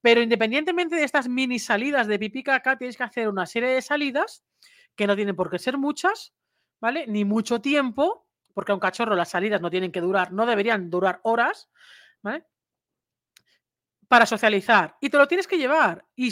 Pero 0.01 0.21
independientemente 0.21 0.95
de 0.95 1.03
estas 1.03 1.27
mini 1.27 1.57
salidas 1.57 2.05
de 2.05 2.19
pipi 2.19 2.39
y 2.39 2.43
caca, 2.43 2.77
tienes 2.77 2.97
que 2.97 3.03
hacer 3.03 3.27
una 3.27 3.47
serie 3.47 3.69
de 3.69 3.81
salidas 3.81 4.43
que 4.95 5.07
no 5.07 5.15
tienen 5.15 5.35
por 5.35 5.49
qué 5.49 5.57
ser 5.57 5.77
muchas, 5.79 6.33
¿vale? 6.79 7.07
Ni 7.07 7.25
mucho 7.25 7.61
tiempo 7.61 8.27
porque 8.53 8.71
a 8.71 8.75
un 8.75 8.81
cachorro 8.81 9.15
las 9.15 9.29
salidas 9.29 9.61
no 9.61 9.69
tienen 9.69 9.91
que 9.91 10.01
durar, 10.01 10.31
no 10.31 10.45
deberían 10.45 10.89
durar 10.89 11.19
horas, 11.23 11.69
¿vale? 12.21 12.45
Para 14.07 14.25
socializar. 14.25 14.95
Y 15.01 15.09
te 15.09 15.17
lo 15.17 15.27
tienes 15.27 15.47
que 15.47 15.57
llevar. 15.57 16.05
Y 16.15 16.31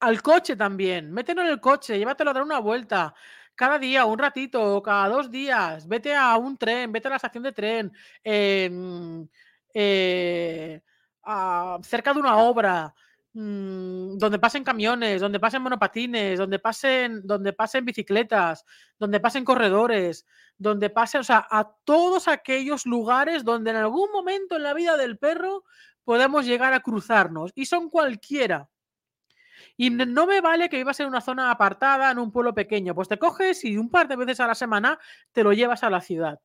al 0.00 0.22
coche 0.22 0.56
también. 0.56 1.12
Mételo 1.12 1.42
en 1.42 1.48
el 1.48 1.60
coche, 1.60 1.98
llévatelo 1.98 2.30
a 2.30 2.34
dar 2.34 2.42
una 2.42 2.58
vuelta. 2.58 3.14
Cada 3.54 3.78
día, 3.78 4.04
un 4.06 4.18
ratito, 4.18 4.82
cada 4.82 5.08
dos 5.08 5.30
días. 5.30 5.86
Vete 5.86 6.14
a 6.14 6.36
un 6.36 6.56
tren, 6.56 6.90
vete 6.92 7.08
a 7.08 7.10
la 7.10 7.16
estación 7.16 7.42
de 7.44 7.52
tren. 7.52 7.92
Em, 8.24 9.28
eh, 9.74 10.80
cerca 11.82 12.14
de 12.14 12.20
una 12.20 12.38
obra, 12.38 12.94
mm, 13.32 14.18
donde 14.18 14.38
pasen 14.38 14.64
camiones, 14.64 15.20
donde 15.20 15.40
pasen 15.40 15.62
monopatines, 15.62 16.38
donde 16.38 16.58
pasen, 16.58 17.20
donde 17.24 17.52
pasen 17.52 17.84
bicicletas, 17.84 18.64
donde 18.98 19.20
pasen 19.20 19.44
corredores, 19.44 20.26
donde 20.58 20.90
pasen, 20.90 21.22
o 21.22 21.24
sea, 21.24 21.46
a 21.50 21.72
todos 21.84 22.28
aquellos 22.28 22.86
lugares 22.86 23.44
donde 23.44 23.70
en 23.70 23.76
algún 23.76 24.10
momento 24.12 24.56
en 24.56 24.62
la 24.62 24.74
vida 24.74 24.96
del 24.96 25.18
perro 25.18 25.64
podemos 26.04 26.44
llegar 26.44 26.72
a 26.74 26.80
cruzarnos. 26.80 27.52
Y 27.54 27.66
son 27.66 27.88
cualquiera. 27.88 28.68
Y 29.76 29.90
no 29.90 30.26
me 30.26 30.40
vale 30.40 30.68
que 30.68 30.76
vivas 30.76 30.98
en 31.00 31.06
una 31.06 31.20
zona 31.20 31.50
apartada, 31.50 32.10
en 32.10 32.18
un 32.18 32.32
pueblo 32.32 32.54
pequeño. 32.54 32.94
Pues 32.94 33.08
te 33.08 33.18
coges 33.18 33.64
y 33.64 33.76
un 33.76 33.90
par 33.90 34.08
de 34.08 34.16
veces 34.16 34.40
a 34.40 34.46
la 34.46 34.54
semana 34.54 34.98
te 35.32 35.44
lo 35.44 35.52
llevas 35.52 35.82
a 35.84 35.90
la 35.90 36.00
ciudad. 36.00 36.40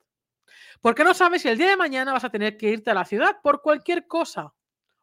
Porque 0.82 1.04
no 1.04 1.14
sabes 1.14 1.42
si 1.42 1.48
el 1.48 1.58
día 1.58 1.70
de 1.70 1.78
mañana 1.78 2.14
vas 2.14 2.24
a 2.24 2.30
tener 2.30 2.58
que 2.58 2.70
irte 2.70 2.92
a 2.92 2.94
la 2.94 3.06
ciudad 3.06 3.38
por 3.42 3.62
cualquier 3.62 4.08
cosa. 4.08 4.54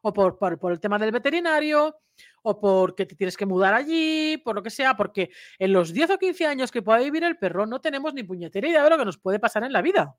O 0.05 0.13
por, 0.13 0.37
por, 0.37 0.71
el 0.71 0.79
tema 0.79 0.99
del 0.99 1.11
veterinario, 1.11 1.97
o 2.43 2.59
porque 2.59 3.05
te 3.05 3.15
tienes 3.15 3.37
que 3.37 3.45
mudar 3.45 3.73
allí, 3.73 4.37
por 4.37 4.55
lo 4.55 4.61
que 4.61 4.69
sea, 4.69 4.95
porque 4.95 5.31
en 5.57 5.73
los 5.73 5.93
10 5.93 6.11
o 6.11 6.17
15 6.17 6.45
años 6.45 6.71
que 6.71 6.81
pueda 6.81 6.99
vivir 6.99 7.23
el 7.23 7.37
perro 7.37 7.65
no 7.65 7.81
tenemos 7.81 8.13
ni 8.13 8.23
puñetera 8.23 8.67
idea 8.67 8.83
de 8.83 8.89
lo 8.89 8.97
que 8.97 9.05
nos 9.05 9.17
puede 9.17 9.39
pasar 9.39 9.63
en 9.63 9.73
la 9.73 9.81
vida 9.81 10.17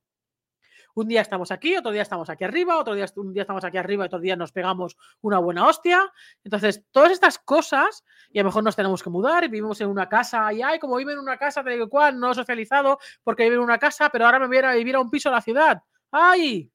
un 0.95 1.09
día 1.09 1.21
estamos 1.21 1.51
aquí, 1.51 1.77
otro 1.77 1.91
día 1.91 2.03
estamos 2.03 2.31
aquí 2.31 2.45
arriba, 2.45 2.79
otro 2.79 2.95
día, 2.95 3.07
un 3.17 3.33
día 3.33 3.43
estamos 3.43 3.65
aquí 3.65 3.77
arriba 3.77 4.05
otro 4.05 4.21
día 4.21 4.37
nos 4.37 4.53
pegamos 4.53 4.97
una 5.21 5.39
buena 5.39 5.67
hostia. 5.67 6.13
Entonces, 6.43 6.85
todas 6.91 7.11
estas 7.11 7.39
cosas, 7.39 8.05
y 8.31 8.39
a 8.39 8.43
lo 8.43 8.49
mejor 8.49 8.65
nos 8.65 8.77
tenemos 8.77 9.03
que 9.03 9.11
mudar, 9.11 9.45
y 9.45 9.49
vivimos 9.49 9.81
en 9.81 9.89
una 9.89 10.09
casa, 10.09 10.53
y 10.53 10.63
ay, 10.63 10.79
como 10.79 10.97
vive 10.97 11.13
en 11.13 11.19
una 11.19 11.37
casa, 11.37 11.63
de 11.63 11.87
cual 11.89 12.19
no 12.19 12.33
socializado 12.35 12.99
porque 13.23 13.45
vive 13.45 13.57
en 13.57 13.63
una 13.63 13.79
casa, 13.79 14.09
pero 14.11 14.27
ahora 14.27 14.39
me 14.39 14.47
voy 14.47 14.59
a 14.59 14.75
vivir 14.75 14.97
a 14.97 15.01
un 15.01 15.11
piso 15.11 15.29
en 15.29 15.35
la 15.35 15.43
ciudad. 15.43 15.83
¡Ay! 16.11 16.71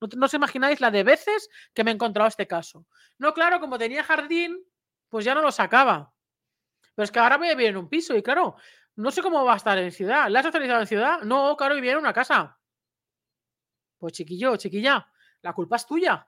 No, 0.00 0.26
os 0.26 0.34
imagináis 0.34 0.80
la 0.80 0.90
de 0.90 1.02
veces 1.02 1.48
que 1.74 1.82
me 1.82 1.90
he 1.90 1.94
encontrado 1.94 2.28
este 2.28 2.46
caso. 2.46 2.86
No, 3.18 3.34
claro, 3.34 3.60
como 3.60 3.78
tenía 3.78 4.04
jardín, 4.04 4.56
pues 5.08 5.24
ya 5.24 5.34
no 5.34 5.42
lo 5.42 5.50
sacaba. 5.50 6.12
Pero 6.94 7.04
es 7.04 7.10
que 7.10 7.18
ahora 7.18 7.36
voy 7.36 7.48
a 7.48 7.54
vivir 7.54 7.70
en 7.70 7.76
un 7.76 7.88
piso 7.88 8.16
y 8.16 8.22
claro, 8.22 8.56
no 8.96 9.10
sé 9.10 9.22
cómo 9.22 9.44
va 9.44 9.54
a 9.54 9.56
estar 9.56 9.78
en 9.78 9.92
ciudad. 9.92 10.28
¿La 10.28 10.40
has 10.40 10.46
socializado 10.46 10.80
en 10.80 10.86
ciudad? 10.86 11.20
No, 11.22 11.56
claro, 11.56 11.74
vivir 11.74 11.92
en 11.92 11.98
una 11.98 12.12
casa. 12.12 12.58
Pues 13.98 14.12
chiquillo, 14.12 14.56
chiquilla, 14.56 15.06
la 15.42 15.52
culpa 15.52 15.76
es 15.76 15.86
tuya. 15.86 16.26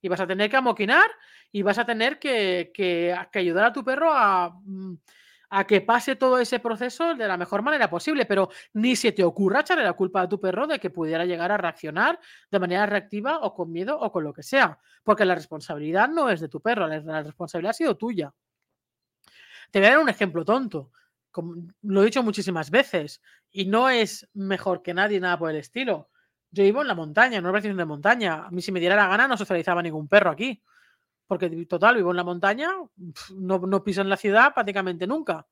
Y 0.00 0.08
vas 0.08 0.20
a 0.20 0.26
tener 0.26 0.50
que 0.50 0.56
amoquinar 0.56 1.10
y 1.50 1.62
vas 1.62 1.78
a 1.78 1.86
tener 1.86 2.18
que, 2.18 3.16
ayudar 3.32 3.66
a 3.66 3.72
tu 3.72 3.82
perro 3.82 4.12
mm, 4.64 4.94
a, 5.50 5.66
que 5.66 5.80
pase 5.80 6.16
todo 6.16 6.38
ese 6.38 6.58
proceso 6.58 7.14
de 7.14 7.28
la 7.28 7.36
mejor 7.36 7.62
manera 7.62 7.88
posible. 7.90 8.26
Pero 8.26 8.50
ni 8.74 8.96
se 8.96 9.12
te 9.12 9.24
ocurra 9.24 9.60
echarle 9.60 9.84
la 9.84 9.92
culpa 9.92 10.22
a 10.22 10.28
tu 10.28 10.40
perro 10.40 10.66
de 10.66 10.78
que 10.78 10.90
pudiera 10.90 11.24
llegar 11.24 11.52
a 11.52 11.56
reaccionar 11.56 12.18
de 12.50 12.58
manera 12.58 12.86
reactiva 12.86 13.38
o 13.40 13.54
con 13.54 13.70
miedo 13.72 13.98
o 13.98 14.10
con 14.12 14.24
lo 14.24 14.32
que 14.32 14.42
sea. 14.42 14.78
Porque 15.02 15.24
la 15.24 15.34
responsabilidad 15.34 16.08
no 16.08 16.30
es 16.30 16.40
de 16.40 16.48
tu 16.48 16.60
perro, 16.60 16.86
la 16.86 17.22
responsabilidad 17.22 17.70
ha 17.70 17.74
sido 17.74 17.96
tuya. 17.96 18.32
Te 19.70 19.80
voy 19.80 19.88
a 19.88 19.90
dar 19.92 20.00
un 20.00 20.08
ejemplo 20.08 20.44
tonto. 20.44 20.90
Como 21.30 21.54
lo 21.82 22.02
he 22.02 22.06
dicho 22.06 22.22
muchísimas 22.22 22.70
veces. 22.70 23.20
Y 23.50 23.66
no 23.66 23.90
es 23.90 24.28
mejor 24.34 24.82
que 24.82 24.94
nadie, 24.94 25.20
nada 25.20 25.38
por 25.38 25.50
el 25.50 25.56
estilo 25.56 26.10
yo 26.56 26.64
vivo 26.64 26.80
en 26.80 26.88
la 26.88 26.94
montaña, 26.94 27.38
en 27.38 27.44
una 27.44 27.52
versión 27.52 27.76
de 27.76 27.84
montaña. 27.84 28.46
A 28.46 28.50
mí, 28.50 28.62
si 28.62 28.72
me 28.72 28.80
diera 28.80 28.96
la 28.96 29.08
gana, 29.08 29.28
no 29.28 29.36
socializaba 29.36 29.82
ningún 29.82 30.08
perro 30.08 30.30
aquí. 30.30 30.62
Porque, 31.26 31.48
total, 31.66 31.96
vivo 31.96 32.10
en 32.10 32.16
la 32.16 32.24
montaña, 32.24 32.70
no, 33.34 33.58
no 33.58 33.84
piso 33.84 34.00
en 34.00 34.08
la 34.08 34.16
ciudad 34.16 34.54
prácticamente 34.54 35.06
nunca. 35.06 35.46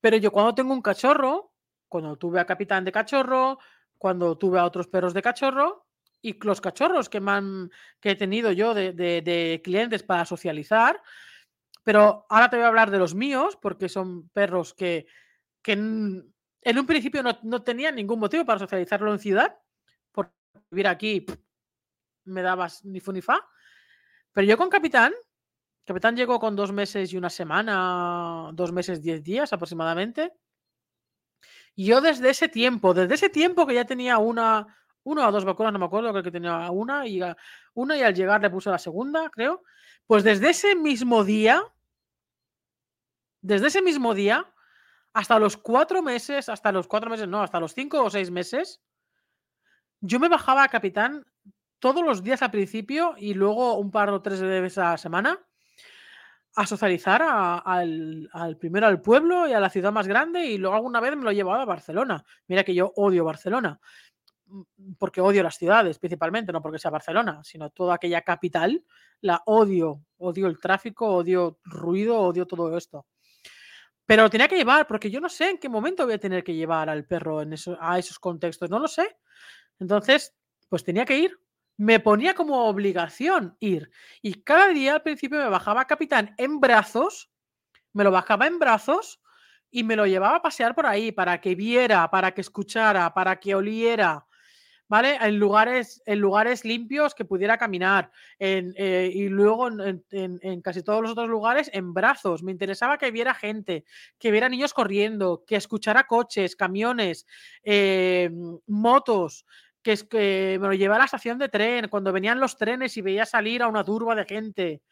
Pero 0.00 0.16
yo, 0.16 0.30
cuando 0.30 0.54
tengo 0.54 0.72
un 0.72 0.82
cachorro, 0.82 1.52
cuando 1.88 2.16
tuve 2.16 2.40
a 2.40 2.46
capitán 2.46 2.84
de 2.84 2.92
cachorro, 2.92 3.58
cuando 3.98 4.38
tuve 4.38 4.58
a 4.58 4.64
otros 4.64 4.86
perros 4.86 5.12
de 5.12 5.22
cachorro, 5.22 5.86
y 6.22 6.38
los 6.44 6.60
cachorros 6.60 7.08
que, 7.08 7.20
que 8.00 8.10
he 8.10 8.16
tenido 8.16 8.52
yo 8.52 8.74
de, 8.74 9.60
clientes 9.64 10.02
para 10.02 10.24
socializar. 10.24 11.02
Pero 11.82 12.26
ahora 12.28 12.50
te 12.50 12.56
voy 12.56 12.64
a 12.64 12.68
hablar 12.68 12.90
de 12.90 12.98
los 12.98 13.14
míos, 13.14 13.58
porque 13.60 13.88
son 13.88 14.28
perros 14.28 14.74
que, 14.74 15.06
en, 15.64 16.32
un 16.78 16.86
principio 16.86 17.22
no, 17.22 17.38
no 17.42 17.62
tenían 17.62 17.96
ningún 17.96 18.20
motivo 18.20 18.44
para 18.44 18.58
socializarlo 18.58 19.12
en 19.12 19.18
ciudad 19.18 19.56
vivir 20.70 20.86
aquí 20.86 21.26
me 22.24 22.42
dabas 22.42 22.84
ni 22.84 23.00
fu 23.00 23.12
ni 23.12 23.20
fa. 23.20 23.38
Pero 24.32 24.46
yo 24.46 24.56
con 24.56 24.68
Capitán, 24.68 25.12
Capitán 25.84 26.16
llegó 26.16 26.38
con 26.38 26.54
dos 26.54 26.72
meses 26.72 27.12
y 27.12 27.16
una 27.16 27.30
semana, 27.30 28.50
dos 28.52 28.72
meses, 28.72 29.02
diez 29.02 29.22
días 29.22 29.52
aproximadamente. 29.52 30.32
Y 31.74 31.86
yo 31.86 32.00
desde 32.00 32.30
ese 32.30 32.48
tiempo, 32.48 32.94
desde 32.94 33.14
ese 33.14 33.28
tiempo 33.28 33.66
que 33.66 33.74
ya 33.74 33.84
tenía 33.84 34.18
una, 34.18 34.66
una 35.02 35.28
o 35.28 35.32
dos 35.32 35.44
vacunas, 35.44 35.72
no 35.72 35.78
me 35.78 35.86
acuerdo, 35.86 36.10
creo 36.10 36.22
que 36.22 36.30
tenía 36.30 36.70
una 36.70 37.06
y, 37.06 37.20
una 37.74 37.96
y 37.96 38.02
al 38.02 38.14
llegar 38.14 38.40
le 38.40 38.50
puse 38.50 38.70
la 38.70 38.78
segunda, 38.78 39.30
creo. 39.30 39.62
Pues 40.06 40.22
desde 40.24 40.50
ese 40.50 40.76
mismo 40.76 41.24
día, 41.24 41.62
desde 43.40 43.68
ese 43.68 43.82
mismo 43.82 44.14
día, 44.14 44.52
hasta 45.12 45.38
los 45.38 45.56
cuatro 45.56 46.02
meses, 46.02 46.48
hasta 46.48 46.70
los 46.70 46.86
cuatro 46.86 47.10
meses, 47.10 47.26
no, 47.26 47.42
hasta 47.42 47.60
los 47.60 47.74
cinco 47.74 48.04
o 48.04 48.10
seis 48.10 48.30
meses, 48.30 48.80
yo 50.00 50.20
me 50.20 50.28
bajaba 50.28 50.64
a 50.64 50.68
Capitán 50.68 51.26
todos 51.80 52.04
los 52.04 52.22
días 52.22 52.42
al 52.42 52.50
principio 52.50 53.14
y 53.18 53.34
luego 53.34 53.74
un 53.78 53.90
par 53.90 54.10
o 54.10 54.22
tres 54.22 54.40
veces 54.40 54.78
a 54.78 54.92
la 54.92 54.98
semana 54.98 55.40
a 56.56 56.66
socializar 56.66 57.22
al, 57.22 58.56
primero 58.58 58.86
al 58.86 59.00
pueblo 59.00 59.48
y 59.48 59.52
a 59.52 59.60
la 59.60 59.70
ciudad 59.70 59.92
más 59.92 60.06
grande 60.06 60.44
y 60.46 60.58
luego 60.58 60.76
alguna 60.76 61.00
vez 61.00 61.16
me 61.16 61.24
lo 61.24 61.32
llevaba 61.32 61.62
a 61.62 61.66
Barcelona. 61.66 62.24
Mira 62.48 62.64
que 62.64 62.74
yo 62.74 62.92
odio 62.96 63.24
Barcelona, 63.24 63.80
mm, 64.46 64.62
porque 64.98 65.20
odio 65.20 65.42
las 65.42 65.56
ciudades 65.56 65.98
principalmente, 65.98 66.52
no 66.52 66.60
porque 66.60 66.78
sea 66.78 66.90
Barcelona, 66.90 67.40
sino 67.44 67.70
toda 67.70 67.94
aquella 67.94 68.22
capital, 68.22 68.84
la 69.20 69.42
odio, 69.46 70.04
odio 70.18 70.46
el 70.48 70.58
tráfico, 70.58 71.06
odio 71.06 71.58
ruido, 71.64 72.18
odio 72.20 72.46
todo 72.46 72.76
esto. 72.76 73.06
Pero 74.04 74.24
lo 74.24 74.30
tenía 74.30 74.48
que 74.48 74.56
llevar, 74.56 74.88
porque 74.88 75.08
yo 75.08 75.20
no 75.20 75.28
sé 75.28 75.50
en 75.50 75.58
qué 75.58 75.68
momento 75.68 76.04
voy 76.04 76.14
a 76.14 76.18
tener 76.18 76.42
que 76.42 76.54
llevar 76.54 76.90
al 76.90 77.06
perro 77.06 77.42
en 77.42 77.54
a 77.78 77.98
esos 77.98 78.18
contextos, 78.18 78.68
no 78.68 78.80
lo 78.80 78.88
sé. 78.88 79.16
Entonces, 79.78 80.34
pues 80.68 80.82
tenía 80.82 81.04
que 81.04 81.16
ir. 81.16 81.40
Me 81.80 81.98
ponía 81.98 82.34
como 82.34 82.66
obligación 82.66 83.56
ir. 83.58 83.90
Y 84.20 84.42
cada 84.42 84.68
día 84.68 84.92
al 84.92 85.02
principio 85.02 85.38
me 85.38 85.48
bajaba 85.48 85.86
capitán 85.86 86.34
en 86.36 86.60
brazos, 86.60 87.30
me 87.94 88.04
lo 88.04 88.10
bajaba 88.10 88.46
en 88.46 88.58
brazos 88.58 89.18
y 89.70 89.82
me 89.82 89.96
lo 89.96 90.06
llevaba 90.06 90.36
a 90.36 90.42
pasear 90.42 90.74
por 90.74 90.84
ahí 90.84 91.10
para 91.10 91.40
que 91.40 91.54
viera, 91.54 92.10
para 92.10 92.32
que 92.32 92.42
escuchara, 92.42 93.14
para 93.14 93.40
que 93.40 93.54
oliera. 93.54 94.26
¿Vale? 94.88 95.16
En 95.22 95.38
lugares, 95.38 96.02
en 96.04 96.18
lugares 96.18 96.66
limpios 96.66 97.14
que 97.14 97.24
pudiera 97.24 97.56
caminar. 97.56 98.10
Eh, 98.38 99.10
y 99.14 99.28
luego 99.28 99.68
en, 99.68 100.60
casi 100.60 100.82
todos 100.82 101.00
los 101.00 101.12
otros 101.12 101.30
lugares 101.30 101.70
en 101.72 101.94
brazos. 101.94 102.42
Me 102.42 102.52
interesaba 102.52 102.98
que 102.98 103.10
viera 103.10 103.32
gente, 103.32 103.86
que 104.18 104.30
viera 104.30 104.50
niños 104.50 104.74
corriendo, 104.74 105.44
que 105.46 105.56
escuchara 105.56 106.06
coches, 106.06 106.56
camiones, 106.56 107.24
eh, 107.62 108.30
motos, 108.66 109.46
que 109.82 109.92
es 109.92 110.04
que 110.04 110.58
me 110.60 110.68
lo 110.68 110.74
llevé 110.74 110.94
a 110.94 110.98
la 110.98 111.04
estación 111.04 111.38
de 111.38 111.48
tren, 111.48 111.88
cuando 111.88 112.12
venían 112.12 112.40
los 112.40 112.56
trenes 112.56 112.96
y 112.96 113.02
veía 113.02 113.24
salir 113.24 113.62
a 113.62 113.68
una 113.68 113.84
turba 113.84 114.14
de 114.14 114.24
gente. 114.24 114.82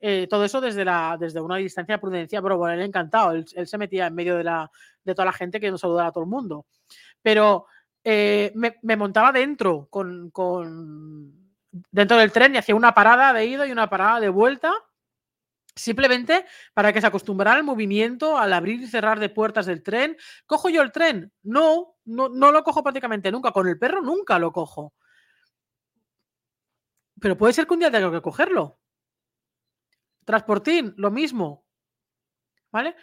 Eh, 0.00 0.26
todo 0.30 0.44
eso 0.44 0.60
desde, 0.60 0.84
la, 0.84 1.16
desde 1.18 1.40
una 1.40 1.56
distancia 1.56 1.96
de 1.96 2.00
prudencia, 2.00 2.40
pero 2.40 2.56
bueno, 2.56 2.74
él 2.74 2.80
encantado. 2.80 3.32
Él, 3.32 3.46
se 3.46 3.78
metía 3.78 4.06
en 4.06 4.14
medio 4.14 4.36
de, 4.36 4.44
la, 4.44 4.70
de 5.04 5.14
toda 5.14 5.26
la 5.26 5.32
gente 5.32 5.60
que 5.60 5.70
nos 5.70 5.80
saludaba 5.80 6.08
a 6.08 6.12
todo 6.12 6.24
el 6.24 6.30
mundo. 6.30 6.66
Pero 7.20 7.66
eh, 8.04 8.52
me, 8.54 8.96
montaba 8.96 9.32
dentro, 9.32 9.88
con, 9.90 10.30
con, 10.30 11.52
dentro 11.90 12.16
del 12.16 12.32
tren 12.32 12.54
y 12.54 12.58
hacía 12.58 12.74
una 12.74 12.94
parada 12.94 13.32
de 13.32 13.46
ida 13.46 13.66
y 13.66 13.72
una 13.72 13.90
parada 13.90 14.20
de 14.20 14.28
vuelta 14.28 14.72
Simplemente 15.78 16.44
para 16.74 16.92
que 16.92 17.00
se 17.00 17.06
acostumbrara 17.06 17.56
al 17.56 17.64
movimiento, 17.64 18.36
al 18.36 18.52
abrir 18.52 18.82
y 18.82 18.88
cerrar 18.88 19.20
de 19.20 19.28
puertas 19.28 19.66
del 19.66 19.82
tren. 19.82 20.16
¿Cojo 20.44 20.68
yo 20.68 20.82
el 20.82 20.90
tren? 20.90 21.32
No, 21.44 21.94
no, 22.04 22.28
no 22.28 22.50
lo 22.50 22.64
cojo 22.64 22.82
prácticamente 22.82 23.30
nunca. 23.30 23.52
Con 23.52 23.68
el 23.68 23.78
perro 23.78 24.02
nunca 24.02 24.38
lo 24.40 24.52
cojo. 24.52 24.92
Pero 27.20 27.36
puede 27.36 27.52
ser 27.52 27.66
que 27.66 27.74
un 27.74 27.80
día 27.80 27.90
tenga 27.92 28.10
que 28.10 28.20
cogerlo. 28.20 28.80
Transportín, 30.24 30.94
lo 30.96 31.12
mismo. 31.12 31.64
¿Vale? 32.72 32.96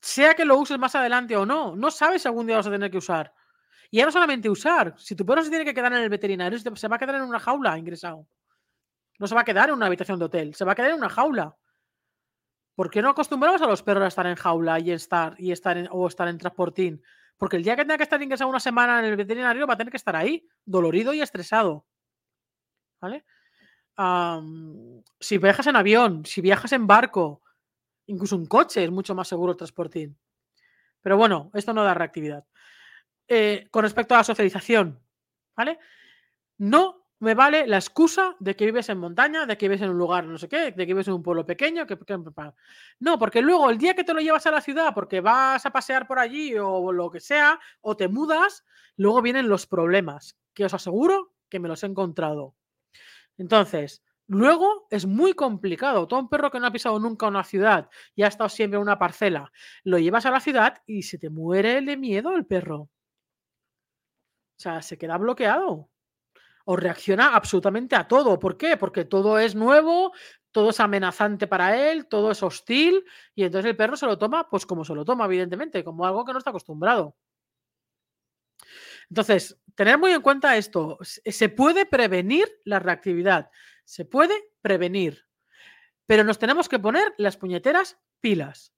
Sea 0.00 0.34
que 0.34 0.44
lo 0.44 0.58
uses 0.58 0.78
más 0.78 0.96
adelante 0.96 1.36
o 1.36 1.46
no, 1.46 1.76
no 1.76 1.90
sabes 1.92 2.22
si 2.22 2.28
algún 2.28 2.46
día 2.46 2.56
vas 2.56 2.66
a 2.66 2.70
tener 2.70 2.90
que 2.90 2.98
usar. 2.98 3.32
Y 3.92 3.98
ya 3.98 4.06
no 4.06 4.10
solamente 4.10 4.50
usar, 4.50 4.94
si 4.98 5.14
tu 5.14 5.24
perro 5.24 5.42
se 5.44 5.50
tiene 5.50 5.64
que 5.64 5.72
quedar 5.74 5.92
en 5.92 6.02
el 6.02 6.08
veterinario, 6.08 6.58
se 6.58 6.88
va 6.88 6.96
a 6.96 6.98
quedar 6.98 7.14
en 7.14 7.22
una 7.22 7.38
jaula 7.38 7.78
ingresado. 7.78 8.26
No 9.20 9.28
se 9.28 9.34
va 9.36 9.42
a 9.42 9.44
quedar 9.44 9.68
en 9.68 9.76
una 9.76 9.86
habitación 9.86 10.18
de 10.18 10.24
hotel, 10.24 10.54
se 10.54 10.64
va 10.64 10.72
a 10.72 10.74
quedar 10.74 10.90
en 10.90 10.96
una 10.96 11.08
jaula. 11.08 11.56
¿Por 12.74 12.90
qué 12.90 13.02
no 13.02 13.10
acostumbramos 13.10 13.60
a 13.60 13.66
los 13.66 13.82
perros 13.82 14.04
a 14.04 14.08
estar 14.08 14.26
en 14.26 14.36
jaula 14.36 14.80
y 14.80 14.90
estar, 14.92 15.34
y 15.38 15.52
estar 15.52 15.76
en, 15.76 15.88
o 15.90 16.06
estar 16.06 16.28
en 16.28 16.38
transportín? 16.38 17.02
Porque 17.36 17.56
el 17.56 17.64
día 17.64 17.76
que 17.76 17.82
tenga 17.82 17.96
que 17.96 18.04
estar 18.04 18.22
ingresado 18.22 18.48
una 18.48 18.60
semana 18.60 19.00
en 19.00 19.06
el 19.06 19.16
veterinario 19.16 19.66
va 19.66 19.74
a 19.74 19.76
tener 19.76 19.90
que 19.90 19.96
estar 19.96 20.16
ahí, 20.16 20.46
dolorido 20.64 21.12
y 21.12 21.20
estresado. 21.20 21.86
¿Vale? 23.00 23.24
si 25.20 25.38
viajas 25.38 25.66
en 25.66 25.76
avión, 25.76 26.24
si 26.24 26.40
viajas 26.40 26.72
en 26.72 26.86
barco, 26.86 27.42
incluso 28.06 28.36
un 28.36 28.46
coche 28.46 28.82
es 28.82 28.90
mucho 28.90 29.14
más 29.14 29.28
seguro 29.28 29.52
el 29.52 29.58
transportín. 29.58 30.18
Pero 31.02 31.16
bueno, 31.16 31.50
esto 31.54 31.72
no 31.72 31.84
da 31.84 31.94
reactividad. 31.94 32.44
Eh, 33.28 33.68
con 33.70 33.82
respecto 33.82 34.14
a 34.14 34.18
la 34.18 34.24
socialización, 34.24 35.00
¿vale? 35.56 35.78
No 36.58 37.01
me 37.22 37.34
vale 37.34 37.68
la 37.68 37.76
excusa 37.76 38.34
de 38.40 38.56
que 38.56 38.64
vives 38.64 38.88
en 38.88 38.98
montaña, 38.98 39.46
de 39.46 39.56
que 39.56 39.68
vives 39.68 39.82
en 39.82 39.90
un 39.90 39.96
lugar 39.98 40.24
no 40.24 40.36
sé 40.38 40.48
qué, 40.48 40.72
de 40.72 40.86
que 40.86 40.92
vives 40.92 41.06
en 41.06 41.14
un 41.14 41.22
pueblo 41.22 41.46
pequeño. 41.46 41.86
Que, 41.86 41.96
no, 42.98 43.16
porque 43.16 43.40
luego 43.40 43.70
el 43.70 43.78
día 43.78 43.94
que 43.94 44.02
te 44.02 44.12
lo 44.12 44.20
llevas 44.20 44.44
a 44.46 44.50
la 44.50 44.60
ciudad 44.60 44.92
porque 44.92 45.20
vas 45.20 45.64
a 45.64 45.70
pasear 45.70 46.08
por 46.08 46.18
allí 46.18 46.56
o 46.58 46.90
lo 46.90 47.12
que 47.12 47.20
sea, 47.20 47.60
o 47.80 47.96
te 47.96 48.08
mudas, 48.08 48.64
luego 48.96 49.22
vienen 49.22 49.48
los 49.48 49.68
problemas, 49.68 50.36
que 50.52 50.64
os 50.64 50.74
aseguro 50.74 51.36
que 51.48 51.60
me 51.60 51.68
los 51.68 51.84
he 51.84 51.86
encontrado. 51.86 52.56
Entonces, 53.38 54.02
luego 54.26 54.88
es 54.90 55.06
muy 55.06 55.34
complicado. 55.34 56.08
Todo 56.08 56.18
un 56.18 56.28
perro 56.28 56.50
que 56.50 56.58
no 56.58 56.66
ha 56.66 56.72
pisado 56.72 56.98
nunca 56.98 57.28
una 57.28 57.44
ciudad 57.44 57.88
y 58.16 58.24
ha 58.24 58.26
estado 58.26 58.48
siempre 58.48 58.78
en 58.78 58.82
una 58.82 58.98
parcela, 58.98 59.52
lo 59.84 60.00
llevas 60.00 60.26
a 60.26 60.32
la 60.32 60.40
ciudad 60.40 60.82
y 60.86 61.04
se 61.04 61.18
te 61.18 61.30
muere 61.30 61.82
de 61.82 61.96
miedo 61.96 62.34
el 62.34 62.46
perro. 62.46 62.80
O 62.80 62.90
sea, 64.56 64.82
se 64.82 64.98
queda 64.98 65.18
bloqueado 65.18 65.92
o 66.64 66.76
reacciona 66.76 67.34
absolutamente 67.34 67.96
a 67.96 68.06
todo. 68.06 68.38
¿Por 68.38 68.56
qué? 68.56 68.76
Porque 68.76 69.04
todo 69.04 69.38
es 69.38 69.54
nuevo, 69.54 70.12
todo 70.50 70.70
es 70.70 70.80
amenazante 70.80 71.46
para 71.46 71.90
él, 71.90 72.06
todo 72.06 72.30
es 72.30 72.42
hostil 72.42 73.04
y 73.34 73.44
entonces 73.44 73.70
el 73.70 73.76
perro 73.76 73.96
se 73.96 74.06
lo 74.06 74.18
toma, 74.18 74.48
pues 74.48 74.66
como 74.66 74.84
se 74.84 74.94
lo 74.94 75.04
toma, 75.04 75.24
evidentemente, 75.24 75.82
como 75.82 76.06
algo 76.06 76.24
que 76.24 76.32
no 76.32 76.38
está 76.38 76.50
acostumbrado. 76.50 77.16
Entonces, 79.08 79.58
tener 79.74 79.98
muy 79.98 80.12
en 80.12 80.22
cuenta 80.22 80.56
esto, 80.56 80.98
se 81.02 81.48
puede 81.48 81.86
prevenir 81.86 82.46
la 82.64 82.78
reactividad, 82.78 83.50
se 83.84 84.04
puede 84.04 84.34
prevenir, 84.60 85.26
pero 86.06 86.24
nos 86.24 86.38
tenemos 86.38 86.68
que 86.68 86.78
poner 86.78 87.12
las 87.18 87.36
puñeteras 87.36 87.98
pilas. 88.20 88.72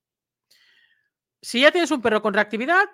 Si 1.42 1.61
ya 1.61 1.70
tienes 1.70 1.90
un 1.90 2.01
perro 2.01 2.23
con 2.23 2.35
reactividad, 2.35 2.85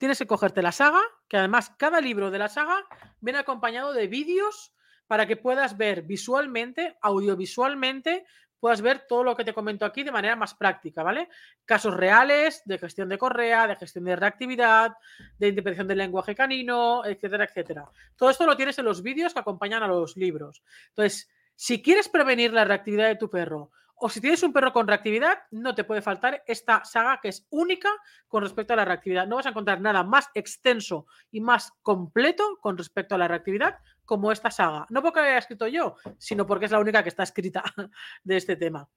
tienes 0.00 0.18
que 0.18 0.26
cogerte 0.26 0.62
la 0.62 0.72
saga, 0.72 1.02
que 1.28 1.36
además 1.36 1.74
cada 1.76 2.00
libro 2.00 2.30
de 2.30 2.38
la 2.38 2.48
saga 2.48 2.86
viene 3.20 3.38
acompañado 3.38 3.92
de 3.92 4.06
vídeos 4.06 4.72
para 5.06 5.26
que 5.26 5.36
puedas 5.36 5.76
ver 5.76 6.04
visualmente, 6.04 6.96
audiovisualmente, 7.02 8.24
puedas 8.58 8.80
ver 8.80 9.04
todo 9.06 9.22
lo 9.24 9.36
que 9.36 9.44
te 9.44 9.52
comento 9.52 9.84
aquí 9.84 10.02
de 10.02 10.10
manera 10.10 10.36
más 10.36 10.54
práctica, 10.54 11.02
¿vale? 11.02 11.28
Casos 11.66 11.94
reales 11.94 12.62
de 12.64 12.78
gestión 12.78 13.10
de 13.10 13.18
correa, 13.18 13.66
de 13.66 13.76
gestión 13.76 14.06
de 14.06 14.16
reactividad, 14.16 14.92
de 15.36 15.48
interpretación 15.48 15.88
del 15.88 15.98
lenguaje 15.98 16.34
canino, 16.34 17.04
etcétera, 17.04 17.44
etcétera. 17.44 17.84
Todo 18.16 18.30
esto 18.30 18.46
lo 18.46 18.56
tienes 18.56 18.78
en 18.78 18.86
los 18.86 19.02
vídeos 19.02 19.34
que 19.34 19.40
acompañan 19.40 19.82
a 19.82 19.86
los 19.86 20.16
libros. 20.16 20.62
Entonces, 20.88 21.30
si 21.54 21.82
quieres 21.82 22.08
prevenir 22.08 22.54
la 22.54 22.64
reactividad 22.64 23.08
de 23.08 23.16
tu 23.16 23.28
perro 23.28 23.70
o 24.02 24.08
si 24.08 24.20
tienes 24.20 24.42
un 24.42 24.52
perro 24.52 24.72
con 24.72 24.88
reactividad, 24.88 25.40
no 25.50 25.74
te 25.74 25.84
puede 25.84 26.00
faltar 26.00 26.42
esta 26.46 26.84
saga 26.86 27.20
que 27.20 27.28
es 27.28 27.46
única 27.50 27.90
con 28.28 28.42
respecto 28.42 28.72
a 28.72 28.76
la 28.76 28.86
reactividad. 28.86 29.26
No 29.26 29.36
vas 29.36 29.44
a 29.44 29.50
encontrar 29.50 29.80
nada 29.82 30.02
más 30.02 30.30
extenso 30.32 31.06
y 31.30 31.42
más 31.42 31.70
completo 31.82 32.58
con 32.62 32.78
respecto 32.78 33.14
a 33.14 33.18
la 33.18 33.28
reactividad 33.28 33.78
como 34.06 34.32
esta 34.32 34.50
saga. 34.50 34.86
No 34.88 35.02
porque 35.02 35.20
la 35.20 35.26
haya 35.26 35.38
escrito 35.38 35.68
yo, 35.68 35.96
sino 36.16 36.46
porque 36.46 36.64
es 36.64 36.70
la 36.70 36.80
única 36.80 37.02
que 37.02 37.10
está 37.10 37.24
escrita 37.24 37.62
de 38.24 38.36
este 38.38 38.56
tema. 38.56 38.88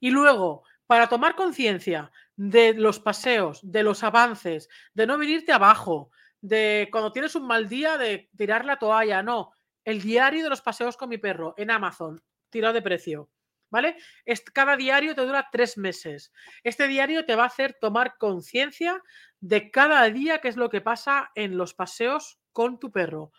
Y 0.00 0.10
luego, 0.10 0.62
para 0.86 1.08
tomar 1.08 1.36
conciencia 1.36 2.10
de 2.34 2.72
los 2.72 3.00
paseos, 3.00 3.60
de 3.62 3.82
los 3.82 4.02
avances, 4.02 4.70
de 4.94 5.06
no 5.06 5.18
venirte 5.18 5.52
abajo, 5.52 6.10
de 6.40 6.88
cuando 6.90 7.12
tienes 7.12 7.34
un 7.34 7.46
mal 7.46 7.68
día, 7.68 7.98
de 7.98 8.30
tirar 8.34 8.64
la 8.64 8.78
toalla, 8.78 9.22
no. 9.22 9.52
El 9.84 10.00
diario 10.00 10.42
de 10.42 10.50
los 10.50 10.62
paseos 10.62 10.96
con 10.96 11.10
mi 11.10 11.18
perro 11.18 11.52
en 11.58 11.70
Amazon, 11.70 12.22
tirado 12.48 12.72
de 12.72 12.82
precio 12.82 13.28
¿vale? 13.70 13.96
Cada 14.52 14.76
diario 14.76 15.14
te 15.14 15.24
dura 15.24 15.48
tres 15.50 15.76
meses. 15.76 16.32
Este 16.62 16.88
diario 16.88 17.24
te 17.24 17.36
va 17.36 17.44
a 17.44 17.48
hacer 17.48 17.76
tomar 17.80 18.16
conciencia 18.18 19.02
de 19.40 19.70
cada 19.70 20.08
día 20.10 20.38
qué 20.38 20.48
es 20.48 20.56
lo 20.56 20.70
que 20.70 20.80
pasa 20.80 21.30
en 21.34 21.56
los 21.56 21.74
paseos 21.74 22.38
con 22.52 22.78
tu 22.78 22.90
perro. 22.90 23.32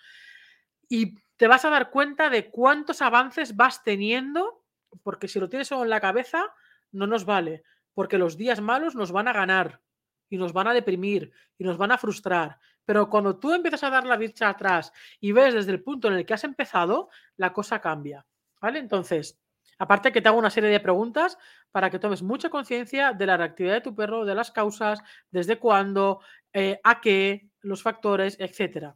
Y 0.88 1.16
te 1.38 1.48
vas 1.48 1.66
a 1.66 1.70
dar 1.70 1.90
cuenta 1.90 2.30
de 2.30 2.50
cuántos 2.50 3.02
avances 3.02 3.56
vas 3.56 3.84
teniendo, 3.84 4.66
porque 5.04 5.28
si 5.28 5.40
lo 5.40 5.50
tienes 5.50 5.68
solo 5.68 5.84
en 5.84 5.90
la 5.90 6.02
cabeza, 6.02 6.46
no 6.92 7.08
nos 7.08 7.26
vale, 7.26 7.64
porque 7.94 8.18
los 8.18 8.38
días 8.38 8.62
malos 8.62 8.96
nos 8.96 9.12
van 9.12 9.28
a 9.28 9.34
ganar 9.34 9.82
y 10.30 10.38
nos 10.38 10.54
van 10.54 10.68
a 10.68 10.74
deprimir 10.74 11.32
y 11.58 11.64
nos 11.64 11.78
van 11.78 11.92
a 11.92 11.98
frustrar. 11.98 12.60
Pero 12.86 13.10
cuando 13.10 13.38
tú 13.38 13.54
empiezas 13.54 13.84
a 13.84 13.90
dar 13.90 14.06
la 14.06 14.18
vista 14.18 14.50
atrás 14.50 14.92
y 15.20 15.32
ves 15.32 15.54
desde 15.54 15.72
el 15.72 15.84
punto 15.84 16.08
en 16.08 16.16
el 16.16 16.26
que 16.26 16.34
has 16.34 16.44
empezado, 16.44 17.10
la 17.38 17.54
cosa 17.54 17.80
cambia. 17.80 18.26
¿Vale? 18.60 18.80
Entonces, 18.80 19.40
Aparte 19.80 20.12
que 20.12 20.22
te 20.22 20.28
hago 20.28 20.38
una 20.38 20.50
serie 20.50 20.70
de 20.70 20.80
preguntas 20.80 21.38
para 21.72 21.90
que 21.90 21.98
tomes 21.98 22.22
mucha 22.22 22.50
conciencia 22.50 23.14
de 23.14 23.26
la 23.26 23.38
reactividad 23.38 23.76
de 23.76 23.82
tu 23.82 23.96
perro, 23.96 24.26
de 24.26 24.36
las 24.36 24.52
causas, 24.52 25.00
desde 25.32 25.58
cuándo, 25.58 26.20
eh, 26.54 26.80
a 26.84 27.02
qué, 27.02 27.50
los 27.62 27.82
factores, 27.82 28.38
etcétera. 28.40 28.96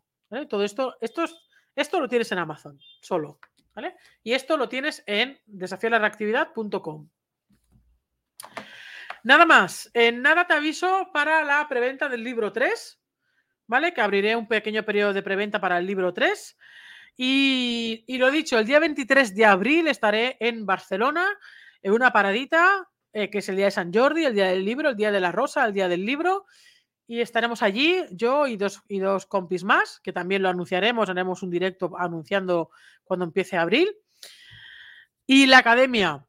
Todo 0.50 0.64
esto, 0.64 0.98
esto, 1.00 1.26
esto 1.76 2.00
lo 2.00 2.08
tienes 2.08 2.32
en 2.32 2.40
Amazon, 2.40 2.78
solo. 3.02 3.40
¿vale? 3.74 3.96
Y 4.24 4.34
esto 4.34 4.58
lo 4.58 4.70
tienes 4.70 5.04
en 5.06 5.40
desafiolareactividad.com. 5.46 7.10
Nada 9.24 9.46
más, 9.46 9.90
en 9.94 10.22
nada 10.22 10.46
te 10.46 10.54
aviso 10.54 11.10
para 11.14 11.44
la 11.44 11.66
preventa 11.70 12.10
del 12.10 12.24
libro 12.24 12.52
3, 12.52 13.00
¿vale? 13.68 13.94
Que 13.94 14.02
abriré 14.02 14.36
un 14.36 14.48
pequeño 14.48 14.84
periodo 14.84 15.14
de 15.14 15.24
preventa 15.24 15.62
para 15.62 15.78
el 15.78 15.88
libro 15.88 16.14
3. 16.14 16.58
Y, 17.16 18.06
lo 18.18 18.32
dicho, 18.32 18.58
el 18.58 18.66
día 18.66 18.80
23 18.80 19.36
de 19.36 19.46
abril 19.46 19.88
estaré 19.88 20.38
en 20.40 20.66
Barcelona 20.66 21.28
en 21.82 21.92
una 21.94 22.12
paradita, 22.12 22.90
eh, 23.12 23.30
que 23.30 23.40
es 23.40 23.50
el 23.50 23.56
día 23.56 23.66
de 23.66 23.72
San 23.72 23.94
Jordi, 23.94 24.26
el 24.26 24.34
día 24.34 24.48
del 24.48 24.66
libro, 24.66 24.90
el 24.90 24.96
día 24.96 25.12
de 25.12 25.20
la 25.20 25.32
rosa, 25.32 25.66
el 25.66 25.74
día 25.74 25.88
del 25.88 26.06
libro. 26.06 26.46
Y 27.06 27.22
estaremos 27.22 27.62
allí, 27.62 28.04
yo 28.12 28.48
y 28.48 28.58
dos, 28.58 28.82
y 28.88 29.00
dos 29.00 29.26
compis 29.26 29.64
más, 29.64 30.00
que 30.00 30.14
también 30.14 30.42
lo 30.42 30.50
anunciaremos, 30.50 31.10
haremos 31.10 31.44
un 31.44 31.52
directo 31.52 31.92
anunciando 31.98 32.72
cuando 33.04 33.26
empiece 33.26 33.58
abril. 33.58 33.96
Y 35.28 35.46
la 35.46 35.60
academia, 35.60 36.26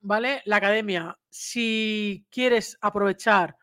¿vale? 0.00 0.42
La 0.44 0.56
academia, 0.56 1.18
si 1.28 2.26
quieres 2.30 2.78
aprovechar 2.80 3.56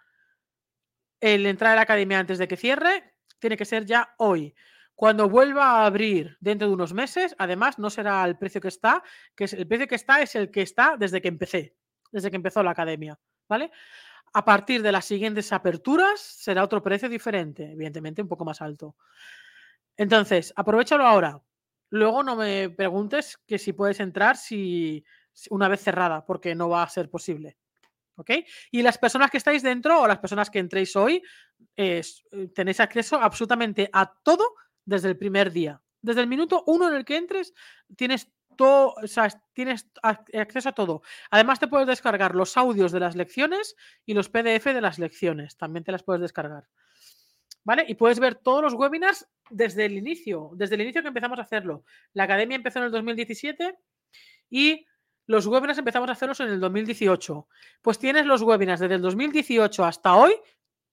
el 1.21 1.45
entrar 1.45 1.73
a 1.73 1.75
la 1.75 1.81
academia 1.81 2.19
antes 2.19 2.37
de 2.37 2.47
que 2.47 2.57
cierre, 2.57 3.15
tiene 3.39 3.57
que 3.57 3.65
ser 3.65 3.85
ya 3.85 4.13
hoy. 4.17 4.53
Cuando 4.95 5.27
vuelva 5.29 5.65
a 5.65 5.85
abrir 5.85 6.37
dentro 6.39 6.67
de 6.67 6.73
unos 6.73 6.93
meses, 6.93 7.35
además, 7.37 7.77
no 7.77 7.89
será 7.89 8.23
el 8.23 8.37
precio 8.37 8.61
que 8.61 8.69
está, 8.69 9.03
que 9.35 9.43
es 9.43 9.53
el 9.53 9.67
precio 9.67 9.87
que 9.87 9.95
está 9.95 10.21
es 10.21 10.35
el 10.35 10.49
que 10.49 10.61
está 10.61 10.95
desde 10.97 11.21
que 11.21 11.27
empecé, 11.27 11.75
desde 12.11 12.29
que 12.29 12.37
empezó 12.37 12.63
la 12.63 12.71
academia, 12.71 13.19
¿vale? 13.49 13.71
A 14.33 14.45
partir 14.45 14.81
de 14.81 14.93
las 14.93 15.05
siguientes 15.05 15.51
aperturas 15.51 16.21
será 16.21 16.63
otro 16.63 16.81
precio 16.81 17.09
diferente, 17.09 17.71
evidentemente 17.73 18.21
un 18.21 18.29
poco 18.29 18.45
más 18.45 18.61
alto. 18.61 18.95
Entonces, 19.97 20.53
aprovechalo 20.55 21.05
ahora. 21.05 21.41
Luego 21.89 22.23
no 22.23 22.35
me 22.35 22.69
preguntes 22.69 23.37
que 23.45 23.57
si 23.57 23.73
puedes 23.73 23.99
entrar 23.99 24.37
si, 24.37 25.03
una 25.49 25.67
vez 25.67 25.81
cerrada, 25.81 26.25
porque 26.25 26.55
no 26.55 26.69
va 26.69 26.83
a 26.83 26.89
ser 26.89 27.09
posible. 27.09 27.57
¿Ok? 28.17 28.31
Y 28.71 28.81
las 28.81 28.97
personas 28.97 29.29
que 29.29 29.37
estáis 29.37 29.61
dentro 29.61 30.01
o 30.01 30.07
las 30.07 30.19
personas 30.19 30.49
que 30.49 30.59
entréis 30.59 30.95
hoy, 30.95 31.21
eh, 31.75 32.01
tenéis 32.53 32.79
acceso 32.79 33.19
absolutamente 33.19 33.89
a 33.91 34.05
todo 34.23 34.55
desde 34.85 35.09
el 35.09 35.17
primer 35.17 35.51
día. 35.51 35.81
Desde 36.01 36.21
el 36.21 36.27
minuto 36.27 36.63
uno 36.67 36.87
en 36.87 36.95
el 36.95 37.05
que 37.05 37.17
entres, 37.17 37.53
tienes 37.95 38.31
todo, 38.55 38.93
o 39.01 39.07
sea, 39.07 39.27
tienes 39.53 39.89
acceso 40.01 40.69
a 40.69 40.71
todo. 40.73 41.01
Además, 41.29 41.59
te 41.59 41.67
puedes 41.67 41.87
descargar 41.87 42.35
los 42.35 42.55
audios 42.57 42.91
de 42.91 42.99
las 42.99 43.15
lecciones 43.15 43.75
y 44.05 44.13
los 44.13 44.29
PDF 44.29 44.65
de 44.65 44.81
las 44.81 44.99
lecciones. 44.99 45.57
También 45.57 45.83
te 45.83 45.91
las 45.91 46.03
puedes 46.03 46.21
descargar. 46.21 46.67
¿Vale? 47.63 47.85
Y 47.87 47.95
puedes 47.95 48.19
ver 48.19 48.35
todos 48.35 48.61
los 48.61 48.75
webinars 48.75 49.27
desde 49.49 49.85
el 49.85 49.93
inicio, 49.93 50.51
desde 50.53 50.75
el 50.75 50.81
inicio 50.81 51.01
que 51.01 51.07
empezamos 51.07 51.39
a 51.39 51.41
hacerlo. 51.41 51.83
La 52.13 52.23
academia 52.23 52.55
empezó 52.55 52.79
en 52.79 52.85
el 52.85 52.91
2017 52.91 53.75
y 54.51 54.85
los 55.25 55.47
webinars 55.47 55.79
empezamos 55.79 56.07
a 56.09 56.11
hacerlos 56.11 56.39
en 56.41 56.49
el 56.49 56.59
2018. 56.59 57.47
Pues 57.81 57.97
tienes 57.97 58.27
los 58.27 58.43
webinars 58.43 58.79
desde 58.79 58.95
el 58.95 59.01
2018 59.01 59.83
hasta 59.83 60.15
hoy 60.15 60.35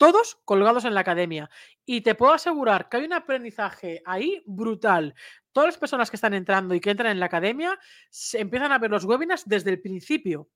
todos 0.03 0.41
colgados 0.45 0.85
en 0.85 0.95
la 0.95 1.01
academia. 1.03 1.49
Y 1.87 2.01
te 2.01 2.17
puedo 2.17 2.33
asegurar 2.33 2.89
que 2.89 2.97
hay 2.97 3.05
un 3.05 3.13
aprendizaje 3.13 4.03
ahí 4.05 4.43
brutal. 4.47 5.15
Todas 5.53 5.69
las 5.69 5.79
personas 5.79 6.11
que 6.11 6.17
están 6.17 6.35
entrando 6.35 6.75
y 6.75 6.81
que 6.81 6.91
entran 6.91 7.13
en 7.13 7.21
la 7.21 7.27
academia 7.27 7.79
se 8.11 8.41
empiezan 8.41 8.73
a 8.73 8.79
ver 8.79 8.91
los 8.91 9.05
webinars 9.05 9.45
desde 9.47 9.71
el 9.71 9.81
principio. 9.81 10.49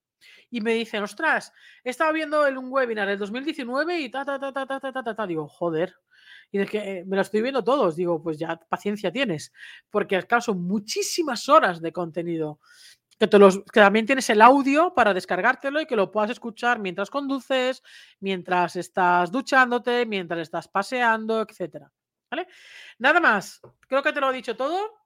Y 0.51 0.61
me 0.63 0.75
dicen, 0.75 1.05
ostras, 1.05 1.53
he 1.85 1.91
estado 1.91 2.13
viendo 2.13 2.43
un 2.43 2.73
webinar 2.73 3.07
del 3.07 3.21
2019 3.21 4.01
y 4.01 4.11
ta, 4.11 4.25
ta, 4.25 4.37
ta, 4.41 4.53
ta, 4.53 4.67
ta, 4.67 4.81
ta, 4.81 5.05
ta, 5.05 5.15
ta. 5.15 5.27
Digo, 5.29 5.47
joder. 5.47 5.95
Y 6.51 6.59
es 6.59 6.69
que 6.69 6.79
eh, 6.79 7.05
me 7.07 7.15
lo 7.15 7.23
estoy 7.23 7.41
viendo 7.41 7.63
todos. 7.63 7.95
Digo, 7.95 8.21
pues 8.21 8.41
ya 8.41 8.57
paciencia 8.57 9.13
tienes. 9.13 9.53
Porque 9.91 10.17
al 10.17 10.27
caso 10.27 10.55
muchísimas 10.55 11.49
horas 11.49 11.81
de 11.81 11.93
contenido 11.93 12.59
que, 13.19 13.29
también 13.73 14.07
tienes 14.07 14.29
el 14.31 14.43
audio 14.43 14.93
para 14.95 15.14
descargártelo 15.14 15.81
y 15.81 15.87
que 15.87 15.97
lo 15.97 16.11
puedas 16.11 16.31
escuchar 16.31 16.79
mientras 16.79 17.11
conduces, 17.11 17.83
mientras 18.21 18.77
estás 18.77 19.31
duchándote, 19.33 20.05
mientras 20.07 20.41
estás 20.41 20.69
paseando, 20.69 21.41
etcétera. 21.41 21.91
¿Vale? 22.31 22.49
Nada 22.99 23.21
más, 23.21 23.61
creo 23.89 24.03
que 24.03 24.12
te 24.12 24.21
lo 24.21 24.31
he 24.31 24.35
dicho 24.35 24.57
todo. 24.57 24.99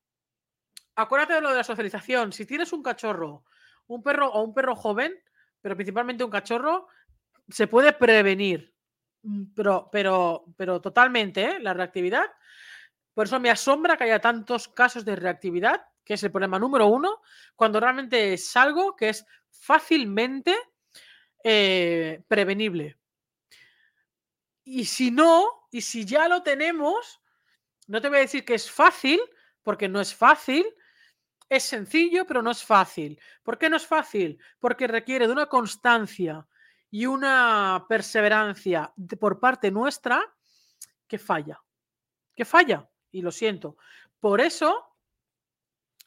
Acuérdate 0.96 1.34
de 1.34 1.40
lo 1.40 1.50
de 1.50 1.56
la 1.56 1.64
socialización. 1.64 2.32
Si 2.32 2.46
tienes 2.46 2.72
un 2.72 2.82
cachorro, 2.82 3.44
un 3.86 4.02
perro 4.02 4.28
o 4.32 4.42
un 4.42 4.54
perro 4.54 4.74
joven, 4.74 5.14
pero 5.60 5.76
principalmente 5.76 6.24
un 6.24 6.30
cachorro, 6.30 6.88
se 7.48 7.66
puede 7.66 7.92
prevenir. 7.92 8.74
Mm, 9.22 9.52
pero, 9.54 9.88
pero, 9.92 10.44
pero 10.56 10.80
totalmente, 10.80 11.44
¿eh? 11.44 11.60
la 11.60 11.74
reactividad 11.74 12.24
Por 13.12 13.26
eso 13.26 13.38
me 13.38 13.50
asombra 13.50 13.96
que 13.96 14.04
haya 14.04 14.18
tantos 14.18 14.68
casos 14.68 15.04
de 15.04 15.14
reactividad, 15.14 15.82
que 16.04 16.14
es 16.14 16.22
el 16.22 16.30
problema 16.30 16.58
número 16.58 16.86
uno, 16.86 17.20
cuando 17.54 17.80
realmente 17.80 18.34
es 18.34 18.56
algo 18.56 18.96
que 18.96 19.10
es 19.10 19.24
fácilmente 19.50 20.56
eh, 21.44 22.22
prevenible. 22.28 22.98
Y 24.64 24.84
si 24.84 25.10
no, 25.10 25.66
y 25.70 25.80
si 25.80 26.04
ya 26.04 26.28
lo 26.28 26.42
tenemos, 26.42 27.20
no 27.86 28.00
te 28.00 28.08
voy 28.08 28.18
a 28.18 28.22
decir 28.22 28.44
que 28.44 28.54
es 28.54 28.70
fácil, 28.70 29.20
porque 29.62 29.88
no 29.88 30.00
es 30.00 30.14
fácil, 30.14 30.66
es 31.48 31.64
sencillo, 31.64 32.24
pero 32.26 32.42
no 32.42 32.50
es 32.50 32.62
fácil. 32.62 33.20
¿Por 33.42 33.58
qué 33.58 33.68
no 33.68 33.76
es 33.76 33.86
fácil? 33.86 34.38
Porque 34.58 34.86
requiere 34.86 35.26
de 35.26 35.32
una 35.32 35.46
constancia 35.46 36.46
y 36.90 37.06
una 37.06 37.84
perseverancia 37.88 38.92
por 39.18 39.40
parte 39.40 39.70
nuestra 39.70 40.22
que 41.06 41.18
falla. 41.18 41.60
Que 42.34 42.44
falla. 42.44 42.88
Y 43.10 43.22
lo 43.22 43.32
siento. 43.32 43.76
Por 44.20 44.40
eso 44.40 44.89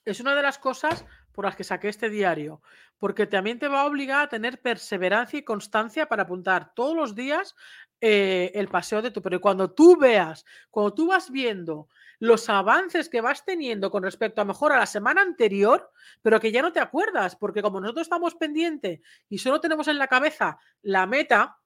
es 0.06 0.20
una 0.20 0.36
de 0.36 0.41
las 0.41 0.58
cosas 0.58 1.06
por 1.32 1.45
las 1.45 1.56
que 1.56 1.64
saqué 1.64 1.89
este 1.89 2.10
diario, 2.10 2.62
porque 2.97 3.26
también 3.26 3.60
te 3.60 3.68
va 3.68 3.82
a 3.82 3.86
obligar 3.86 4.24
a 4.24 4.30
tener 4.30 4.62
perseverancia 4.62 5.39
y 5.39 5.43
constancia 5.43 6.08
para 6.08 6.24
apuntar 6.24 6.74
todos 6.74 6.95
los 6.95 7.16
días 7.16 7.56
eh, 8.01 8.51
el 8.56 8.68
paseo 8.68 9.01
de 9.01 9.12
tu 9.12 9.22
pero 9.22 9.39
cuando 9.39 9.72
tú 9.72 9.97
veas, 9.97 10.45
cuando 10.70 10.93
tú 10.93 11.08
vas 11.08 11.32
viendo 11.32 11.88
los 12.20 12.49
avances 12.49 13.10
que 13.10 13.22
vas 13.22 13.43
teniendo 13.45 13.89
con 13.89 14.04
respecto 14.04 14.41
a 14.41 14.45
mejor 14.45 14.72
a 14.74 14.78
la 14.78 14.86
semana 14.86 15.22
anterior, 15.22 15.91
pero 16.22 16.39
que 16.39 16.51
ya 16.51 16.62
no 16.62 16.72
te 16.72 16.80
acuerdas, 16.80 17.36
porque 17.36 17.62
como 17.62 17.82
nosotros 17.82 18.06
estamos 18.06 18.36
pendientes 18.36 19.01
y 19.30 19.38
solo 19.38 19.60
tenemos 19.60 19.88
en 19.88 19.97
la 19.97 20.08
cabeza 20.08 20.58
la 20.82 21.06
meta, 21.06 21.58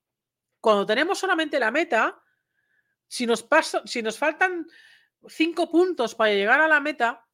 cuando 0.61 0.85
tenemos 0.85 1.19
solamente 1.19 1.59
la 1.59 1.71
meta, 1.71 2.19
si 3.07 3.25
nos, 3.25 3.43
pasa, 3.43 3.81
si 3.85 4.01
nos 4.01 4.17
faltan 4.17 4.67
cinco 5.27 5.69
puntos 5.69 6.15
para 6.15 6.33
llegar 6.33 6.61
a 6.61 6.67
la 6.67 6.79
meta, 6.79 7.26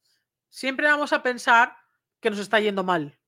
siempre 0.54 0.86
vamos 0.86 1.12
a 1.12 1.20
pensar 1.20 1.76
que 2.20 2.30
nos 2.30 2.38
está 2.38 2.60
yendo 2.60 2.84
mal, 2.84 3.18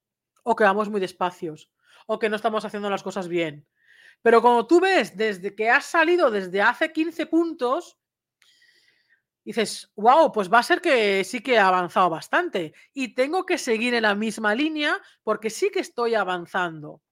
o 0.45 0.55
que 0.55 0.62
vamos 0.62 0.89
muy 0.89 1.01
despacios, 1.01 1.72
o 2.07 2.20
que 2.20 2.29
no 2.29 2.37
estamos 2.37 2.64
haciendo 2.64 2.89
las 2.89 3.03
cosas 3.03 3.27
bien. 3.27 3.66
Pero 4.22 4.41
como 4.41 4.64
tú 4.68 4.79
ves, 4.79 5.16
desde 5.16 5.57
que 5.57 5.68
has 5.68 5.87
salido 5.87 6.31
desde 6.31 6.62
hace 6.62 6.93
15 6.93 7.27
puntos, 7.27 7.99
dices, 9.45 9.93
wow, 9.97 10.31
pues 10.31 10.51
va 10.53 10.61
a 10.61 10.62
ser 10.62 10.81
que 10.81 11.24
sí 11.24 11.41
que 11.43 11.55
he 11.55 11.59
avanzado 11.59 12.11
bastante 12.11 12.74
y 12.95 13.16
tengo 13.16 13.45
que 13.45 13.59
seguir 13.59 13.95
en 13.95 14.03
la 14.03 14.14
misma 14.14 14.55
línea 14.55 14.97
porque 15.24 15.51
sí 15.51 15.70
que 15.70 15.81
estoy 15.81 16.14
avanzando. 16.14 17.03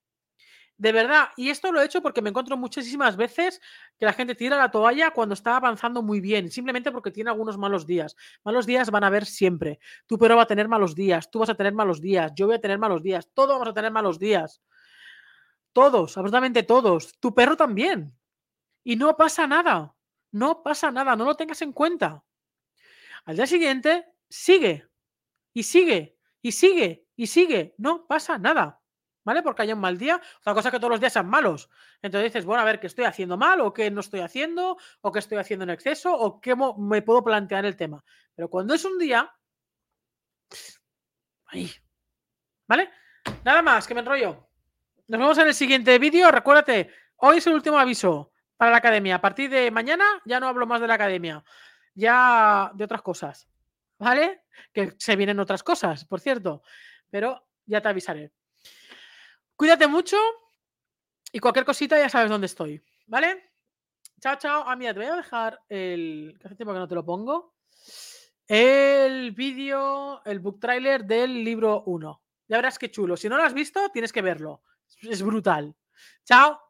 De 0.77 0.91
verdad, 0.91 1.29
y 1.37 1.51
esto 1.51 1.71
lo 1.71 1.81
he 1.81 1.85
hecho 1.85 2.03
porque 2.03 2.21
me 2.21 2.31
encuentro 2.31 2.57
muchísimas 2.57 3.17
veces 3.17 3.61
que 3.97 4.07
la 4.07 4.13
gente 4.13 4.35
tira 4.35 4.57
la 4.57 4.73
toalla 4.73 5.13
cuando 5.13 5.35
está 5.35 5.57
avanzando 5.57 6.03
muy 6.03 6.21
bien, 6.21 6.51
simplemente 6.51 6.91
porque 6.91 7.13
tiene 7.13 7.31
algunos 7.31 7.57
malos 7.57 7.87
días. 7.87 8.17
Malos 8.45 8.67
días 8.67 8.91
van 8.91 9.05
a 9.05 9.07
haber 9.07 9.25
siempre. 9.25 9.79
Tu 10.07 10.19
perro 10.19 10.37
va 10.37 10.43
a 10.43 10.47
tener 10.47 10.67
malos 10.67 10.97
días, 10.97 11.31
tú 11.31 11.39
vas 11.39 11.49
a 11.49 11.55
tener 11.55 11.75
malos 11.75 12.01
días, 12.01 12.33
yo 12.35 12.47
voy 12.47 12.57
a 12.57 12.61
tener 12.61 12.79
malos 12.79 13.05
días, 13.05 13.31
todos 13.35 13.51
vamos 13.51 13.69
a 13.69 13.73
tener 13.73 13.93
malos 13.93 14.19
días. 14.19 14.61
Todos, 15.73 16.17
absolutamente 16.17 16.63
todos. 16.65 17.19
Tu 17.21 17.35
perro 17.35 17.57
también. 17.57 18.17
Y 18.85 18.97
no 18.97 19.17
pasa 19.17 19.47
nada. 19.47 19.95
No 20.33 20.63
pasa 20.63 20.91
nada, 20.91 21.15
no 21.15 21.25
lo 21.25 21.37
tengas 21.37 21.63
en 21.63 21.73
cuenta. 21.73 22.25
Al 23.25 23.37
día 23.37 23.47
siguiente, 23.47 24.07
sigue. 24.29 24.89
Y 25.53 25.63
sigue. 25.63 26.19
Y 26.43 26.53
sigue. 26.53 27.07
Y 27.17 27.27
sigue. 27.29 27.75
No 27.79 28.07
pasa 28.07 28.39
nada. 28.39 28.81
¿Vale? 29.25 29.43
Porque 29.43 29.63
haya 29.63 29.75
un 29.75 29.81
mal 29.81 29.97
día. 29.97 30.21
Otra 30.41 30.55
cosa 30.55 30.69
es 30.69 30.73
que 30.73 30.79
todos 30.79 30.91
los 30.91 31.01
días 31.01 31.13
sean 31.13 31.29
malos. 31.29 31.71
Entonces 32.03 32.31
dices, 32.31 32.45
bueno, 32.45 32.63
a 32.63 32.65
ver, 32.65 32.79
¿qué 32.79 32.87
estoy 32.87 33.07
haciendo 33.07 33.37
mal? 33.39 33.61
¿O 33.63 33.73
qué 33.73 33.91
no 33.91 34.01
estoy 34.01 34.21
haciendo? 34.21 34.77
¿O 35.01 35.11
qué 35.11 35.19
estoy 35.19 35.39
haciendo 35.39 35.65
en 35.65 35.71
exceso? 35.71 36.15
¿O 36.15 36.41
qué 36.41 36.55
me 36.55 37.03
puedo 37.03 37.25
plantear 37.25 37.65
el 37.65 37.77
tema? 37.77 38.05
Pero 38.35 38.51
cuando 38.51 38.75
es 38.75 38.85
un 38.85 38.99
día... 38.99 39.35
Ahí. 41.47 41.71
¿Vale? 42.67 42.91
Nada 43.45 43.63
más, 43.63 43.87
que 43.87 43.95
me 43.95 44.01
enrollo. 44.01 44.49
Nos 45.09 45.21
vemos 45.21 45.39
en 45.39 45.47
el 45.49 45.55
siguiente 45.55 45.99
vídeo. 45.99 46.31
Recuérdate, 46.31 46.91
hoy 47.17 47.39
es 47.39 47.47
el 47.47 47.55
último 47.55 47.79
aviso 47.79 48.33
para 48.57 48.71
la 48.71 48.79
academia. 48.79 49.17
A 49.17 49.21
partir 49.21 49.51
de 49.51 49.71
mañana 49.71 50.05
ya 50.25 50.39
no 50.41 50.49
hablo 50.49 50.67
más 50.67 50.81
de 50.81 50.89
la 50.89 50.95
academia, 50.95 51.45
ya 51.95 52.71
de 52.75 52.85
otras 52.85 53.03
cosas. 53.03 53.49
¿Vale? 53.99 54.43
Que 54.73 54.95
se 54.99 55.17
vienen 55.17 55.41
otras 55.41 55.63
cosas, 55.63 56.05
por 56.05 56.21
cierto. 56.21 56.63
Pero 57.11 57.47
ya 57.65 57.81
te 57.81 57.89
avisaré. 57.89 58.33
Cuídate 59.57 59.87
mucho 59.87 60.17
y 61.33 61.39
cualquier 61.39 61.65
cosita 61.65 61.99
ya 61.99 62.09
sabes 62.09 62.31
dónde 62.31 62.47
estoy. 62.47 62.83
¿Vale? 63.07 63.51
Chao, 64.21 64.37
chao. 64.37 64.65
Ah, 64.67 64.77
mira, 64.77 64.93
te 64.93 65.01
voy 65.01 65.09
a 65.09 65.17
dejar 65.17 65.61
el. 65.69 66.39
hace 66.45 66.55
tiempo 66.57 66.73
que 66.73 66.79
no 66.79 66.89
te 66.89 66.95
lo 66.95 67.05
pongo. 67.05 67.55
El 68.47 69.33
vídeo, 69.33 70.23
el 70.25 70.41
book 70.41 70.61
trailer 70.61 71.05
del 71.05 71.45
libro 71.45 71.83
1. 71.87 72.23
Ya 72.49 72.57
verás 72.57 72.79
qué 72.79 72.91
chulo. 72.91 73.17
Si 73.17 73.29
no 73.29 73.37
lo 73.37 73.43
has 73.43 73.55
visto, 73.55 73.89
tienes 73.91 74.13
que 74.13 74.23
verlo. 74.23 74.63
Es 75.03 75.23
brutal. 75.23 75.75
Chao. 76.25 76.61